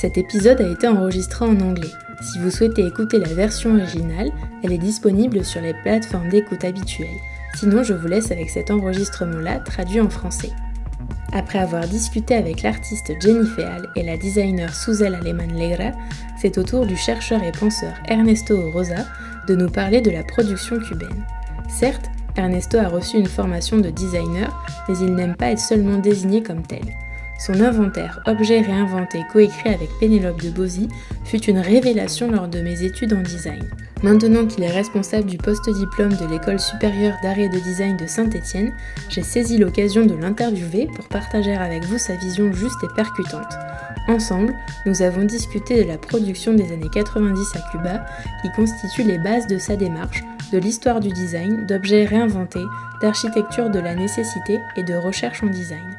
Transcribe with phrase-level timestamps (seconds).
[0.00, 1.90] Cet épisode a été enregistré en anglais.
[2.22, 4.30] Si vous souhaitez écouter la version originale,
[4.62, 7.18] elle est disponible sur les plateformes d'écoute habituelles.
[7.56, 10.52] Sinon, je vous laisse avec cet enregistrement-là traduit en français.
[11.32, 15.90] Après avoir discuté avec l'artiste Jenny Feal et la designer Suzel Aleman Legra,
[16.40, 19.04] c'est au tour du chercheur et penseur Ernesto Rosa
[19.48, 21.24] de nous parler de la production cubaine.
[21.68, 26.40] Certes, Ernesto a reçu une formation de designer, mais il n'aime pas être seulement désigné
[26.40, 26.84] comme tel.
[27.38, 30.88] Son inventaire Objet réinventé coécrit avec Pénélope de Bozy
[31.24, 33.62] fut une révélation lors de mes études en design.
[34.02, 38.72] Maintenant qu'il est responsable du post-diplôme de l'école supérieure d'art et de design de Saint-Étienne,
[39.08, 43.54] j'ai saisi l'occasion de l'interviewer pour partager avec vous sa vision juste et percutante.
[44.08, 48.06] Ensemble, nous avons discuté de la production des années 90 à Cuba,
[48.42, 52.64] qui constitue les bases de sa démarche, de l'histoire du design, d'objets réinventés,
[53.00, 55.96] d'architecture de la nécessité et de recherche en design.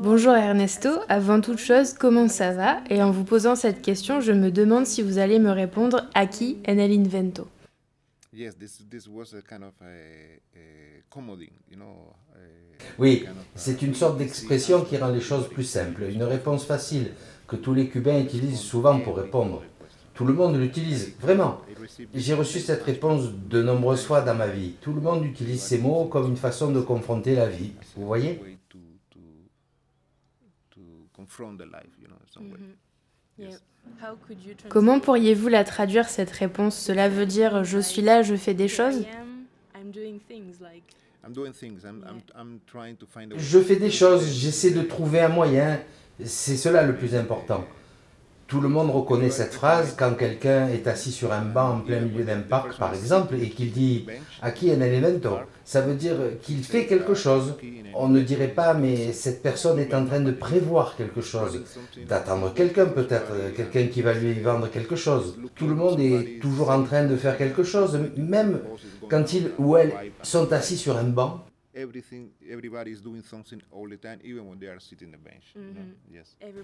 [0.00, 2.78] Bonjour Ernesto, avant toute chose, comment ça va?
[2.90, 6.26] Et en vous posant cette question, je me demande si vous allez me répondre à
[6.26, 7.48] qui en el invento
[12.98, 17.12] Oui, c'est une sorte d'expression qui rend les choses plus simples, une réponse facile
[17.46, 19.62] que tous les Cubains utilisent souvent pour répondre.
[20.14, 21.60] Tout le monde l'utilise, vraiment.
[22.14, 24.74] J'ai reçu cette réponse de nombreuses fois dans ma vie.
[24.80, 27.72] Tout le monde utilise ces mots comme une façon de confronter la vie.
[27.96, 28.51] Vous voyez?
[34.68, 36.78] Comment pourriez-vous la traduire cette réponse?
[36.78, 39.04] Cela veut dire je suis là, je fais des choses?
[43.36, 45.80] Je fais des choses, j'essaie de trouver un moyen.
[46.24, 47.64] C'est cela le plus important.
[48.52, 52.00] Tout le monde reconnaît cette phrase quand quelqu'un est assis sur un banc en plein
[52.00, 54.04] milieu d'un parc, par exemple, et qu'il dit
[54.54, 55.38] «qui un elemento».
[55.64, 57.54] Ça veut dire qu'il fait quelque chose.
[57.94, 61.62] On ne dirait pas «mais cette personne est en train de prévoir quelque chose»,
[62.06, 65.38] d'attendre quelqu'un peut-être, quelqu'un qui va lui vendre quelque chose.
[65.54, 68.60] Tout le monde est toujours en train de faire quelque chose, même
[69.08, 71.46] quand ils ou elles sont assis sur un banc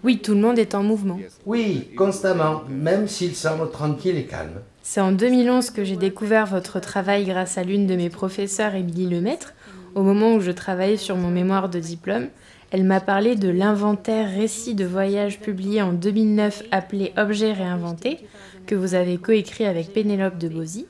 [0.03, 1.19] oui, tout le monde est en mouvement.
[1.47, 4.61] Oui, constamment, même s'il semble tranquille et calme.
[4.83, 9.09] C'est en 2011 que j'ai découvert votre travail grâce à l'une de mes professeurs, Émilie
[9.09, 9.55] Lemaître.
[9.95, 12.29] Au moment où je travaillais sur mon mémoire de diplôme,
[12.71, 18.19] elle m'a parlé de l'inventaire récit de voyage publié en 2009 appelé Objets réinventés,
[18.67, 20.87] que vous avez coécrit avec Pénélope de Bozy.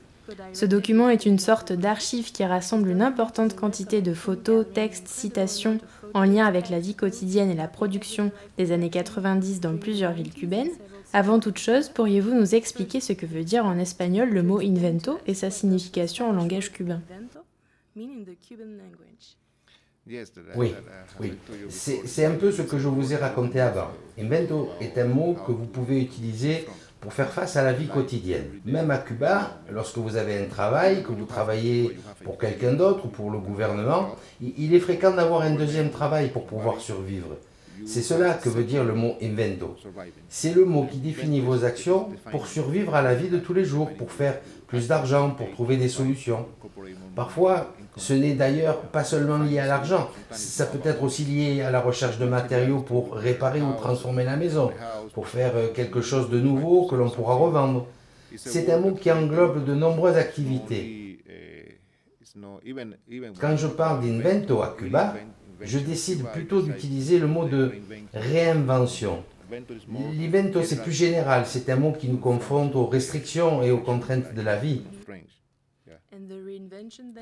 [0.53, 5.79] Ce document est une sorte d'archive qui rassemble une importante quantité de photos, textes, citations
[6.13, 10.33] en lien avec la vie quotidienne et la production des années 90 dans plusieurs villes
[10.33, 10.71] cubaines.
[11.13, 15.19] Avant toute chose, pourriez-vous nous expliquer ce que veut dire en espagnol le mot invento
[15.25, 17.01] et sa signification en langage cubain?
[20.55, 20.73] Oui,
[21.19, 21.33] oui.
[21.69, 23.91] C'est un peu ce que je vous ai raconté avant.
[24.17, 26.67] Invento est un mot que vous pouvez utiliser
[27.01, 28.49] pour faire face à la vie quotidienne.
[28.65, 33.07] Même à Cuba, lorsque vous avez un travail, que vous travaillez pour quelqu'un d'autre ou
[33.07, 37.37] pour le gouvernement, il est fréquent d'avoir un deuxième travail pour pouvoir survivre.
[37.85, 39.77] C'est cela que veut dire le mot invento.
[40.27, 43.63] C'est le mot qui définit vos actions pour survivre à la vie de tous les
[43.63, 46.45] jours, pour faire plus d'argent, pour trouver des solutions.
[47.15, 51.69] Parfois, ce n'est d'ailleurs pas seulement lié à l'argent, ça peut être aussi lié à
[51.69, 54.71] la recherche de matériaux pour réparer ou transformer la maison,
[55.13, 57.85] pour faire euh, quelque chose de nouveau que l'on pourra revendre.
[58.35, 61.19] C'est un mot qui englobe de nombreuses activités.
[63.39, 65.15] Quand je parle d'invento à Cuba,
[65.61, 67.73] je décide plutôt d'utiliser le mot de
[68.13, 69.23] réinvention.
[70.17, 74.33] L'invento, c'est plus général, c'est un mot qui nous confronte aux restrictions et aux contraintes
[74.33, 74.83] de la vie.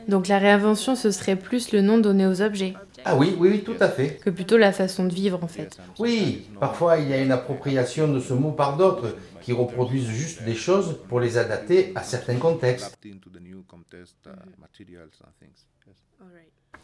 [0.07, 2.73] Donc la réinvention, ce serait plus le nom donné aux objets
[3.05, 4.19] Ah oui, oui, oui, tout à fait.
[4.23, 5.77] Que plutôt la façon de vivre en fait.
[5.99, 10.43] Oui, parfois il y a une appropriation de ce mot par d'autres qui reproduisent juste
[10.43, 12.97] des choses pour les adapter à certains contextes.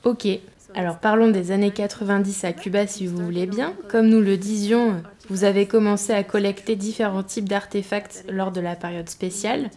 [0.04, 0.28] Ok,
[0.76, 3.74] alors parlons des années 90 à Cuba si vous voulez bien.
[3.90, 8.76] Comme nous le disions, vous avez commencé à collecter différents types d'artefacts lors de la
[8.76, 9.70] période spéciale.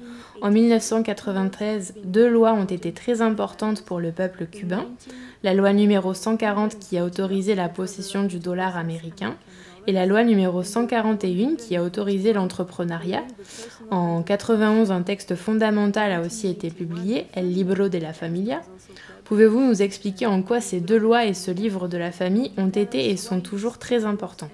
[0.43, 4.87] En 1993, deux lois ont été très importantes pour le peuple cubain.
[5.45, 9.37] La loi numéro 140 qui a autorisé la possession du dollar américain
[9.87, 13.23] et la loi numéro 141 qui a autorisé l'entrepreneuriat.
[13.93, 18.63] En 91, un texte fondamental a aussi été publié, El Libro de la Familia.
[19.27, 22.69] Pouvez-vous nous expliquer en quoi ces deux lois et ce livre de la famille ont
[22.69, 24.51] été et sont toujours très importants?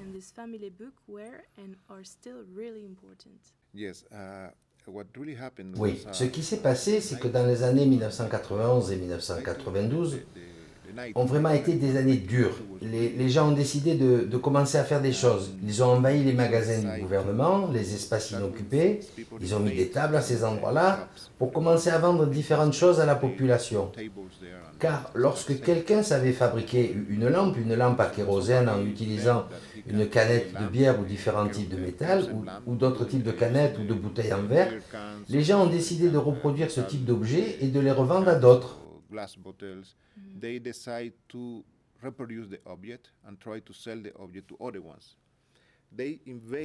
[5.77, 10.21] Oui, ce qui s'est passé, c'est que dans les années 1991 et 1992,
[11.15, 12.57] ont vraiment été des années dures.
[12.81, 15.53] Les, gens ont décidé de, de, commencer à faire des choses.
[15.65, 19.01] Ils ont envahi les magasins du gouvernement, les espaces inoccupés,
[19.41, 21.09] ils ont mis des tables à ces endroits-là
[21.39, 23.91] pour commencer à vendre différentes choses à la population.
[24.83, 29.47] Car lorsque quelqu'un savait fabriquer une lampe, une lampe à kérosène en utilisant
[29.87, 32.25] une canette de bière ou différents types de métal,
[32.67, 34.73] ou, d'autres types de canettes ou de bouteilles en verre,
[35.29, 38.81] les gens ont décidé de reproduire ce type d'objets et de les revendre à d'autres.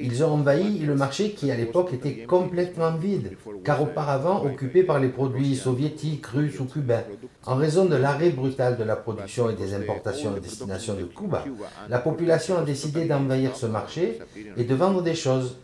[0.00, 4.98] Ils ont envahi le marché qui à l'époque était complètement vide, car auparavant occupé par
[4.98, 7.04] les produits soviétiques, russes ou cubains.
[7.44, 11.44] En raison de l'arrêt brutal de la production et des importations à destination de Cuba,
[11.88, 14.18] la population a décidé d'envahir ce marché
[14.56, 15.58] et de vendre des choses.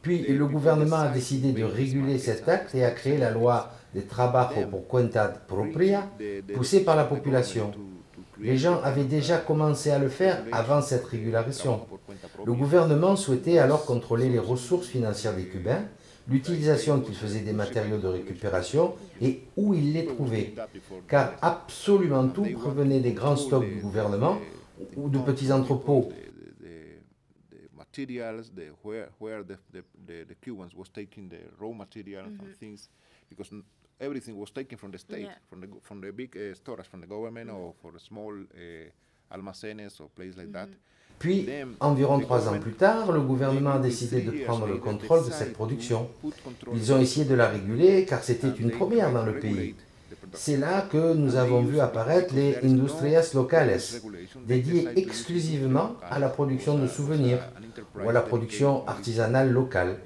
[0.00, 4.02] Puis le gouvernement a décidé de réguler cet acte et a créé la loi des
[4.02, 6.08] trabajos por cuenta propria
[6.54, 7.70] poussés par la population.
[8.42, 11.86] Les gens avaient déjà commencé à le faire avant cette régularisation.
[12.44, 15.84] Le gouvernement souhaitait alors contrôler les ressources financières des Cubains,
[16.28, 20.54] l'utilisation qu'ils faisaient des matériaux de récupération et où ils les trouvaient.
[21.08, 24.38] Car absolument tout provenait des grands stocks du gouvernement
[24.96, 26.12] ou de petits entrepôts.
[34.00, 35.34] Everything was taken from the state, yeah.
[35.48, 37.66] from the from the big uh, stores, from the government mm -hmm.
[37.68, 40.70] or for the small uh, almacenes or places like mm -hmm.
[40.70, 40.78] that.
[41.22, 41.46] Puis,
[41.78, 45.52] environ trois ans plus tard, le gouvernement a décidé de prendre le contrôle de cette
[45.52, 46.08] production.
[46.74, 49.76] Ils ont essayé de la réguler car c'était une première dans le pays.
[50.34, 53.78] C'est là que nous avons vu apparaître les industrias locales,
[54.46, 57.38] dédiées exclusivement à la production de souvenirs
[58.04, 59.98] ou à la production artisanale locale.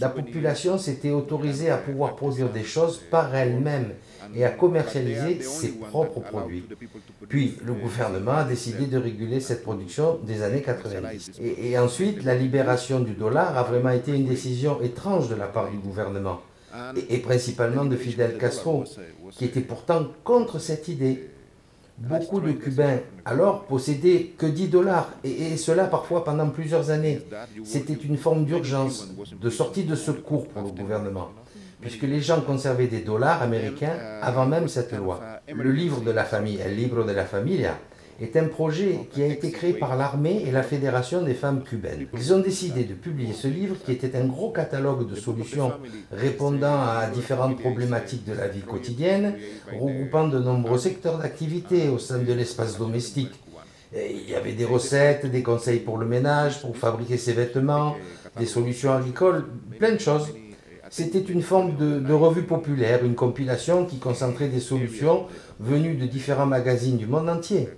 [0.00, 3.92] La population s'était autorisée à pouvoir produire des choses par elle-même
[4.34, 6.64] et à commercialiser ses propres produits.
[7.28, 11.32] Puis le gouvernement a décidé de réguler cette production des années 90.
[11.40, 15.46] Et, et ensuite, la libération du dollar a vraiment été une décision étrange de la
[15.46, 16.40] part du gouvernement,
[16.96, 18.84] et, et principalement de Fidel Castro,
[19.30, 21.28] qui était pourtant contre cette idée.
[21.98, 27.20] Beaucoup de Cubains alors possédaient que 10 dollars, et, cela parfois pendant plusieurs années.
[27.64, 29.08] C'était une forme d'urgence,
[29.40, 31.30] de sortie de secours pour le gouvernement,
[31.80, 35.20] puisque les gens conservaient des dollars américains avant même cette loi.
[35.52, 37.78] Le livre de la famille, El Libro de la Familia,
[38.22, 42.06] est un projet qui a été créé par l'armée et la Fédération des femmes cubaines.
[42.14, 45.72] Ils ont décidé de publier ce livre qui était un gros catalogue de solutions
[46.12, 49.34] répondant à différentes problématiques de la vie quotidienne,
[49.72, 53.32] regroupant de nombreux secteurs d'activité au sein de l'espace domestique.
[53.94, 57.96] il y avait des recettes, des conseils pour le ménage, pour fabriquer ses vêtements,
[58.38, 59.44] des solutions agricoles,
[59.78, 60.28] plein de choses.
[60.90, 65.24] C'était une forme de, revue populaire, une compilation qui concentrait des solutions
[65.58, 67.70] venues de différents magazines du monde entier.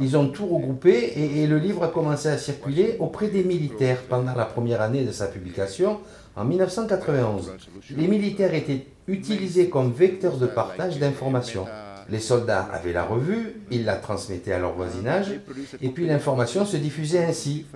[0.00, 4.34] Ils ont tout regroupé et, le livre a commencé à circuler auprès des militaires pendant
[4.34, 6.00] la première année de sa publication
[6.34, 7.52] en 1991.
[7.96, 11.66] Les militaires étaient utilisés comme vecteurs de partage d'informations.
[12.10, 15.32] Les soldats avaient la revue, ils la transmettaient à leur voisinage,
[15.82, 17.66] et puis l'information se diffusait ainsi.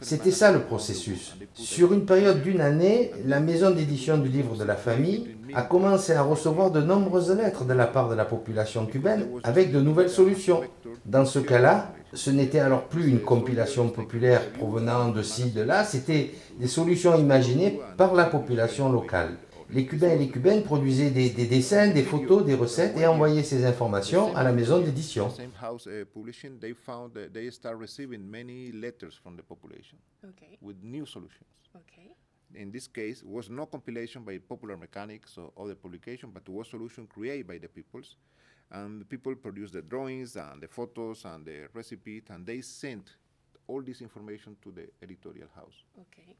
[0.00, 1.36] C'était ça le processus.
[1.54, 6.12] Sur une période d'une année, la maison d'édition du livre de la famille a commencé
[6.12, 10.10] à recevoir de nombreuses lettres de la part de la population cubaine avec de nouvelles
[10.10, 10.62] solutions.
[11.04, 15.84] Dans ce cas-là, ce n'était alors plus une compilation populaire provenant de ci, de là,
[15.84, 19.36] c'était des solutions imaginées par la population locale
[19.72, 23.42] les Cubains et les Cubaines produisaient des, des, dessins, des photos, des recettes et envoyaient
[23.42, 25.28] ces informations à la maison d'édition.
[31.76, 32.10] Okay.
[32.56, 36.48] In this case, it was no compilation by Popular Mechanics or other publication, but it
[36.48, 38.16] was solution created by the peoples.
[38.72, 43.16] And the people produced the drawings and the photos and the recipe, and they sent
[43.68, 45.84] all this information to the editorial house.
[46.00, 46.36] Okay.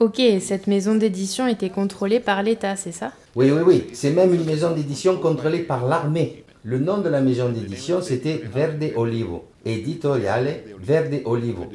[0.00, 3.12] Ok, cette maison d'édition était contrôlée par l'État, c'est ça?
[3.36, 3.84] Oui, oui, oui.
[3.92, 6.44] C'est même une maison d'édition contrôlée par l'armée.
[6.64, 9.44] Le nom de la maison d'édition, c'était Verde Olivo.
[9.64, 11.66] Editoriale Verde Olivo.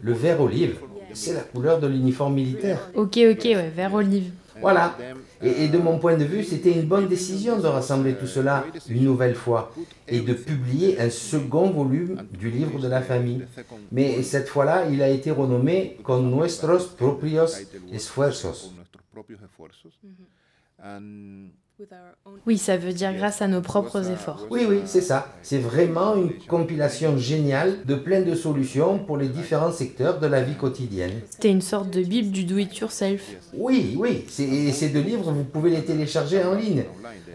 [0.00, 0.76] Le vert olive,
[1.12, 2.90] c'est la couleur de l'uniforme militaire.
[2.94, 4.30] Ok, ok, ouais, vert olive.
[4.60, 4.96] Voilà.
[5.42, 9.04] Et, de mon point de vue, c'était une bonne décision de rassembler tout cela une
[9.04, 9.72] nouvelle fois
[10.08, 13.44] et de publier un second volume du livre de la famille.
[13.92, 17.46] Mais cette fois-là, il a été renommé Con nuestros propios
[17.92, 18.72] esfuerzos.
[22.46, 24.46] Oui, ça veut dire grâce à nos propres efforts.
[24.50, 25.28] Oui, oui, c'est ça.
[25.42, 30.42] C'est vraiment une compilation géniale de plein de solutions pour les différents secteurs de la
[30.42, 31.12] vie quotidienne.
[31.28, 33.22] C'était une sorte de bible du do-it-yourself.
[33.54, 34.24] Oui, oui.
[34.28, 36.84] Ces deux livres, vous pouvez les télécharger en ligne.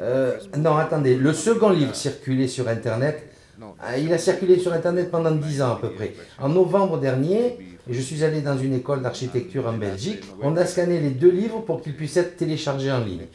[0.01, 1.15] Euh, non, attendez.
[1.15, 3.27] Le second livre circulé sur Internet,
[3.61, 6.15] euh, il a circulé sur Internet pendant dix ans à peu près.
[6.39, 10.23] En novembre dernier, je suis allé dans une école d'architecture en Belgique.
[10.41, 13.27] On a scanné les deux livres pour qu'ils puissent être téléchargés en ligne.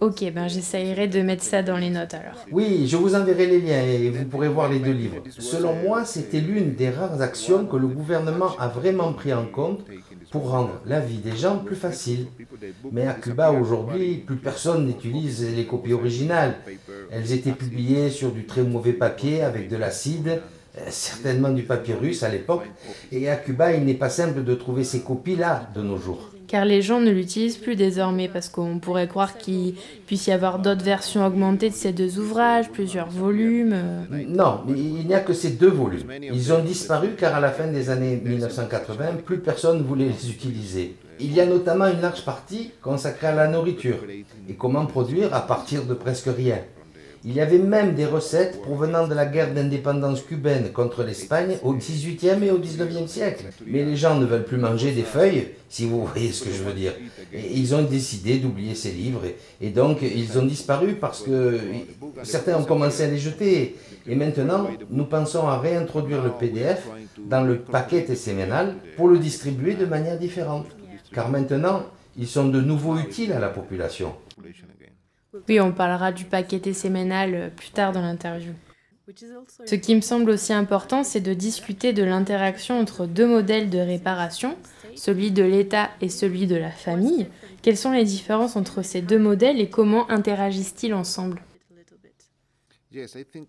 [0.00, 2.44] Ok, ben j'essayerai de mettre ça dans les notes alors.
[2.52, 5.22] Oui, je vous enverrai les liens et vous pourrez voir les deux livres.
[5.30, 9.86] Selon moi, c'était l'une des rares actions que le gouvernement a vraiment pris en compte
[10.30, 12.26] pour rendre la vie des gens plus facile.
[12.90, 16.56] Mais à Cuba aujourd'hui, plus personne n'utilise les copies originales.
[17.10, 20.42] Elles étaient publiées sur du très mauvais papier avec de l'acide
[20.88, 22.64] certainement du papyrus à l'époque,
[23.10, 26.30] et à Cuba, il n'est pas simple de trouver ces copies-là de nos jours.
[26.48, 29.74] Car les gens ne l'utilisent plus désormais, parce qu'on pourrait croire qu'il
[30.06, 33.72] puisse y avoir d'autres versions augmentées de ces deux ouvrages, plusieurs volumes.
[33.72, 34.24] Euh.
[34.28, 36.10] Non, il n'y a que ces deux volumes.
[36.20, 40.30] Ils ont disparu car à la fin des années 1980, plus personne ne voulait les
[40.30, 40.96] utiliser.
[41.20, 43.98] Il y a notamment une large partie consacrée à la nourriture
[44.48, 46.58] et comment produire à partir de presque rien.
[47.24, 51.72] Il y avait même des recettes provenant de la guerre d'indépendance cubaine contre l'Espagne au
[51.72, 53.44] XVIIIe et au XIXe siècle.
[53.64, 56.64] Mais les gens ne veulent plus manger des feuilles, si vous voyez ce que je
[56.64, 56.94] veux dire.
[57.32, 59.22] Ils ont décidé d'oublier ces livres
[59.60, 61.60] et, donc ils ont disparu parce que
[62.24, 63.76] certains ont commencé à les jeter.
[64.08, 66.88] Et maintenant, nous pensons à réintroduire le PDF
[67.18, 70.66] dans le paquet séménal pour le distribuer de manière différente.
[71.14, 71.84] Car maintenant,
[72.18, 74.12] ils sont de nouveau utiles à la population.
[75.48, 78.52] Oui, on parlera du paquet séménal euh, plus tard dans l'interview.
[79.66, 83.78] Ce qui me semble aussi important, c'est de discuter de l'interaction entre deux modèles de
[83.78, 84.56] réparation,
[84.94, 87.26] celui de l'État et celui de la famille.
[87.62, 91.42] Quelles sont les différences entre ces deux modèles et comment interagissent-ils ensemble?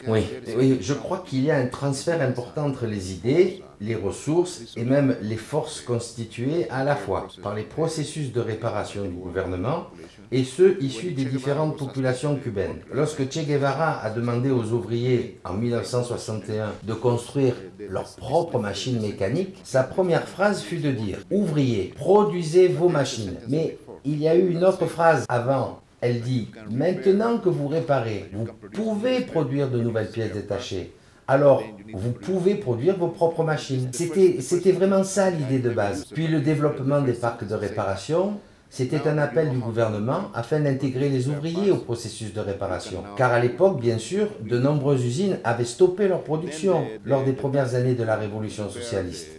[0.08, 0.22] Oui,
[0.58, 4.86] oui, je crois qu'il y a un transfert important entre les idées, les ressources et
[4.86, 9.88] même les forces constituées à la fois par les processus de réparation du gouvernement
[10.32, 12.80] et ceux issus des différentes populations cubaines.
[12.92, 19.60] Lorsque Che Guevara a demandé aux ouvriers en 1961 de construire leur propre machine mécanique,
[19.64, 24.50] sa première phrase fut de dire⁇ Ouvriers, produisez vos machines⁇ Mais il y a eu
[24.50, 30.10] une autre phrase avant elle dit, maintenant que vous réparez, vous pouvez produire de nouvelles
[30.10, 30.92] pièces détachées.
[31.30, 33.90] Alors, vous pouvez produire vos propres machines.
[33.94, 36.04] C'était vraiment ça l'idée de base.
[36.14, 38.34] Puis le développement des parcs de réparation,
[38.70, 43.02] c'était un appel du gouvernement afin d'intégrer les ouvriers au processus de réparation.
[43.16, 47.76] Car à l'époque, bien sûr, de nombreuses usines avaient stoppé leur production lors des premières
[47.76, 49.30] années de la révolution socialiste.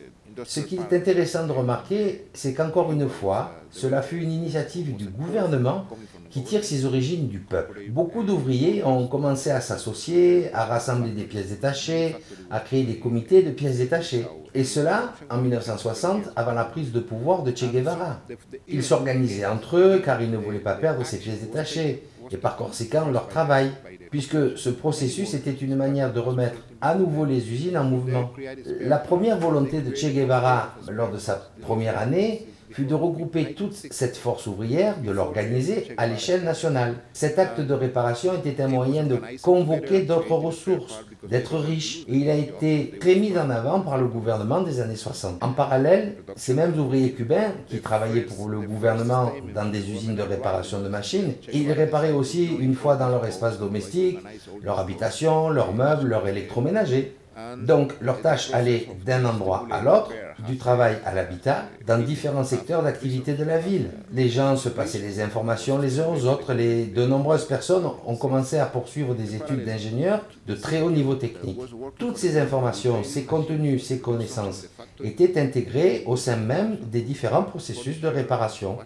[0.44, 5.06] Ce qui est intéressant de remarquer, c'est qu'encore une fois, cela fut une initiative du
[5.06, 5.86] gouvernement
[6.34, 7.82] qui tire ses origines du peuple.
[7.90, 12.16] Beaucoup d'ouvriers ont commencé à s'associer, à rassembler des pièces détachées,
[12.50, 14.26] à créer des comités de pièces détachées.
[14.52, 18.18] Et cela en 1960, avant la prise de pouvoir de Che Guevara.
[18.66, 22.56] Ils s'organisaient entre eux car ils ne voulaient pas perdre ces pièces détachées et par
[22.56, 23.70] conséquent leur travail,
[24.10, 28.32] puisque ce processus était une manière de remettre à nouveau les usines en mouvement.
[28.80, 33.74] La première volonté de Che Guevara lors de sa première année fut de regrouper toute
[33.74, 36.96] cette force ouvrière, de l'organiser à l'échelle nationale.
[37.12, 42.28] Cet acte de réparation était un moyen de convoquer d'autres ressources, d'être riche, et il
[42.28, 45.40] a été très mis en avant par le gouvernement des années 60.
[45.40, 50.22] En parallèle, ces mêmes ouvriers cubains, qui travaillaient pour le gouvernement dans des usines de
[50.22, 54.18] réparation de machines, ils réparaient aussi une fois dans leur espace domestique,
[54.62, 57.14] leur habitation, leurs meubles, leur électroménager.
[57.58, 60.10] Donc leur tâche allait d'un endroit à l'autre,
[60.46, 63.90] du travail à l'habitat, dans différents secteurs d'activité de la ville.
[64.12, 66.52] Les gens se passaient les informations les uns aux autres.
[66.54, 71.14] Les, de nombreuses personnes ont commencé à poursuivre des études d'ingénieur de très haut niveau
[71.14, 71.58] technique.
[71.98, 74.66] Toutes ces informations, ces contenus, ces connaissances
[75.02, 78.78] étaient intégrées au sein même des différents processus de réparation.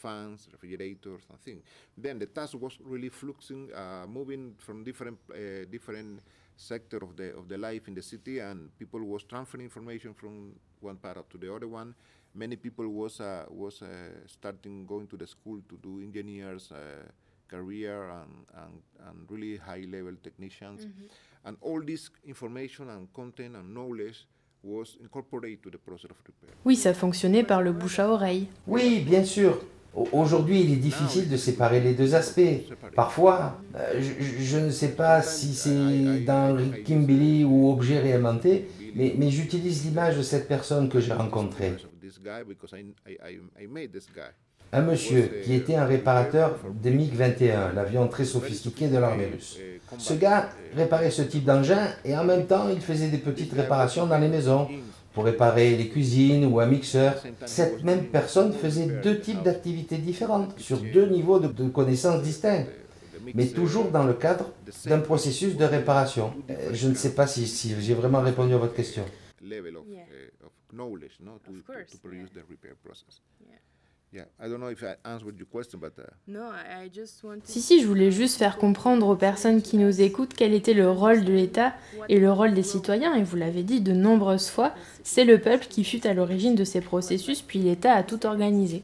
[0.00, 1.62] fans, refrigerators, and things.
[1.96, 6.22] Then the task was really fluxing, uh, moving from different uh, different
[6.60, 10.52] sector of the of the life in the city, and people was transferring information from
[10.80, 11.94] one part to the other one.
[12.34, 13.86] Many people was uh, was uh,
[14.26, 16.76] starting going to the school to do engineers uh,
[17.48, 18.74] career and, and,
[19.08, 21.08] and really high level technicians, mm -hmm.
[21.46, 24.18] and all this information and content and knowledge
[24.62, 26.54] was incorporated to the process of repair.
[26.64, 28.46] Oui, ça fonctionnait par le bouche à oreille.
[28.66, 29.52] Oui, bien sûr.
[29.94, 32.40] Aujourd'hui, il est difficile de séparer les deux aspects.
[32.94, 34.00] Parfois, euh,
[34.38, 40.16] je, ne sais pas si c'est dans Kimberly ou objet réinventé, mais, mais j'utilise l'image
[40.16, 41.74] de cette personne que j'ai rencontrée.
[44.72, 49.58] Un monsieur qui était un réparateur des MiG-21, l'avion très sophistiqué de l'armée russe.
[49.98, 54.06] Ce gars réparait ce type d'engin et en même temps il faisait des petites réparations
[54.06, 54.68] dans les maisons
[55.12, 57.22] pour réparer les cuisines ou un mixeur.
[57.46, 62.66] Cette même personne faisait deux types d'activités différentes sur deux niveaux de, connaissances distincts,
[63.34, 64.50] mais toujours dans le cadre
[64.86, 66.32] d'un processus de réparation.
[66.50, 69.04] Euh, je ne sais pas si, si j'ai vraiment répondu à votre question.
[77.44, 80.90] Si, si, je voulais juste faire comprendre aux personnes qui nous écoutent quel était le
[80.90, 81.74] rôle de l'État
[82.08, 84.74] et le rôle des citoyens, et vous l'avez dit de nombreuses fois,
[85.04, 88.82] c'est le peuple qui fut à l'origine de ces processus, puis l'État a tout organisé.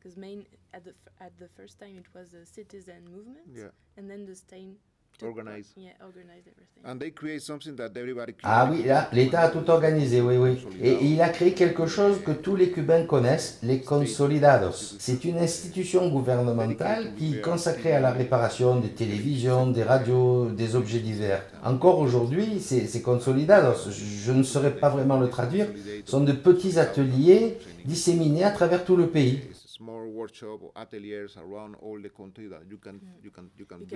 [8.44, 10.58] Ah oui, là, l'État a tout organisé, oui, oui.
[10.82, 14.94] Et il a créé quelque chose que tous les Cubains connaissent, les consolidados.
[14.98, 20.76] C'est une institution gouvernementale qui est consacrée à la réparation des télévisions, des radios, des
[20.76, 21.42] objets divers.
[21.64, 25.66] Encore aujourd'hui, ces, ces consolidados, je ne saurais pas vraiment le traduire,
[26.04, 29.40] sont de petits ateliers disséminés à travers tout le pays.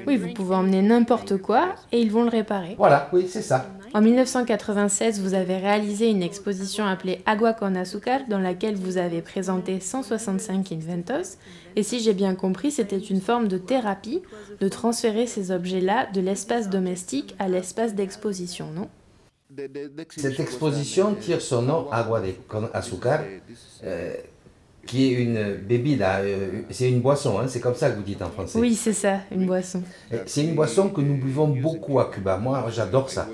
[0.07, 2.75] Oui, vous pouvez emmener n'importe quoi et ils vont le réparer.
[2.77, 3.67] Voilà, oui, c'est ça.
[3.95, 9.23] En 1996, vous avez réalisé une exposition appelée Agua con Azúcar dans laquelle vous avez
[9.23, 11.39] présenté 165 inventos.
[11.77, 14.23] Et si j'ai bien compris, c'était une forme de thérapie
[14.61, 18.89] de transférer ces objets-là de l'espace domestique à l'espace d'exposition, non?
[20.11, 23.25] Cette exposition tire son nom Agua con Azúcar
[24.91, 28.21] qui est une bébida, euh, c'est une boisson, hein, c'est comme ça que vous dites
[28.23, 28.59] en français.
[28.59, 29.85] Oui, c'est ça, une boisson.
[30.27, 32.39] C'est une boisson que nous buvons beaucoup à Cuba.
[32.39, 33.29] Moi, j'adore ça.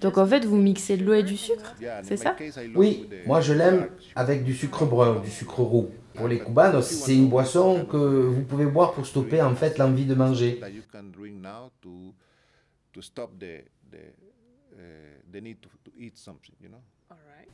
[0.00, 2.34] Donc en fait, vous mixez de l'eau et du sucre, c'est ça?
[2.74, 5.90] Oui, moi je l'aime avec du sucre brun, du sucre roux.
[6.14, 10.06] Pour les Cubanos, c'est une boisson que vous pouvez boire pour stopper en fait l'envie
[10.06, 10.58] de manger.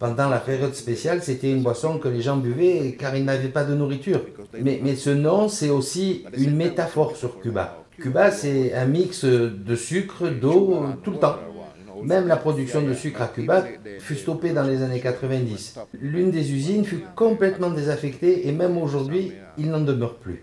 [0.03, 3.63] Pendant la période spéciale, c'était une boisson que les gens buvaient car ils n'avaient pas
[3.63, 4.21] de nourriture.
[4.61, 7.85] Mais, ce nom, c'est aussi une métaphore sur Cuba.
[8.01, 11.37] Cuba, c'est un mix de sucre, d'eau, tout le temps.
[12.03, 13.65] Même la production de sucre à Cuba
[14.01, 15.79] fut stoppée dans les années 90.
[16.01, 20.43] L'une des usines fut complètement désaffectée et même aujourd'hui, il n'en demeure plus.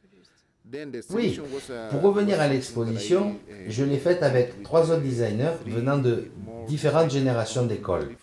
[1.11, 1.39] Oui,
[1.89, 3.35] pour revenir à l'exposition,
[3.67, 6.31] je l'ai faite avec trois autres designers venant de
[6.67, 8.15] différentes générations d'écoles.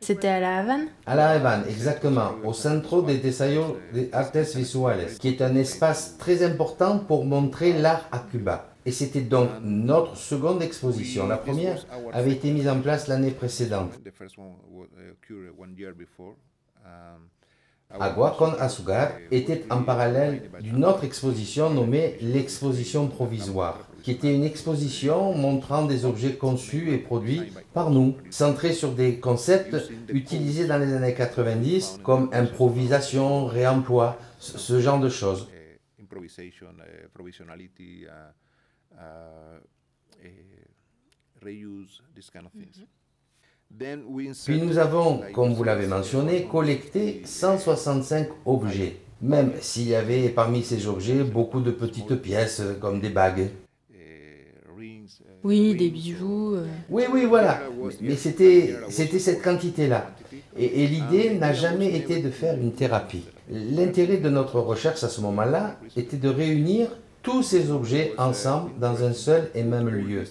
[0.00, 0.88] C'était à La Havane?
[1.06, 6.18] À La Havane, exactement, au Centro de Desarrollo de Artes Visuales, qui est un espace
[6.18, 8.74] très important pour montrer l'art à Cuba.
[8.86, 11.26] Et c'était donc notre seconde exposition.
[11.26, 13.98] La première avait été mise en place l'année précédente.
[18.00, 24.44] Agua con Azúcar était en parallèle d'une autre exposition nommée l'exposition provisoire, qui était une
[24.44, 29.76] exposition montrant des objets conçus et produits par nous, centrés sur des concepts
[30.08, 35.48] utilisés dans les années 90 comme improvisation, réemploi, ce genre de choses.
[43.78, 50.62] Puis nous avons, comme vous l'avez mentionné, collecté 165 objets, même s'il y avait parmi
[50.62, 53.48] ces objets beaucoup de petites pièces comme des bagues.
[53.90, 53.96] Uh,
[55.42, 56.54] oui, des bijoux.
[56.54, 56.66] Euh.
[56.88, 57.62] Oui, oui, voilà.
[58.00, 60.14] Mais c'était cette quantité-là.
[60.56, 63.24] Et, et l'idée n'a jamais été de faire une thérapie.
[63.50, 66.88] L'intérêt de notre recherche à ce moment-là était de réunir
[67.22, 70.24] tous ces objets ensemble dans un seul et même lieu.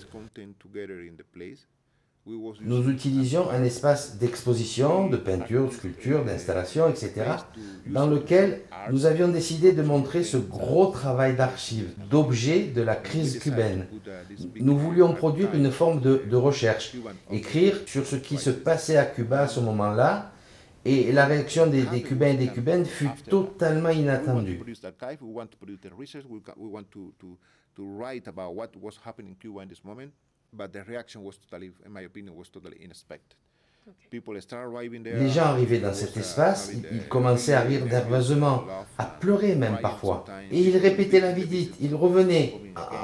[2.25, 7.31] Nous utilisions un espace d'exposition, de peinture, de sculpture, d'installation, etc.,
[7.86, 13.39] dans lequel nous avions décidé de montrer ce gros travail d'archives, d'objets de la crise
[13.39, 13.88] cubaine.
[14.55, 16.95] Nous voulions produire une forme de, recherche,
[17.29, 20.31] écrire sur ce qui se passait à Cuba à ce moment-là,
[20.86, 24.62] et la réaction des, des, Cubains et des Cubaines fut totalement inattendue.
[35.04, 38.63] Les gens arrivaient dans cet espace, ils commençaient à rire nerveusement,
[38.98, 40.24] à pleurer même parfois.
[40.52, 42.54] Et ils répétaient la visite, ils revenaient.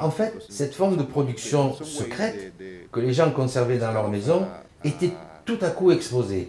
[0.00, 2.54] En fait, cette forme de production secrète
[2.90, 4.46] que les gens conservaient dans leur maison
[4.82, 5.12] était
[5.50, 6.48] tout à coup exposé.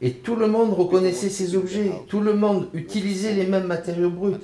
[0.00, 4.34] Et tout le monde reconnaissait ces objets, tout le monde utilisait les mêmes matériaux bruts.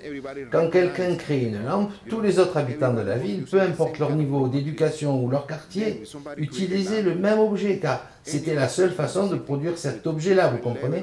[0.50, 4.14] Quand quelqu'un crée une lampe, tous les autres habitants de la ville, peu importe leur
[4.14, 6.02] niveau d'éducation ou leur quartier,
[6.36, 11.02] utilisaient le même objet, car c'était la seule façon de produire cet objet-là, vous comprenez?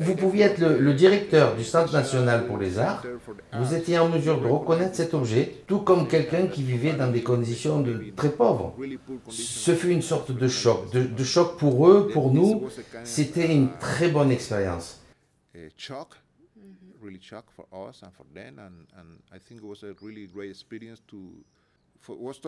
[0.00, 3.04] Vous pouviez être le, directeur du Centre national pour les arts.
[3.52, 7.22] Vous étiez en mesure de reconnaître cet objet, tout comme quelqu'un qui vivait dans des
[7.22, 8.74] conditions de, très pauvres.
[9.28, 12.68] Ce fut une sorte de choc, de, choc pour eux, pour nous.
[13.04, 15.00] C'était une très bonne expérience.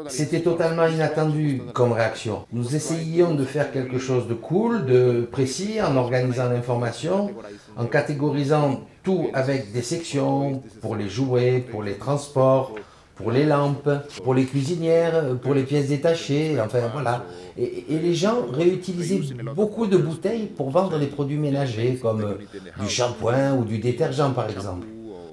[0.09, 2.44] C'était totalement inattendu comme réaction.
[2.53, 7.31] Nous essayions de faire quelque chose de cool, de précis, en organisant l'information,
[7.77, 12.75] en catégorisant tout avec des sections pour les jouets, pour les transports,
[13.16, 13.90] pour les lampes,
[14.23, 17.25] pour les cuisinières, pour les pièces détachées, enfin voilà.
[17.57, 22.38] Et, les gens réutilisaient beaucoup de bouteilles pour vendre des produits ménagers comme
[22.81, 24.87] du shampoing ou du détergent par exemple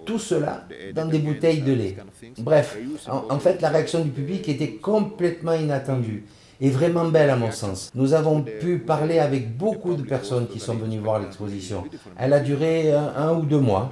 [0.05, 1.97] tout cela dans des bouteilles de lait.
[2.37, 6.25] Bref, en, fait, la réaction du public était complètement inattendue
[6.61, 7.91] et vraiment belle à mon sens.
[7.95, 11.83] Nous avons pu parler avec beaucoup de personnes qui sont venues voir l'exposition.
[12.17, 13.91] Elle a duré un, ou deux mois.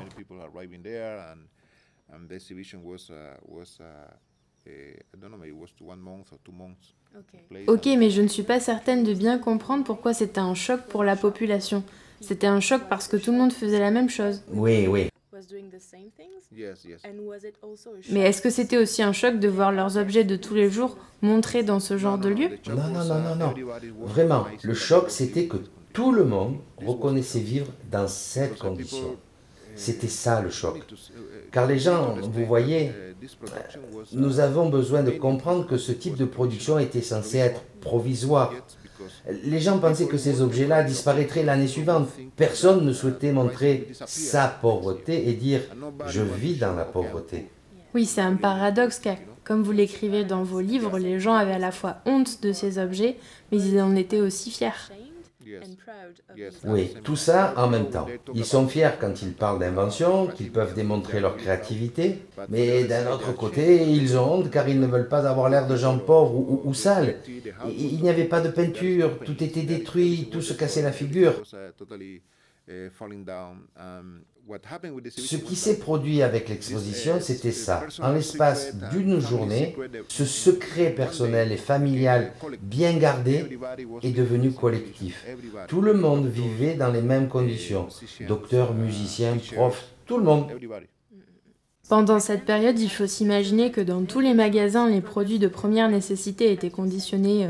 [7.67, 11.04] Ok, mais je ne suis pas certaine de bien comprendre pourquoi c'était un choc pour
[11.04, 11.84] la population.
[12.21, 14.43] C'était un choc parce que tout le monde faisait la même chose.
[14.54, 15.10] Oui, oui.
[18.12, 20.98] Mais est-ce que c'était aussi un choc de voir leurs objets de tous les jours
[21.22, 22.50] montrés dans ce genre de lieu?
[22.67, 23.54] Non, non, non, non, non.
[24.06, 25.58] Vraiment, le choc, c'était que
[25.93, 29.15] tout le monde reconnaissait vivre dans cette condition.
[29.76, 30.84] C'était ça le choc.
[31.52, 32.91] Car les gens, vous voyez,
[34.12, 38.54] nous avons besoin de comprendre que ce type de production était censé être provisoire.
[39.44, 42.10] Les gens pensaient que ces objets-là disparaîtraient l'année suivante.
[42.36, 45.62] Personne ne souhaitait montrer sa pauvreté et dire⁇
[46.08, 47.38] je vis dans la pauvreté⁇
[47.94, 51.60] Oui, c'est un paradoxe car, comme vous l'écrivez dans vos livres, les gens avaient à
[51.60, 53.18] la fois honte de ces objets,
[53.52, 54.70] mais ils en étaient aussi fiers.
[56.65, 58.08] Oui, tout ça en même temps.
[58.34, 63.36] Ils sont fiers quand ils parlent d'invention, qu'ils peuvent démontrer leur créativité, mais d'un autre
[63.36, 66.73] côté, ils ont honte car ils ne veulent pas avoir l'air de gens pauvres ou,
[66.73, 67.17] sales.
[67.67, 71.41] Il n'y avait pas de peinture, tout était détruit, tout se cassait la figure.
[75.10, 77.86] Ce qui s'est produit avec l'exposition, c'était ça.
[78.01, 79.75] En l'espace d'une journée,
[80.10, 83.45] ce secret personnel et familial bien gardé
[84.01, 85.25] est devenu collectif.
[85.67, 87.88] Tout le monde vivait dans les mêmes conditions.
[88.27, 90.47] Docteurs, musiciens, profs, tout le monde.
[91.89, 95.89] Pendant cette période, il faut s'imaginer que dans tous les magasins, les produits de première
[95.89, 97.50] nécessité étaient conditionnés euh,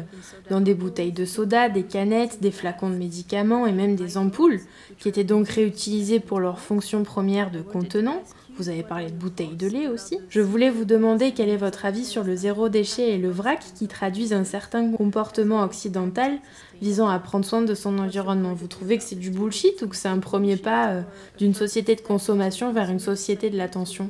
[0.50, 4.60] dans des bouteilles de soda, des canettes, des flacons de médicaments et même des ampoules,
[4.98, 8.24] qui étaient donc réutilisées pour leur fonction première de contenant.
[8.58, 10.17] Vous avez parlé de bouteilles de lait aussi.
[10.30, 13.63] Je voulais vous demander quel est votre avis sur le zéro déchet et le vrac
[13.76, 16.39] qui traduisent un certain comportement occidental
[16.82, 18.54] visant à prendre soin de son environnement.
[18.54, 21.02] Vous trouvez que c'est du bullshit ou que c'est un premier pas euh,
[21.38, 24.10] d'une société de consommation vers une société de l'attention?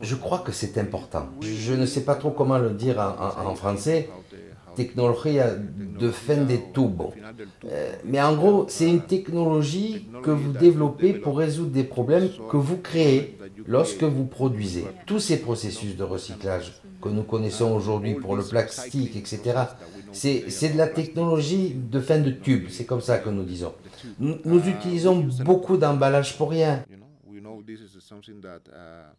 [0.00, 1.28] Je crois que c'est important.
[1.40, 4.08] Je ne sais pas trop comment le dire en, français.
[4.74, 5.38] Technologie
[5.98, 7.00] de fin des tubes.
[7.64, 12.58] Euh, mais en gros, c'est une technologie que vous développez pour résoudre des problèmes que
[12.58, 14.84] vous créez lorsque vous produisez.
[15.06, 19.60] Tous ces processus de recyclage que nous connaissons aujourd'hui pour le plastique, etc.,
[20.12, 22.66] c'est de la technologie de fin de tube.
[22.70, 23.72] C'est comme ça que nous disons.
[24.18, 26.84] Nous, nous utilisons beaucoup d'emballages pour rien.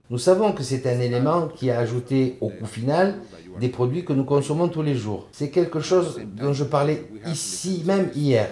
[0.10, 3.16] Nous savons que c'est un élément qui a ajouté au coût final
[3.60, 5.28] des produits que nous consommons tous les jours.
[5.32, 8.50] C'est quelque chose dont je parlais ici même hier.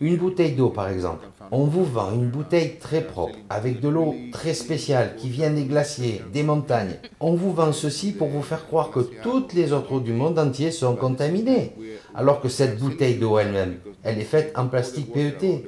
[0.00, 1.26] Une bouteille d'eau par exemple.
[1.52, 5.64] On vous vend une bouteille très propre, avec de l'eau très spéciale qui vient des
[5.64, 6.98] glaciers, des montagnes.
[7.20, 10.38] On vous vend ceci pour vous faire croire que toutes les autres eaux du monde
[10.38, 11.72] entier sont contaminées,
[12.14, 15.64] alors que cette bouteille d'eau elle-même, elle est faite en plastique PET.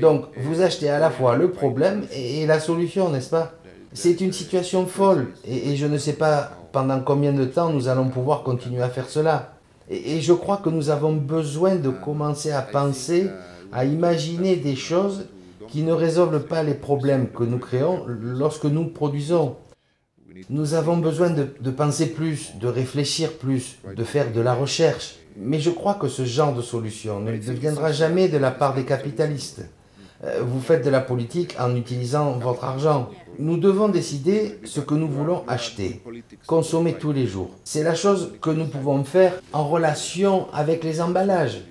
[0.00, 3.54] Donc, vous achetez à la fois le problème et la solution, n'est-ce pas?
[3.92, 5.32] C'est une situation folle.
[5.44, 9.08] Et, je ne sais pas pendant combien de temps nous allons pouvoir continuer à faire
[9.08, 9.54] cela.
[9.88, 13.28] et je crois que nous avons besoin de commencer à penser,
[13.72, 15.26] à imaginer des choses
[15.68, 19.56] qui ne résolvent pas les problèmes que nous créons lorsque nous produisons.
[20.48, 25.16] Nous avons besoin de, penser plus, de réfléchir plus, de faire de la recherche.
[25.36, 28.84] Mais je crois que ce genre de solution ne viendra jamais de la part des
[28.84, 29.62] capitalistes.
[30.22, 33.08] Euh, vous faites de la politique en utilisant votre argent.
[33.38, 36.02] Nous devons décider ce que nous voulons acheter,
[36.46, 37.50] consommer tous les jours.
[37.64, 41.62] C'est la chose que nous pouvons faire en relation avec les emballages.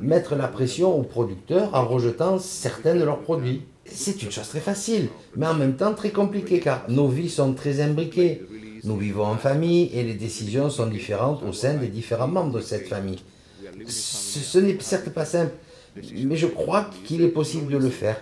[0.00, 3.62] Mettre la pression aux producteurs en rejetant certains de leurs produits.
[3.92, 7.54] C'est une chose très facile, mais en même temps très compliquée car nos vies sont
[7.54, 8.42] très imbriquées.
[8.84, 12.60] Nous vivons en famille et les décisions sont différentes au sein des différents membres de
[12.60, 13.22] cette famille.
[13.86, 15.52] Ce, n'est certes pas simple,
[16.24, 18.20] mais je crois qu'il est possible de le faire.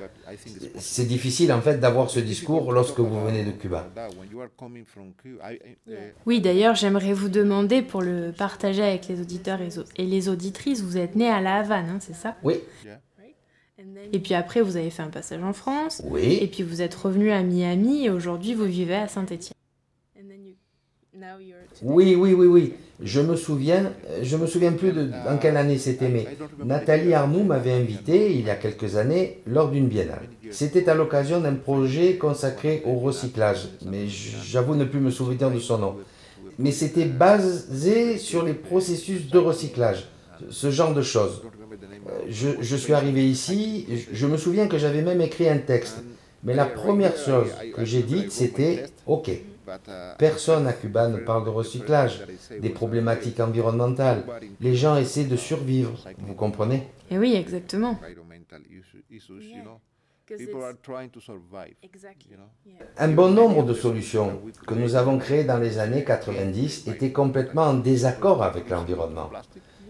[0.78, 3.88] C'est difficile en fait d'avoir ce discours lorsque vous venez de Cuba.
[6.26, 9.60] Oui, d'ailleurs, j'aimerais vous demander pour le partager avec les auditeurs
[9.96, 12.36] et les auditrices, vous êtes né à La Havane, hein, c'est ça?
[12.42, 12.56] Oui.
[14.12, 16.02] Et puis après, vous avez fait un passage en France.
[16.04, 16.38] Oui.
[16.40, 19.54] Et puis vous êtes revenu à Miami et aujourd'hui, vous vivez à Saint-Étienne.
[21.82, 22.74] Oui, oui, oui, oui.
[23.00, 26.26] Je me souviens, je me souviens plus de dans quelle année c'était, mais
[26.64, 30.28] Nathalie Arnoux m'avait invité il y a quelques années lors d'une biennale.
[30.50, 35.60] C'était à l'occasion d'un projet consacré au recyclage, mais j'avoue ne plus me souvenir de
[35.60, 35.96] son nom.
[36.58, 40.08] Mais c'était basé sur les processus de recyclage,
[40.50, 41.42] ce genre de choses
[42.28, 46.02] je, suis arrivé ici, je me souviens que j'avais même écrit un texte.
[46.44, 49.30] Mais la première chose que j'ai dite, c'était OK.
[50.18, 52.22] Personne à Cuba ne parle de recyclage,
[52.60, 54.24] des problématiques environnementales.
[54.60, 56.88] Les gens essaient de survivre, vous comprenez?
[57.10, 57.98] Et oui, exactement.
[62.98, 67.62] Un bon nombre de solutions que nous avons créées dans les années 90 étaient complètement
[67.62, 69.30] en désaccord avec l'environnement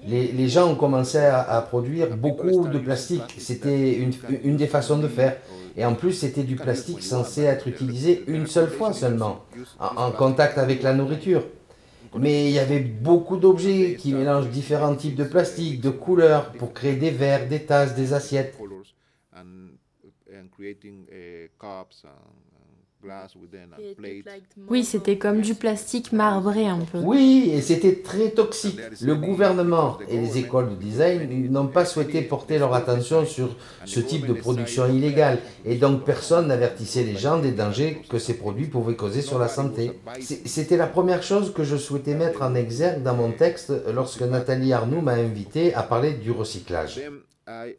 [0.07, 3.35] les, gens ont commencé à, produire beaucoup de plastique.
[3.39, 3.99] C'était
[4.45, 5.37] une, des façons de faire.
[5.77, 9.45] Et en plus, c'était du plastique censé être utilisé une seule fois seulement,
[9.79, 11.45] en, contact avec la nourriture.
[12.19, 16.73] Mais il y avait beaucoup d'objets qui mélangent différents types de plastique, de couleurs, pour
[16.73, 18.57] créer des verres, des tasses, des assiettes.
[24.69, 26.99] Oui, c'était comme du plastique marbré un peu.
[26.99, 28.79] Oui, et c'était très toxique.
[29.01, 34.01] Le gouvernement et les écoles de design n'ont pas souhaité porter leur attention sur ce
[34.01, 35.39] type de production illégale.
[35.65, 39.49] Et donc personne n'avertissait les gens des dangers que ces produits pouvaient causer sur la
[39.49, 39.93] santé.
[40.21, 44.73] C'était la première chose que je souhaitais mettre en exergue dans mon texte lorsque Nathalie
[44.73, 47.01] Arnoux m'a invité à parler du recyclage.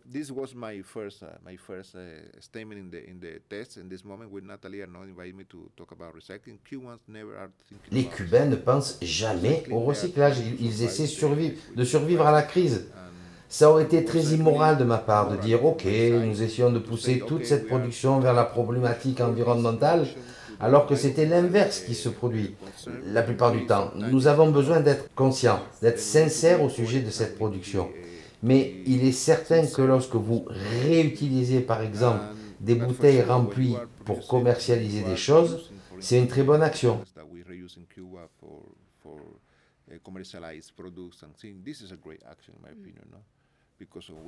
[0.05, 1.99] This was my first, uh, my first uh,
[2.39, 3.77] statement in the in the test.
[3.77, 6.57] In this moment, with Natalie Arnaud invited me to talk about recycling.
[6.67, 7.91] Cubans never are thinking.
[7.91, 10.39] Les Cubains ne pensent jamais au recyclage.
[10.39, 12.87] Ils, ils essaient survivre, de survivre à la crise.
[13.47, 17.19] Ça aurait été très immoral de ma part de dire ok, nous essayons de pousser
[17.19, 20.05] toute cette production vers la problématique environnementale,
[20.59, 22.55] alors que c'était l'inverse qui se produit
[23.05, 23.91] la plupart du temps.
[23.95, 27.89] Nous avons besoin d'être conscients, d'être sincères au sujet de cette production.
[28.41, 32.23] Mais il est certain que lorsque vous réutilisez par exemple
[32.59, 33.75] des bouteilles remplies
[34.05, 37.01] pour commercialiser des choses, c'est une très bonne action.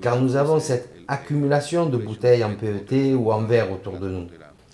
[0.02, 4.28] Car nous avons cette accumulation de bouteilles en PET ou en verre autour de nous.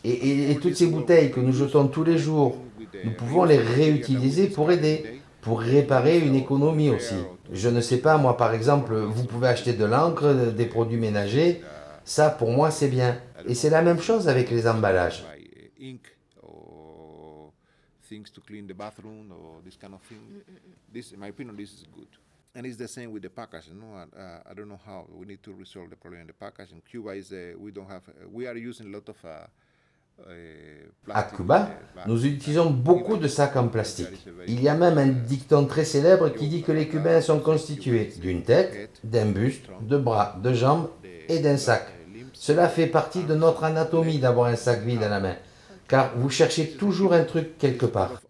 [0.04, 2.58] Et, toutes ces bouteilles que nous jetons tous les jours,
[3.04, 7.16] nous pouvons les réutiliser pour aider pour réparer une économie aussi.
[7.52, 11.62] Je ne sais pas, moi par exemple, vous pouvez acheter de l'encre, des produits ménagers,
[12.04, 13.20] ça pour moi c'est bien.
[13.48, 15.24] Et c'est la même chose avec les emballages.
[22.58, 23.80] And it's the same with the packaging.
[23.80, 26.82] No, uh, I don't know how we need to resolve the problem in the packaging.
[26.90, 29.46] Cuba is uh, we don't have uh, we are using a lot of uh,
[31.10, 31.70] à Cuba,
[32.06, 34.28] Nous utilisons beaucoup de sacs en plastique.
[34.48, 38.14] Il y a même un dicton très célèbre qui dit que les Cubains sont constitués
[38.22, 40.90] d'une tête, d'un buste, de bras, de jambes
[41.28, 41.88] et d'un sac.
[42.34, 45.36] Cela fait partie de notre anatomie d'avoir un sac vide à la main,
[45.88, 48.22] car vous cherchez toujours un truc quelque part.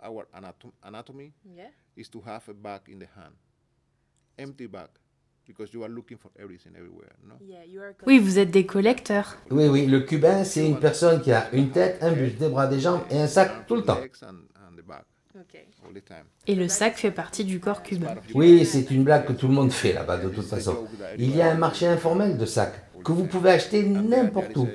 [8.05, 9.37] Oui, vous êtes des collecteurs.
[9.49, 12.67] Oui, oui, le cubain, c'est une personne qui a une tête, un buste, des bras,
[12.67, 13.99] des jambes et un sac tout le temps.
[16.47, 18.15] Et le sac fait partie du corps cubain.
[18.33, 20.87] Oui, c'est une blague que tout le monde fait là-bas de toute façon.
[21.17, 24.67] Il y a un marché informel de sacs que vous pouvez acheter n'importe où.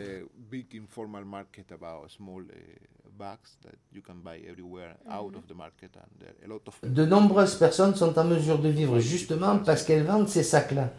[6.82, 10.90] De nombreuses personnes sont en mesure de vivre justement parce qu'elles vendent ces sacs-là.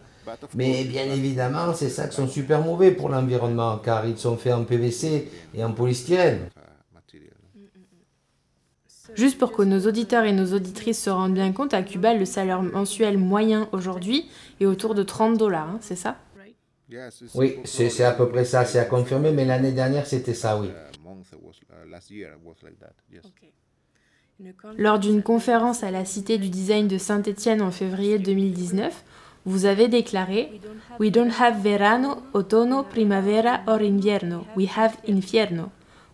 [0.55, 4.63] Mais bien évidemment, ces sacs sont super mauvais pour l'environnement car ils sont faits en
[4.63, 6.49] PVC et en polystyrène.
[9.15, 12.25] Juste pour que nos auditeurs et nos auditrices se rendent bien compte, à Cuba, le
[12.25, 14.27] salaire mensuel moyen aujourd'hui
[14.59, 16.17] est autour de 30 dollars, hein, c'est ça?
[17.35, 20.69] Oui, c'est à peu près ça, c'est à confirmer, mais l'année dernière c'était ça, oui.
[24.77, 29.03] Lors d'une conférence à la Cité du Design de Saint-Étienne en février 2019,
[29.45, 30.59] vous avez déclaré
[30.99, 35.69] We don't have verano, otoño, primavera or invierno, we have infierno.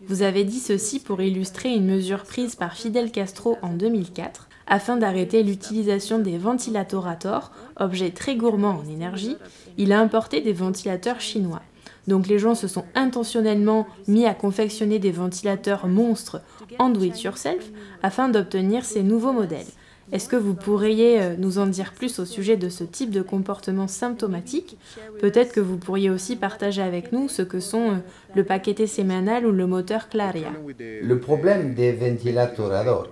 [0.08, 4.98] Vous avez dit ceci pour illustrer une mesure prise par Fidel Castro en 2004 afin
[4.98, 9.36] d'arrêter l'utilisation des ventilateurs objet très gourmand en énergie.
[9.78, 11.62] Il a importé des ventilateurs chinois.
[12.10, 16.42] Donc les gens se sont intentionnellement mis à confectionner des ventilateurs monstres
[16.80, 17.70] en do it yourself
[18.02, 19.68] afin d'obtenir ces nouveaux modèles.
[20.12, 23.22] Est-ce que vous pourriez euh, nous en dire plus au sujet de ce type de
[23.22, 24.80] comportement symptomatique?
[25.20, 27.96] Peut-être que vous pourriez aussi partager avec nous ce que sont euh,
[28.34, 30.52] le paquete sémanal ou le moteur Claria.
[30.80, 33.08] Le problème des ventilateurs,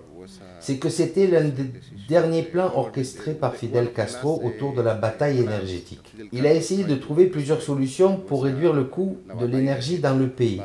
[0.68, 1.72] c'est que c'était l'un des
[2.10, 6.04] derniers plans orchestrés par Fidel Castro autour de la bataille énergétique.
[6.34, 10.28] Il a essayé de trouver plusieurs solutions pour réduire le coût de l'énergie dans le
[10.28, 10.62] pays.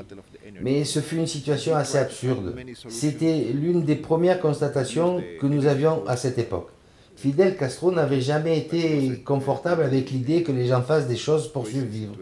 [0.60, 2.56] Mais ce fut une situation assez absurde.
[2.88, 6.70] C'était l'une des premières constatations que nous avions à cette époque.
[7.14, 11.68] Fidel Castro n'avait jamais été confortable avec l'idée que les gens fassent des choses pour
[11.68, 12.14] survivre,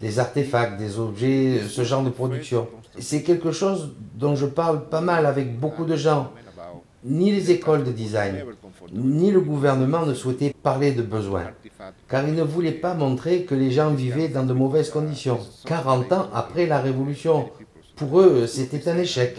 [0.00, 2.66] des artefacts, des objets, ce genre de production.
[2.98, 6.32] C'est quelque chose dont je parle pas mal avec beaucoup de gens.
[7.04, 8.44] Ni les écoles de design,
[8.92, 11.52] ni le gouvernement ne souhaitaient parler de besoins,
[12.08, 15.38] car ils ne voulaient pas montrer que les gens vivaient dans de mauvaises conditions.
[15.64, 17.50] 40 ans après la Révolution,
[17.94, 19.36] pour eux, c'était un échec.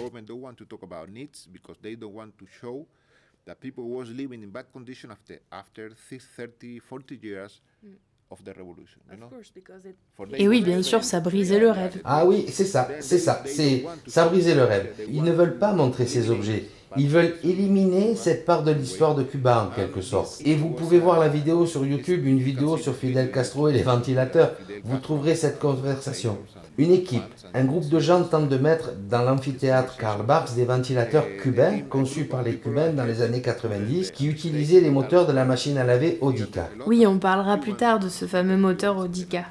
[10.33, 12.01] Et oui, bien sûr, ça brisait le rêve.
[12.03, 14.93] Ah oui, c'est ça, c'est ça, c'est ça brisait le rêve.
[15.09, 16.65] Ils ne veulent pas montrer ces objets.
[16.97, 20.41] Ils veulent éliminer cette part de l'histoire de Cuba en quelque sorte.
[20.45, 23.83] Et vous pouvez voir la vidéo sur YouTube, une vidéo sur Fidel Castro et les
[23.83, 24.55] ventilateurs.
[24.83, 26.37] Vous trouverez cette conversation.
[26.77, 27.23] Une équipe,
[27.53, 32.25] un groupe de gens tentent de mettre dans l'amphithéâtre Karl Barks des ventilateurs cubains conçus
[32.25, 35.83] par les Cubains dans les années 90 qui utilisaient les moteurs de la machine à
[35.83, 36.69] laver Odica.
[36.85, 39.45] Oui, on parlera plus tard de ce fameux moteur Odica.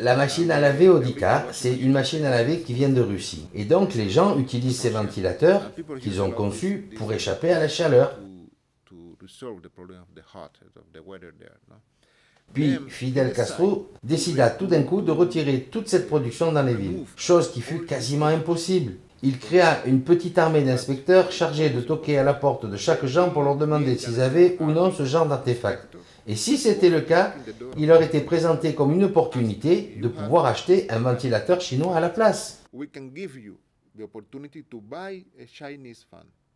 [0.00, 3.46] La, machine à laver Odica, c'est une machine à laver qui vient de Russie.
[3.54, 8.18] Et donc les gens utilisent ces ventilateurs qu'ils ont conçus pour échapper à la chaleur.
[12.52, 17.04] Puis Fidel Castro décida tout d'un coup de retirer toute cette production dans les villes,
[17.16, 18.94] chose qui fut quasiment impossible.
[19.22, 23.28] Il créa une petite armée d'inspecteurs chargés de toquer à la porte de chaque gens
[23.28, 25.96] pour leur demander s'ils avaient ou non ce genre d'artefact.
[26.30, 27.34] Et si c'était le cas,
[27.76, 32.08] il leur était présenté comme une opportunité de pouvoir acheter un ventilateur chinois à la
[32.08, 32.62] place.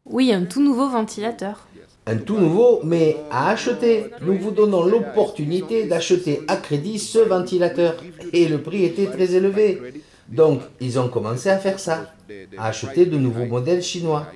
[0.07, 1.67] Oui, un tout nouveau ventilateur.
[2.07, 4.13] Un tout nouveau, mais à acheter.
[4.23, 7.97] Nous vous donnons l'opportunité d'acheter à crédit ce ventilateur.
[8.33, 9.81] Et le prix était très élevé.
[10.29, 12.15] Donc, ils ont commencé à faire ça,
[12.57, 14.29] à acheter de nouveaux modèles chinois.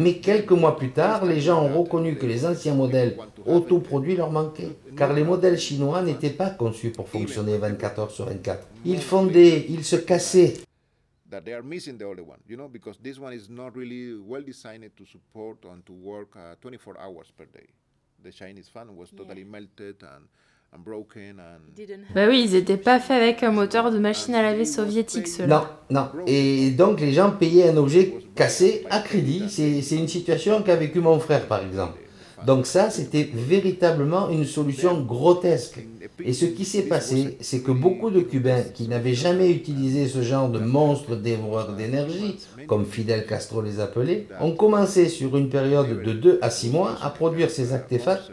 [0.00, 4.30] Mais quelques mois plus tard, les gens ont reconnu que les anciens modèles autoproduits leur
[4.30, 8.66] manquaient, car les modèles chinois n'étaient pas conçus pour fonctionner 24 heures sur 24.
[8.86, 10.54] Ils fondaient, ils se cassaient,
[20.72, 22.24] that they are missing the other one, you know, because this one is not really
[22.24, 22.24] well designed to support and to work 24 hours per day.
[22.24, 22.24] The Chinese fan was totally melted and, and broken and...
[22.24, 25.78] Bah oui, ils n'étaient pas faits avec un moteur de machine à laver soviétique, ceux-là.
[25.90, 26.24] Non, non.
[26.26, 29.44] Et donc les gens payaient un objet cassé à crédit.
[29.48, 31.98] C'est une situation qu'a vécu mon frère, par exemple.
[32.46, 35.80] Donc ça, c'était véritablement une solution grotesque.
[36.24, 40.22] Et ce qui s'est passé, c'est que beaucoup de Cubains qui n'avaient jamais utilisé ce
[40.22, 46.02] genre de monstre dévoreur d'énergie, comme Fidel Castro les appelait, ont commencé sur une période
[46.02, 48.30] de 2 à 6 mois à produire ces artefacts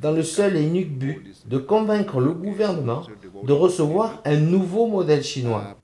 [0.00, 3.06] dans le seul et unique but de convaincre le gouvernement
[3.44, 5.76] de recevoir un nouveau modèle chinois.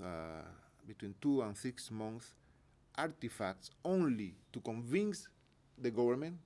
[0.00, 0.42] uh,
[0.86, 2.34] between two and six months,
[2.96, 5.28] artifacts only to convince
[5.82, 6.36] the government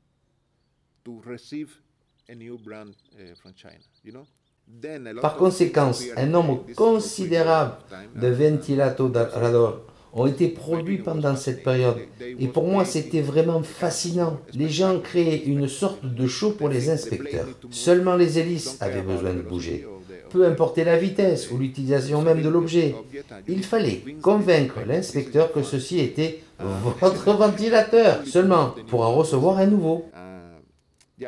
[1.05, 1.81] to receive
[2.29, 3.83] a new brand uh, from China.
[4.05, 4.27] You know?
[5.23, 7.79] Par conséquent, un nombre considérable
[8.15, 9.11] de ventilateurs
[10.13, 11.99] ont été produits pendant cette période.
[12.39, 14.39] Et pour moi, c'était vraiment fascinant.
[14.55, 17.47] Les gens créaient une sorte de show pour les inspecteurs.
[17.71, 19.87] Seulement les hélices avaient besoin de bouger
[20.31, 22.95] peu importe la vitesse ou l'utilisation même de l'objet.
[23.49, 30.07] Il fallait convaincre l'inspecteur que ceci était votre ventilateur, seulement pour en recevoir un nouveau.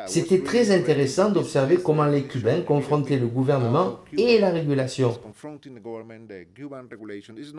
[0.06, 5.18] C'était très intéressant d'observer comment les Cubains confrontaient le gouvernement et la régulation.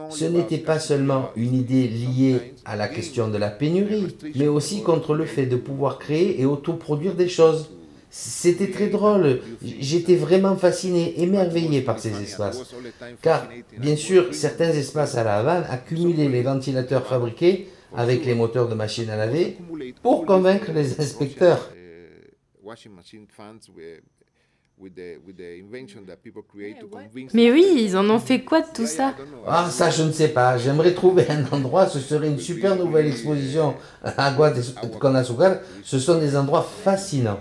[0.09, 4.81] Ce n'était pas seulement une idée liée à la question de la pénurie, mais aussi
[4.81, 7.69] contre le fait de pouvoir créer et autoproduire des choses.
[8.09, 9.39] C'était très drôle.
[9.61, 12.61] J'étais vraiment fasciné, émerveillé par ces espaces.
[13.21, 18.67] Car, bien sûr, certains espaces à La Havane accumulaient les ventilateurs fabriqués avec les moteurs
[18.69, 19.57] de machines à laver
[20.01, 21.71] pour convaincre les inspecteurs.
[27.33, 29.13] Mais oui, ils en ont fait quoi de tout ça?
[29.45, 30.57] Ah, ça je ne sais pas.
[30.57, 35.59] J'aimerais trouver un endroit, ce serait une super nouvelle exposition à Guadalajara.
[35.83, 37.39] Ce sont des endroits fascinants.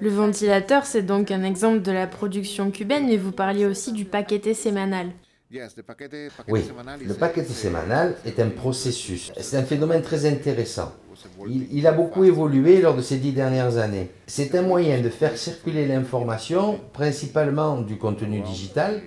[0.00, 4.04] Le ventilateur, c'est donc un exemple de la production cubaine, mais vous parliez aussi du
[4.04, 5.12] paqueté sémanal.
[6.48, 6.64] Oui,
[7.06, 9.32] le paqueté sémanal est un processus.
[9.40, 10.92] C'est un phénomène très intéressant.
[11.48, 14.10] Il, il, a beaucoup évolué lors de ces dix dernières années.
[14.26, 19.02] C'est un moyen de faire circuler l'information, principalement du contenu digital,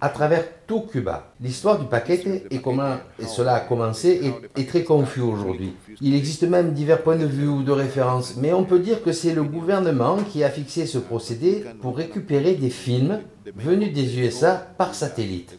[0.00, 1.32] à travers tout Cuba.
[1.40, 2.96] L'histoire du paquet et comment
[3.26, 5.74] cela a commencé est, très confus aujourd'hui.
[6.00, 9.12] Il existe même divers points de vue ou de référence, mais on peut dire que
[9.12, 13.20] c'est le gouvernement qui a fixé ce procédé pour récupérer des films
[13.54, 15.58] venus des USA par satellite.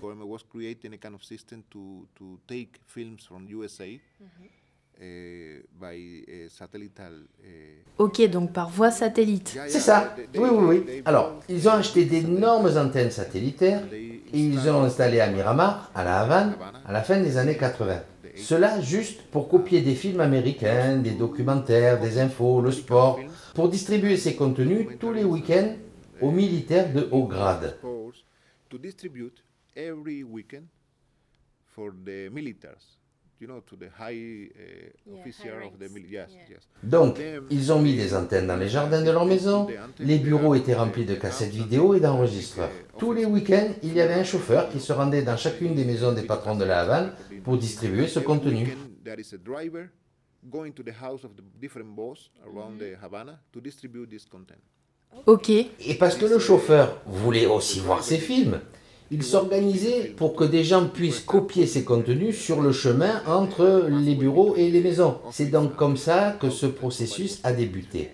[7.98, 9.58] Ok, donc par voie satellite.
[9.68, 11.02] C'est ça, oui, oui, oui.
[11.06, 16.22] Alors, ils ont acheté d'énormes antennes satellitaires et ils ont installé à Miramar, à La
[16.22, 18.02] Havane, à la fin des années 80.
[18.36, 23.20] Cela juste pour copier des films américains, des documentaires, des infos, le sport,
[23.54, 25.76] pour distribuer ces contenus tous les week-ends
[26.22, 27.78] aux militaires de haut grade.
[36.84, 37.20] Donc,
[37.50, 39.68] ils ont mis des antennes dans les jardins de leur maison.
[40.00, 42.72] Les bureaux étaient remplis de cassettes vidéo et d'enregistreurs.
[42.98, 46.14] Tous les week-ends, il y avait un chauffeur qui se rendait dans chacune des maisons
[46.14, 48.76] des patrons de la Havane pour distribuer ce contenu.
[55.26, 55.50] Ok.
[55.50, 58.60] Et parce que le chauffeur voulait aussi voir ces films,
[59.12, 64.16] il s'organisait pour que des gens puissent copier ces contenus sur le chemin entre les
[64.16, 65.18] bureaux et les maisons.
[65.32, 68.12] C'est donc comme ça que ce processus a débuté.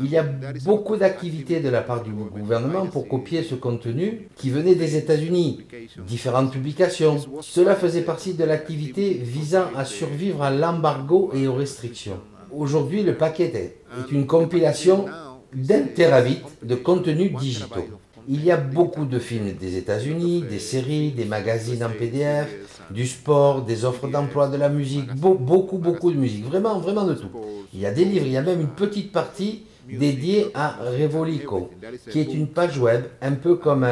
[0.00, 0.22] Il y a
[0.64, 5.66] beaucoup d'activités de la part du gouvernement pour copier ce contenu qui venait des États-Unis,
[6.06, 7.18] différentes publications.
[7.40, 12.20] Cela faisait partie de l'activité visant à survivre à l'embargo et aux restrictions.
[12.52, 15.06] Aujourd'hui, le paquet est une compilation
[15.52, 17.88] d'un terabit de contenus digitaux.
[18.28, 22.48] Il y a beaucoup de films des États-Unis, des séries, des magazines en PDF,
[22.90, 27.14] du sport, des offres d'emploi, de la musique, beaucoup, beaucoup de musique, vraiment, vraiment de
[27.14, 27.28] tout.
[27.72, 31.70] Il y a des livres, il y a même une petite partie dédiée à Revolico,
[32.10, 33.86] qui est une page web, un peu comme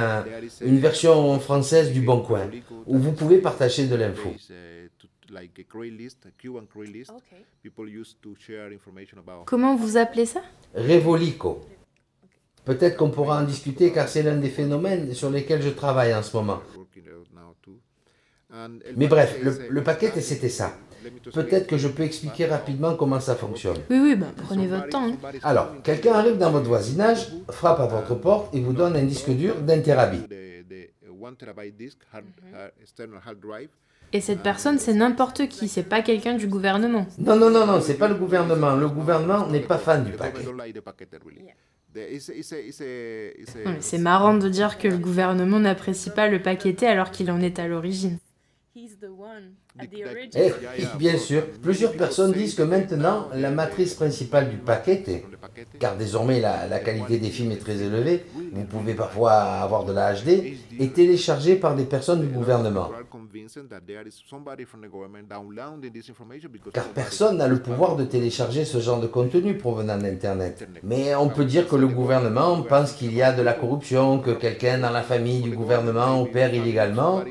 [0.61, 2.49] une version française du Bon Coin,
[2.87, 4.30] où vous pouvez partager de l'info.
[9.47, 10.43] Comment vous appelez ça?
[10.74, 11.61] Revolico.
[12.64, 16.22] Peut-être qu'on pourra en discuter car c'est l'un des phénomènes sur lesquels je travaille en
[16.22, 16.60] ce moment.
[18.96, 19.38] Mais bref,
[19.70, 20.74] le, paquet, c'était ça.
[21.32, 23.78] Peut-être que je peux expliquer rapidement comment ça fonctionne.
[23.90, 25.08] Oui, oui, bah, prenez votre temps.
[25.08, 25.16] Hein.
[25.42, 29.30] Alors, quelqu'un arrive dans votre voisinage, frappe à votre porte et vous donne un disque
[29.30, 30.22] dur d'un terabit.
[34.12, 37.06] Et cette personne, c'est n'importe qui, c'est pas quelqu'un du gouvernement.
[37.18, 38.76] Non, non, non, non, c'est pas le gouvernement.
[38.76, 40.44] Le gouvernement n'est pas fan du paquet.
[43.80, 47.59] C'est marrant de dire que le gouvernement n'apprécie pas le paqueté alors qu'il en est
[47.59, 48.18] à l'origine.
[49.80, 50.52] Eh,
[50.98, 55.02] bien sûr, plusieurs personnes disent que maintenant, la matrice principale du paquet,
[55.78, 59.92] car désormais la, la, qualité des films est très élevée, vous pouvez parfois avoir de
[59.92, 62.90] la HD, est téléchargée par des personnes du gouvernement.
[66.72, 70.68] Car personne n'a le pouvoir de télécharger ce genre de contenu provenant d'Internet.
[70.82, 74.32] Mais on peut dire que le gouvernement pense qu'il y a de la corruption, que
[74.32, 77.22] quelqu'un dans la famille du gouvernement opère illégalement.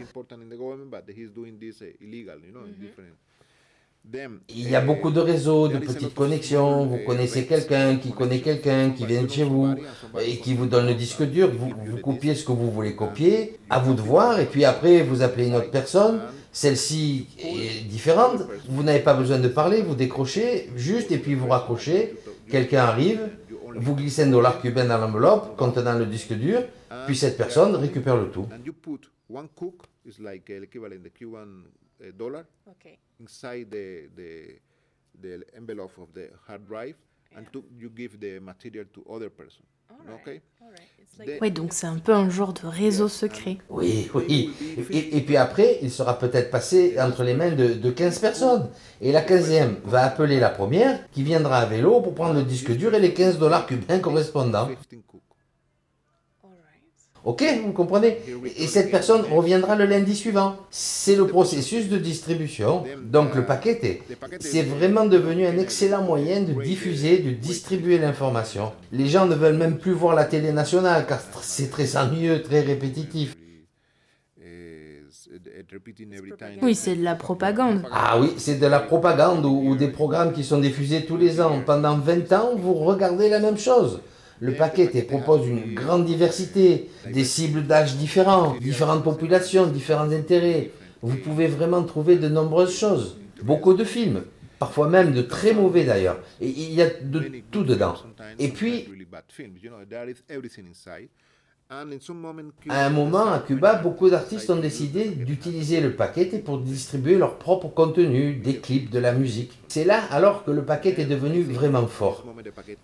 [4.49, 6.85] Il y a beaucoup de réseaux, de petites connexions.
[6.85, 9.75] Vous connaissez quelqu'un qui connaît quelqu'un qui vient de chez vous
[10.19, 11.51] et qui vous donne le disque dur.
[11.51, 13.59] Vous, vous copiez ce que vous voulez copier.
[13.69, 14.39] À vous de voir.
[14.39, 16.21] Et puis après, vous appelez une autre personne.
[16.51, 18.41] Celle-ci est différente.
[18.67, 19.81] Vous n'avez pas besoin de parler.
[19.81, 22.15] Vous décrochez juste et puis vous raccrochez.
[22.49, 23.29] Quelqu'un arrive.
[23.75, 26.63] Vous glissez un dollar cubain dans l'enveloppe contenant le disque dur.
[27.05, 28.47] Puis cette personne récupère le tout.
[32.17, 32.97] Dollar okay.
[33.19, 34.59] inside the, the,
[35.21, 36.95] the envelope of the hard drive
[37.31, 37.37] yeah.
[37.37, 39.63] and to, you give the material to other person.
[40.09, 40.41] Okay?
[41.41, 43.57] Oui, donc c'est un peu un genre de réseau secret.
[43.69, 44.51] Oui, oui.
[44.89, 48.69] Et, et puis après, il sera peut-être passé entre les mains de, de 15 personnes.
[49.01, 52.71] Et la 15e va appeler la première qui viendra à vélo pour prendre le disque
[52.71, 54.69] dur et les 15 dollars cubains correspondants.
[57.23, 58.17] Ok, vous comprenez
[58.57, 60.55] Et cette personne reviendra le lundi suivant.
[60.71, 62.83] C'est le processus de distribution.
[63.03, 64.01] Donc le paquet
[64.39, 68.71] c'est vraiment devenu un excellent moyen de diffuser, de distribuer l'information.
[68.91, 72.61] Les gens ne veulent même plus voir la télé nationale car c'est très ennuyeux, très
[72.61, 73.35] répétitif.
[76.61, 77.83] Oui, c'est de la propagande.
[77.91, 81.39] Ah oui, c'est de la propagande ou, ou des programmes qui sont diffusés tous les
[81.39, 81.61] ans.
[81.65, 84.01] Pendant 20 ans, vous regardez la même chose.
[84.41, 90.71] Le paquet propose une grande diversité, des cibles d'âge différents, différentes populations, différents intérêts.
[91.03, 94.23] Vous pouvez vraiment trouver de nombreuses choses, beaucoup de films,
[94.57, 96.19] parfois même de très mauvais d'ailleurs.
[96.41, 97.93] Il y a de tout dedans.
[98.39, 98.87] Et puis,
[102.69, 107.37] à un moment, à Cuba, beaucoup d'artistes ont décidé d'utiliser le paquet pour distribuer leur
[107.37, 109.57] propre contenu, des clips, de la musique.
[109.69, 112.25] C'est là alors que le paquet est devenu vraiment fort,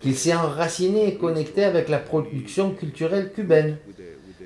[0.00, 3.76] qu'il s'est enraciné et connecté avec la production culturelle cubaine.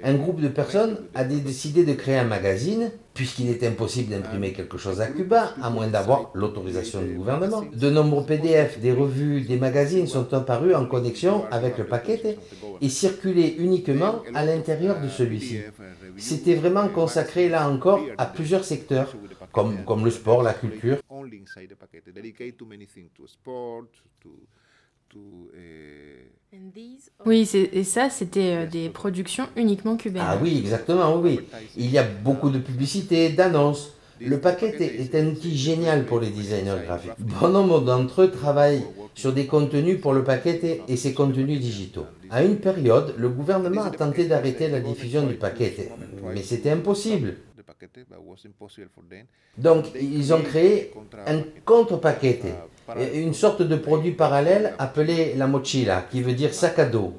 [0.04, 4.78] Un groupe de personnes a décidé de créer un magazine puisqu'il est impossible d'imprimer quelque
[4.78, 7.62] chose à Cuba, à moins d'avoir l'autorisation du gouvernement.
[7.72, 12.38] De nombreux PDF, des revues, des magazines sont apparus en connexion avec le paquet
[12.80, 15.60] et circulaient uniquement à l'intérieur de celui-ci.
[16.16, 19.14] C'était vraiment consacré là encore à plusieurs secteurs,
[19.52, 20.98] comme, comme le sport, la culture.
[27.24, 30.22] Oui, et ça, c'était euh, des productions uniquement cubaines.
[30.24, 31.40] Ah oui, exactement, oui.
[31.76, 33.94] Il y a beaucoup de publicités, d'annonces.
[34.20, 37.10] Le paquet est un outil génial pour les designers graphiques.
[37.18, 38.84] Bon nombre d'entre eux travaillent
[39.14, 42.06] sur des contenus pour le paquet et ses contenus digitaux.
[42.30, 45.90] À une période, le gouvernement a tenté d'arrêter la diffusion du paquet,
[46.34, 47.36] mais c'était impossible.
[49.58, 50.92] Donc, ils ont créé
[51.26, 52.40] un contre-paquet
[53.14, 57.14] une sorte de produit parallèle appelé la mochila, qui veut dire sac à dos.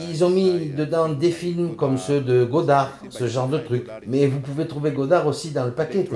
[0.00, 3.86] Ils ont mis dedans des films comme ceux de Godard, ce genre de truc.
[4.06, 6.08] Mais vous pouvez trouver Godard aussi dans le paquet.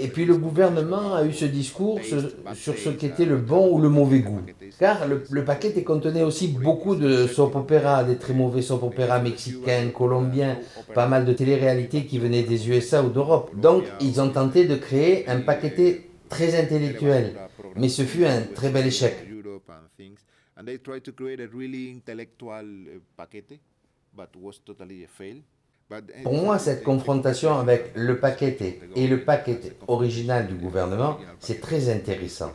[0.00, 3.88] Et puis le gouvernement a eu ce discours sur ce qu'était le bon ou le
[3.88, 4.42] mauvais goût.
[4.80, 9.20] Car le, le paquet contenait aussi beaucoup de soap opéra, des très mauvais soap opéra
[9.20, 10.58] mexicains, colombiens,
[10.94, 13.50] pas mal de télé-réalités qui venaient des USA ou d'Europe.
[13.54, 17.34] Donc ils ont tenté de créer un paquet très intellectuel.
[17.76, 19.16] Mais ce fut un très bel échec.
[26.22, 31.90] Pour moi, cette confrontation avec le paquet et le paquet original du gouvernement, c'est très
[31.90, 32.52] intéressant.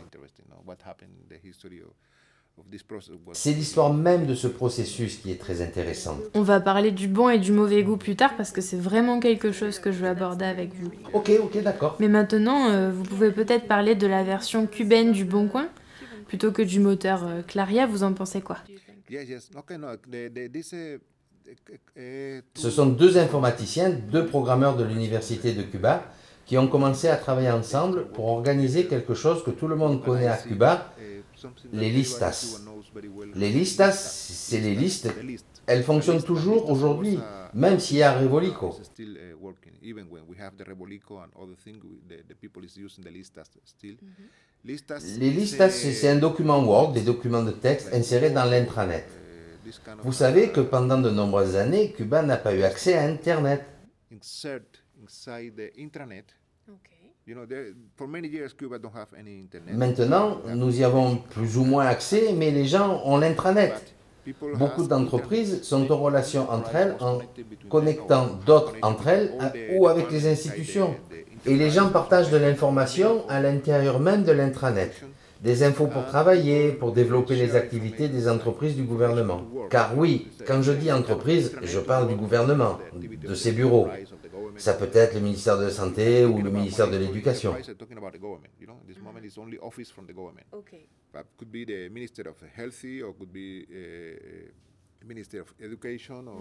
[3.33, 6.19] C'est l'histoire même de ce processus qui est très intéressante.
[6.33, 9.19] On va parler du bon et du mauvais goût plus tard parce que c'est vraiment
[9.19, 10.91] quelque chose que je veux aborder avec vous.
[11.13, 11.95] Ok, ok, d'accord.
[11.99, 15.67] Mais maintenant, euh, vous pouvez peut-être parler de la version cubaine du Bon Coin
[16.27, 17.85] plutôt que du moteur euh, Claria.
[17.85, 18.57] Vous en pensez quoi?
[22.55, 26.03] Ce sont deux informaticiens, deux programmeurs de l'université de Cuba
[26.45, 30.27] qui ont commencé à travailler ensemble pour organiser quelque chose que tout le monde connaît
[30.27, 30.93] à Cuba,
[31.71, 32.59] les listas.
[33.35, 35.09] Les listas, c'est les listes.
[35.67, 37.19] Elles fonctionnent toujours aujourd'hui,
[37.53, 38.77] même s'il y a Revolico.
[44.63, 49.07] Les listas, c'est un document Word, des documents de texte insérés dans l'intranet.
[50.03, 53.65] Vous savez que pendant de nombreuses années, Cuba n'a pas eu accès à Internet.
[59.73, 63.95] Maintenant, nous y avons plus ou moins accès, mais les gens ont l'intranet.
[64.57, 67.19] Beaucoup d'entreprises sont en relation entre elles en
[67.69, 69.31] connectant d'autres entre elles
[69.75, 70.95] ou avec les institutions.
[71.47, 74.93] Et les gens partagent de l'information à l'intérieur même de l'intranet.
[75.41, 79.43] Des infos pour travailler, pour développer les activités des entreprises du gouvernement.
[79.69, 83.87] Car oui, quand je dis entreprise, je parle du gouvernement, de ses bureaux.
[84.57, 87.55] Ça peut être le ministère de la Santé ou le ministère de l'Éducation.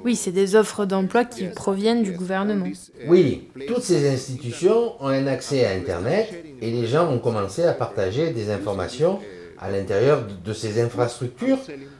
[0.04, 2.66] Oui, c'est des offres d'emploi qui proviennent du gouvernement.
[3.06, 7.74] Oui, toutes ces institutions ont un accès à Internet et les gens ont commencé à
[7.74, 9.20] partager des informations
[9.64, 11.56] à l'intérieur de ces infrastructures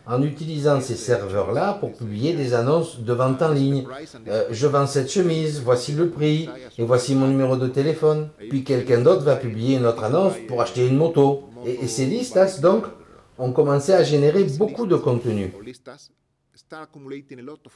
[0.07, 3.87] en utilisant ces serveurs-là pour publier des annonces de vente en ligne.
[4.29, 8.29] Euh, je vends cette chemise, voici le prix, et voici mon numéro de téléphone.
[8.51, 11.45] Puis quelqu'un d'autre va publier une autre annonce pour acheter une moto.
[11.65, 12.85] Et, ces listes, donc,
[13.39, 15.51] ont commencé à générer beaucoup de contenu.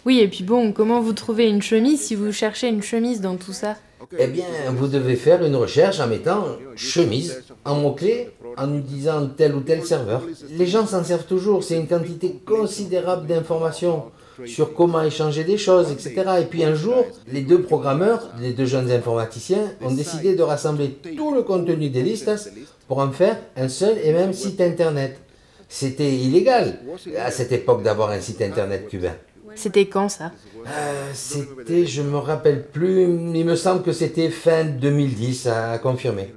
[0.05, 3.36] Oui, et puis bon, comment vous trouvez une chemise si vous cherchez une chemise dans
[3.36, 3.76] tout ça?
[4.18, 9.55] Eh bien, vous devez faire une recherche en mettant chemise en mots-clés, en utilisant tel
[9.55, 10.22] ou tel serveur.
[10.51, 14.05] Les gens s'en servent toujours, c'est une quantité considérable d'informations
[14.47, 16.14] sur comment échanger des choses, etc.
[16.41, 20.97] Et puis un jour, les deux programmeurs, les deux jeunes informaticiens, ont décidé de rassembler
[21.16, 22.30] tout le contenu des listes
[22.86, 25.20] pour en faire un seul et même site internet.
[25.68, 26.78] C'était illégal
[27.18, 29.14] à cette époque d'avoir un site internet cubain.
[29.54, 30.32] C'était quand ça?
[30.66, 36.32] Euh, C'était, je me rappelle plus, il me semble que c'était fin 2010 à confirmer.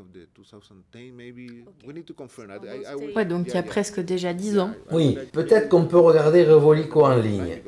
[3.15, 4.71] Ouais, donc il y a presque déjà 10 ans.
[4.91, 7.61] Oui, peut-être qu'on peut regarder Revolico en ligne.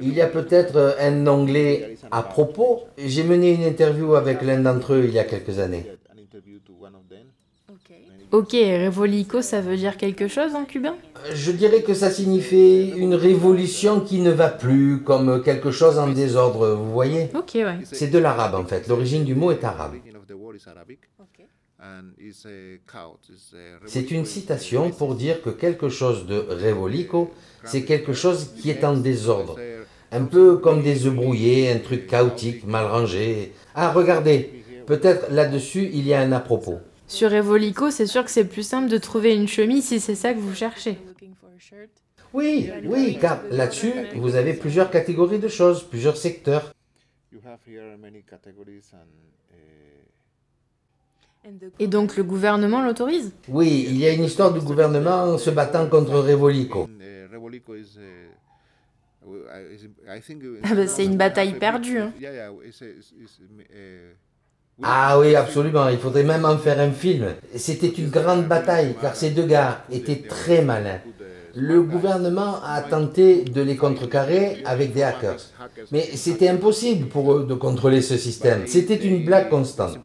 [0.00, 2.84] Il y a peut-être un onglet à propos.
[2.98, 5.86] J'ai mené une interview avec l'un d'entre eux il y a quelques années.
[8.32, 10.96] Ok, Revolico, ça veut dire quelque chose en cubain?
[11.32, 16.08] Je dirais que ça signifie une révolution qui ne va plus, comme quelque chose en
[16.08, 17.28] désordre, vous voyez?
[17.34, 17.78] Ok, ouais.
[17.84, 19.94] C'est de l'arabe en fait, l'origine du mot est arabe.
[23.86, 27.30] C'est une citation pour dire que quelque chose de Revolico,
[27.64, 29.58] c'est quelque chose qui est en désordre.
[30.10, 33.52] Un peu comme des œufs brouillés, un truc chaotique, mal rangé.
[33.74, 36.78] Ah, regardez, peut-être là-dessus il y a un à propos.
[37.06, 40.32] Sur Evolico, c'est sûr que c'est plus simple de trouver une chemise si c'est ça
[40.32, 40.98] que vous cherchez.
[42.32, 46.74] Oui, oui, car là-dessus, vous avez plusieurs catégories de choses, plusieurs secteurs.
[51.78, 53.32] Et donc le gouvernement l'autorise?
[53.48, 56.88] Oui, il y a une histoire du gouvernement se battant contre Revolico.
[60.62, 61.98] Ah ben, c'est une bataille perdue.
[61.98, 62.12] Hein.
[64.82, 65.88] Ah oui, absolument.
[65.88, 67.26] Il faudrait même en faire un film.
[67.54, 71.00] C'était une grande bataille car ces deux gars étaient très malins.
[71.56, 75.38] Le gouvernement a tenté de les contrecarrer avec des hackers.
[75.92, 78.66] Mais c'était impossible pour eux de contrôler ce système.
[78.66, 79.98] C'était une blague constante.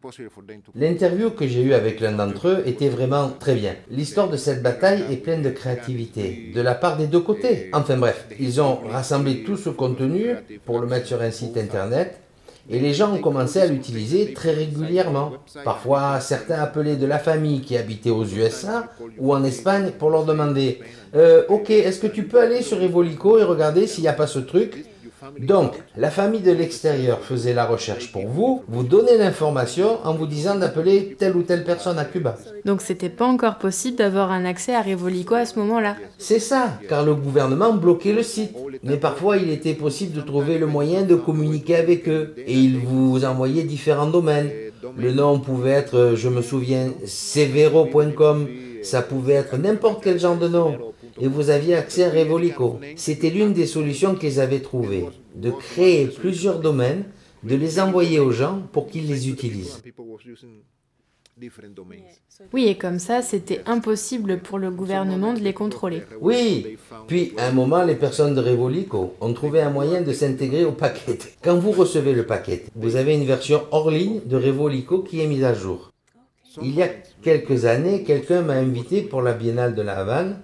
[0.75, 3.73] L'interview que j'ai eue avec l'un d'entre eux était vraiment très bien.
[3.89, 7.71] L'histoire de cette bataille est pleine de créativité, de la part des deux côtés.
[7.73, 10.35] Enfin bref, ils ont rassemblé tout ce contenu
[10.67, 12.21] pour le mettre sur un site internet
[12.69, 15.33] et les gens ont commencé à l'utiliser très régulièrement.
[15.63, 20.25] Parfois, certains appelaient de la famille qui habitait aux USA ou en Espagne pour leur
[20.25, 20.79] demander
[21.15, 24.27] euh, Ok, est-ce que tu peux aller sur Evolico et regarder s'il n'y a pas
[24.27, 24.85] ce truc?
[25.39, 30.25] Donc, la famille de l'extérieur faisait la recherche pour vous, vous donnez l'information en vous
[30.25, 32.37] disant d'appeler telle ou telle personne à Cuba.
[32.65, 36.79] Donc c'était pas encore possible d'avoir un accès à Revolico à ce moment-là C'est ça,
[36.87, 38.55] car le gouvernement bloquait le site.
[38.83, 42.33] Mais parfois il était possible de trouver le moyen de communiquer avec eux.
[42.37, 44.49] Et ils vous envoyaient différents domaines.
[44.97, 48.47] Le nom pouvait être, je me souviens, severo.com.
[48.81, 50.88] Ça pouvait être n'importe quel genre de nom
[51.19, 52.79] et vous aviez accès à Revolico.
[52.95, 55.05] C'était l'une des solutions qu'ils avaient trouvées,
[55.35, 57.05] de créer plusieurs domaines,
[57.43, 59.81] de les envoyer aux gens pour qu'ils les utilisent.
[62.53, 66.03] Oui, et comme ça, c'était impossible pour le gouvernement de les contrôler.
[66.19, 70.65] Oui, puis à un moment, les personnes de Revolico ont trouvé un moyen de s'intégrer
[70.65, 71.17] au paquet.
[71.41, 75.27] Quand vous recevez le paquet, vous avez une version hors ligne de Revolico qui est
[75.27, 75.91] mise à jour.
[76.61, 76.89] Il y a
[77.21, 80.41] quelques années, quelqu'un m'a invité pour la Biennale de la Havane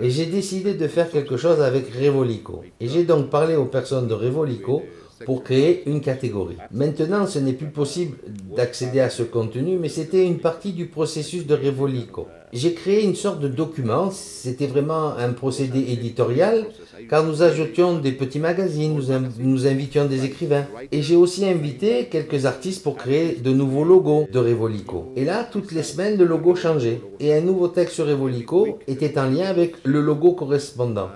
[0.00, 2.62] et j'ai décidé de faire quelque chose avec Revolico.
[2.80, 4.82] Et j'ai donc parlé aux personnes de Revolico
[5.24, 6.56] pour créer une catégorie.
[6.70, 8.18] Maintenant, ce n'est plus possible
[8.54, 12.28] d'accéder à ce contenu, mais c'était une partie du processus de Revolico.
[12.54, 16.66] J'ai créé une sorte de document, c'était vraiment un procédé éditorial,
[17.10, 19.08] car nous ajoutions des petits magazines, nous,
[19.40, 20.64] nous invitions des écrivains.
[20.92, 25.12] Et j'ai aussi invité quelques artistes pour créer de nouveaux logos de Revolico.
[25.16, 27.00] Et là, toutes les semaines, le logo changeait.
[27.18, 31.10] Et un nouveau texte sur Revolico était en lien avec le logo correspondant.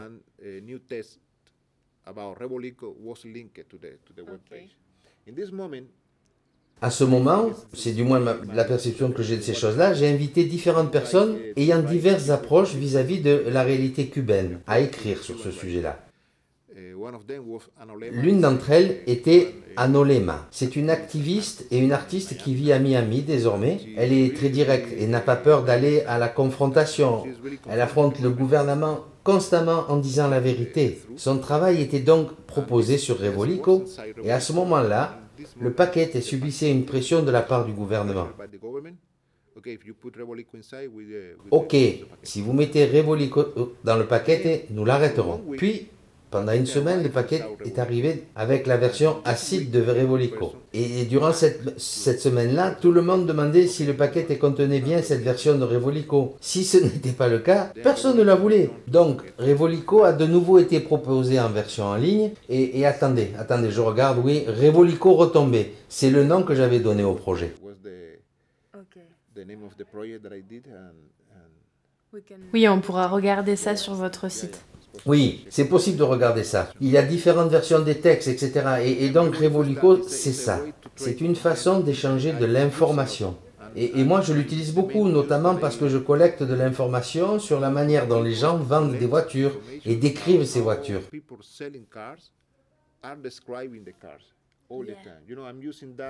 [6.80, 10.44] À ce moment, c'est du moins la perception que j'ai de ces choses-là, j'ai invité
[10.44, 15.98] différentes personnes ayant diverses approches vis-à-vis de la réalité cubaine à écrire sur ce sujet-là.
[18.12, 20.46] L'une d'entre elles était Anolema.
[20.50, 23.80] C'est une activiste et une artiste qui vit à Miami désormais.
[23.96, 27.24] Elle est très directe et n'a pas peur d'aller à la confrontation.
[27.68, 31.00] Elle affronte le gouvernement constamment en disant la vérité.
[31.16, 33.84] Son travail était donc proposé sur Revolico
[34.24, 35.18] et à ce moment-là,
[35.60, 38.28] le paquet subissait une pression de la part du gouvernement.
[41.50, 41.76] Ok,
[42.22, 45.42] si vous mettez Revolico dans le paquet, nous l'arrêterons.
[45.56, 45.88] Puis,
[46.30, 50.52] pendant une semaine, le paquet est arrivé avec la version acide de Revolico.
[50.74, 55.22] Et durant cette, cette semaine-là, tout le monde demandait si le paquet contenait bien cette
[55.22, 56.36] version de Revolico.
[56.40, 58.70] Si ce n'était pas le cas, personne ne la voulait.
[58.86, 62.32] Donc, Revolico a de nouveau été proposé en version en ligne.
[62.48, 65.74] Et, attendez, attendez, je regarde, oui, Revolico retombé.
[65.88, 67.54] C'est le nom que j'avais donné au projet.
[72.52, 74.64] Oui, on pourra regarder ça sur votre site.
[75.06, 76.70] Oui, c'est possible de regarder ça.
[76.80, 78.82] Il y a différentes versions des textes, etc.
[78.84, 80.60] Et, donc Revolico, c'est ça.
[80.96, 83.36] C'est une façon d'échanger de l'information.
[83.76, 88.08] Et, moi, je l'utilise beaucoup, notamment parce que je collecte de l'information sur la manière
[88.08, 89.52] dont les gens vendent des voitures
[89.84, 91.02] et décrivent ces voitures.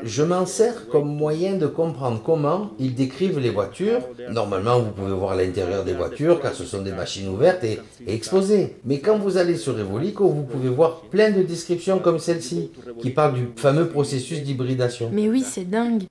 [0.02, 4.00] Je m'en sers comme moyen de comprendre comment ils décrivent les voitures.
[4.30, 7.78] Normalement, vous pouvez voir l'intérieur des voitures car ce sont des machines ouvertes et,
[8.08, 8.76] exposées.
[8.84, 13.10] Mais quand vous allez sur Evolico, vous pouvez voir plein de descriptions comme celle-ci qui
[13.10, 15.10] parlent du fameux processus d'hybridation.
[15.12, 16.02] Mais oui, c'est dingue.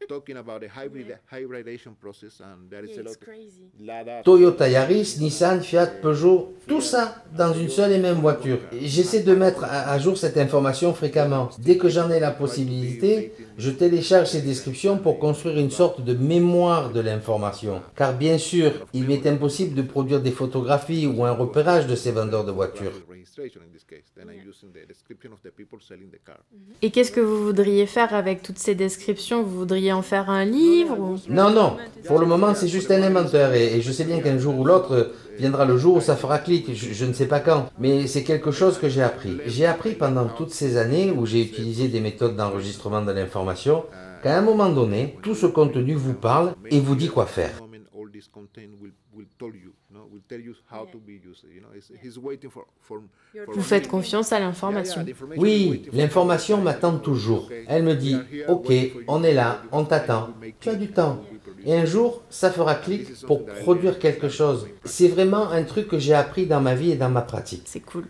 [4.23, 8.59] Toyota Yaris, Nissan, Fiat, Peugeot, tout ça dans une seule et même voiture.
[8.81, 11.49] J'essaie de mettre à jour cette information fréquemment.
[11.59, 16.13] Dès que j'en ai la possibilité, je télécharge ces descriptions pour construire une sorte de
[16.13, 17.81] mémoire de l'information.
[17.95, 22.11] Car bien sûr, il m'est impossible de produire des photographies ou un repérage de ces
[22.11, 22.93] vendeurs de voitures.
[26.81, 29.43] Et qu'est-ce que vous voudriez faire avec toutes ces descriptions?
[29.43, 31.77] Vous voudriez en faire un livre Non, non.
[32.05, 33.53] Pour le moment, c'est juste un inventaire.
[33.53, 36.73] Et, je sais bien qu'un jour ou l'autre viendra le jour où ça fera clic.
[36.73, 37.69] Je, je ne sais pas quand.
[37.79, 39.37] Mais c'est quelque chose que j'ai appris.
[39.45, 43.85] J'ai appris pendant toutes ces années où j'ai utilisé des méthodes d'enregistrement de l'information
[44.23, 47.61] qu'à un moment donné, tout ce contenu vous parle et vous dit quoi faire.
[53.47, 55.05] Vous faites confiance à l'information.
[55.37, 57.49] Oui, l'information m'attend toujours.
[57.67, 58.17] Elle me dit,
[58.47, 58.71] ok,
[59.07, 61.21] on est là, on t'attend, tu as du temps.
[61.65, 64.67] Et un jour, ça fera clic pour produire quelque chose.
[64.85, 67.63] C'est vraiment un truc que j'ai appris dans ma vie et dans ma pratique.
[67.65, 68.05] C'est cool.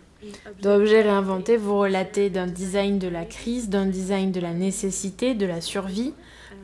[0.62, 5.34] Dans Objet réinventé, vous relatez d'un design de la crise, d'un design de la nécessité,
[5.34, 6.12] de la survie.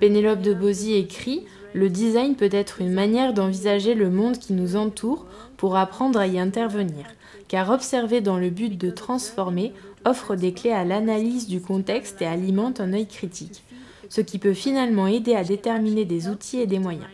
[0.01, 4.75] Pénélope de Bozy écrit Le design peut être une manière d'envisager le monde qui nous
[4.75, 5.27] entoure
[5.57, 7.07] pour apprendre à y intervenir,
[7.47, 9.73] car observer dans le but de transformer
[10.05, 13.63] offre des clés à l'analyse du contexte et alimente un œil critique,
[14.09, 17.07] ce qui peut finalement aider à déterminer des outils et des moyens.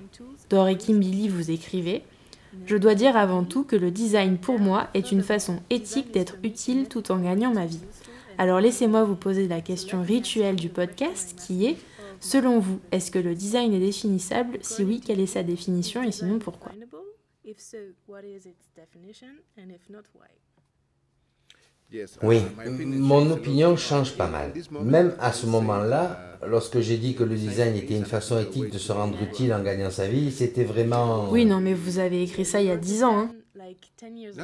[0.49, 2.03] Dor et Billy vous écrivez
[2.67, 6.37] je dois dire avant tout que le design pour moi est une façon éthique d'être
[6.43, 7.81] utile tout en gagnant ma vie.
[8.39, 11.77] Alors laissez-moi vous poser la question rituelle du podcast qui est,
[12.21, 14.59] selon vous, est-ce que le design est définissable?
[14.63, 16.73] Si oui, quelle est sa définition et sinon pourquoi?
[22.23, 24.53] Oui, mon opinion change pas mal.
[24.83, 28.79] Même à ce moment-là, lorsque j'ai dit que le design était une façon éthique de
[28.79, 31.29] se rendre utile en gagnant sa vie, c'était vraiment...
[31.31, 33.19] Oui, non, mais vous avez écrit ça il y a 10 ans.
[33.19, 33.31] Hein.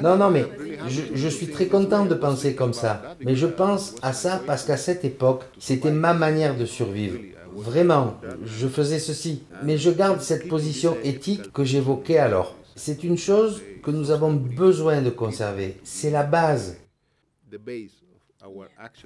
[0.02, 0.44] Non, non, mais
[0.88, 3.16] je, je, suis très content de penser comme ça.
[3.24, 7.18] Mais je pense à ça parce qu'à cette époque, c'était ma manière de survivre.
[7.54, 9.42] Vraiment, je faisais ceci.
[9.62, 12.54] Mais je garde cette position éthique que j'évoquais alors.
[12.74, 15.76] C'est une chose que nous avons besoin de conserver.
[15.82, 16.76] C'est la base.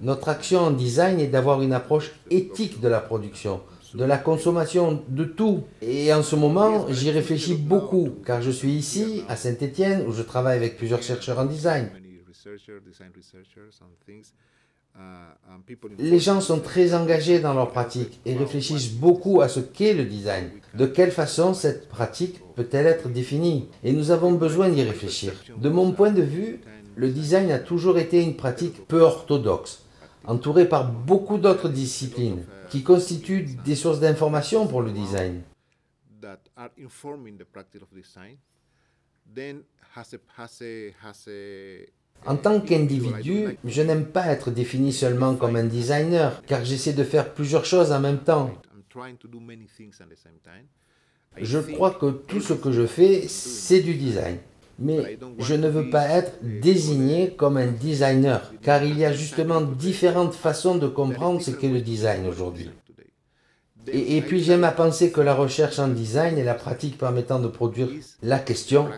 [0.03, 3.61] Notre action en design est d'avoir une approche éthique de la production,
[3.95, 5.65] de la consommation, de tout.
[5.83, 10.23] Et en ce moment, j'y réfléchis beaucoup, car je suis ici, à Saint-Étienne, où je
[10.23, 11.91] travaille avec plusieurs chercheurs en design.
[15.99, 20.05] Les gens sont très engagés dans leur pratique et réfléchissent beaucoup à ce qu'est le
[20.05, 20.51] design.
[20.75, 23.69] De quelle façon cette pratique peut-elle être définie?
[23.85, 25.33] Et nous avons besoin d'y réfléchir.
[25.57, 26.61] De mon point de vue,
[26.97, 29.85] le design a toujours été une pratique peu orthodoxe,
[30.25, 35.43] entourée par beaucoup d'autres disciplines qui constituent des sources d'information pour le design.
[42.27, 47.05] En tant qu'individu, je n'aime pas être défini seulement comme un designer, car j'essaie de
[47.05, 48.53] faire plusieurs choses en même temps.
[51.37, 54.39] Je crois que tout ce que je fais, c'est du design.
[54.81, 59.61] Mais je ne veux pas être désigné comme un designer, car il y a justement
[59.61, 62.71] différentes façons de comprendre ce qu'est le design aujourd'hui.
[63.87, 67.41] Et, et, puis j'aime à penser que la recherche en design est la pratique permettant
[67.41, 67.89] de produire
[68.23, 68.89] la question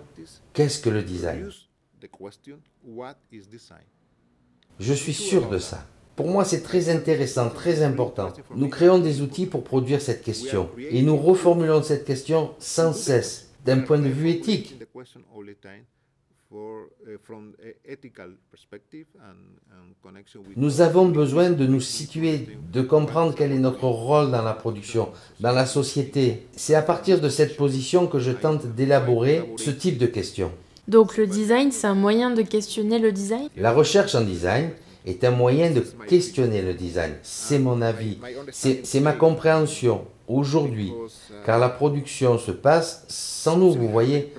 [0.53, 1.49] qu'est-ce que le design?
[4.79, 5.87] Je suis sûr de ça.
[6.17, 8.33] Pour moi, c'est très intéressant, très important.
[8.55, 13.52] Nous créons des outils pour produire cette question et nous reformulons cette question sans cesse
[13.65, 14.77] d'un point de vue éthique.
[20.57, 25.09] Nous avons besoin de nous situer, de comprendre quel est notre rôle dans la production,
[25.41, 26.47] dans la société.
[26.55, 30.53] C'est à partir de cette position que je tente d'élaborer ce type de questions.
[30.89, 33.49] Donc le design, c'est un moyen de questionner le design?
[33.57, 34.73] La recherche en design
[35.07, 37.15] est un moyen de questionner le design.
[37.23, 38.19] C'est mon avis,
[38.51, 40.93] c'est ma compréhension aujourd'hui,
[41.45, 44.33] car la production se passe sans nous, vous voyez.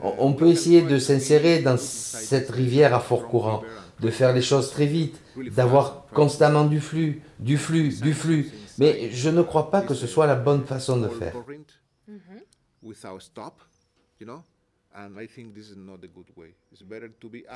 [0.00, 3.62] On peut essayer de s'insérer dans cette rivière à fort courant,
[4.00, 9.10] de faire les choses très vite, d'avoir constamment du flux, du flux, du flux, mais
[9.10, 11.34] je ne crois pas que ce soit la bonne façon de faire.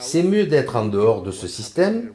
[0.01, 2.11] C'est mieux d'être en dehors de ce système,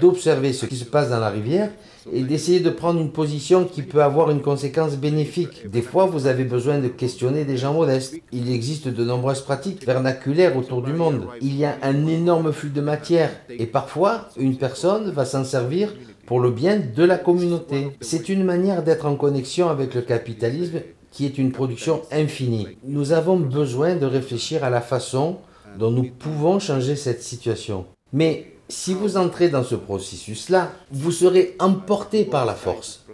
[0.00, 1.70] d'observer ce qui se passe dans la rivière
[2.10, 5.68] et d'essayer de prendre une position qui peut avoir une conséquence bénéfique.
[5.68, 8.16] Des fois, vous avez besoin de questionner des gens modestes.
[8.32, 11.26] Il existe de nombreuses pratiques vernaculaires autour du monde.
[11.42, 15.92] Il y a un énorme flux de matière et parfois, une personne va s'en servir
[16.24, 17.88] pour le bien de la communauté.
[18.00, 20.80] C'est une manière d'être en connexion avec le capitalisme
[21.16, 22.76] qui est une production infinie.
[22.84, 25.38] Nous avons besoin de réfléchir à la façon
[25.78, 27.86] dont nous pouvons changer cette situation.
[28.12, 33.06] Mais si vous entrez dans ce processus-là, vous serez emporté par la force.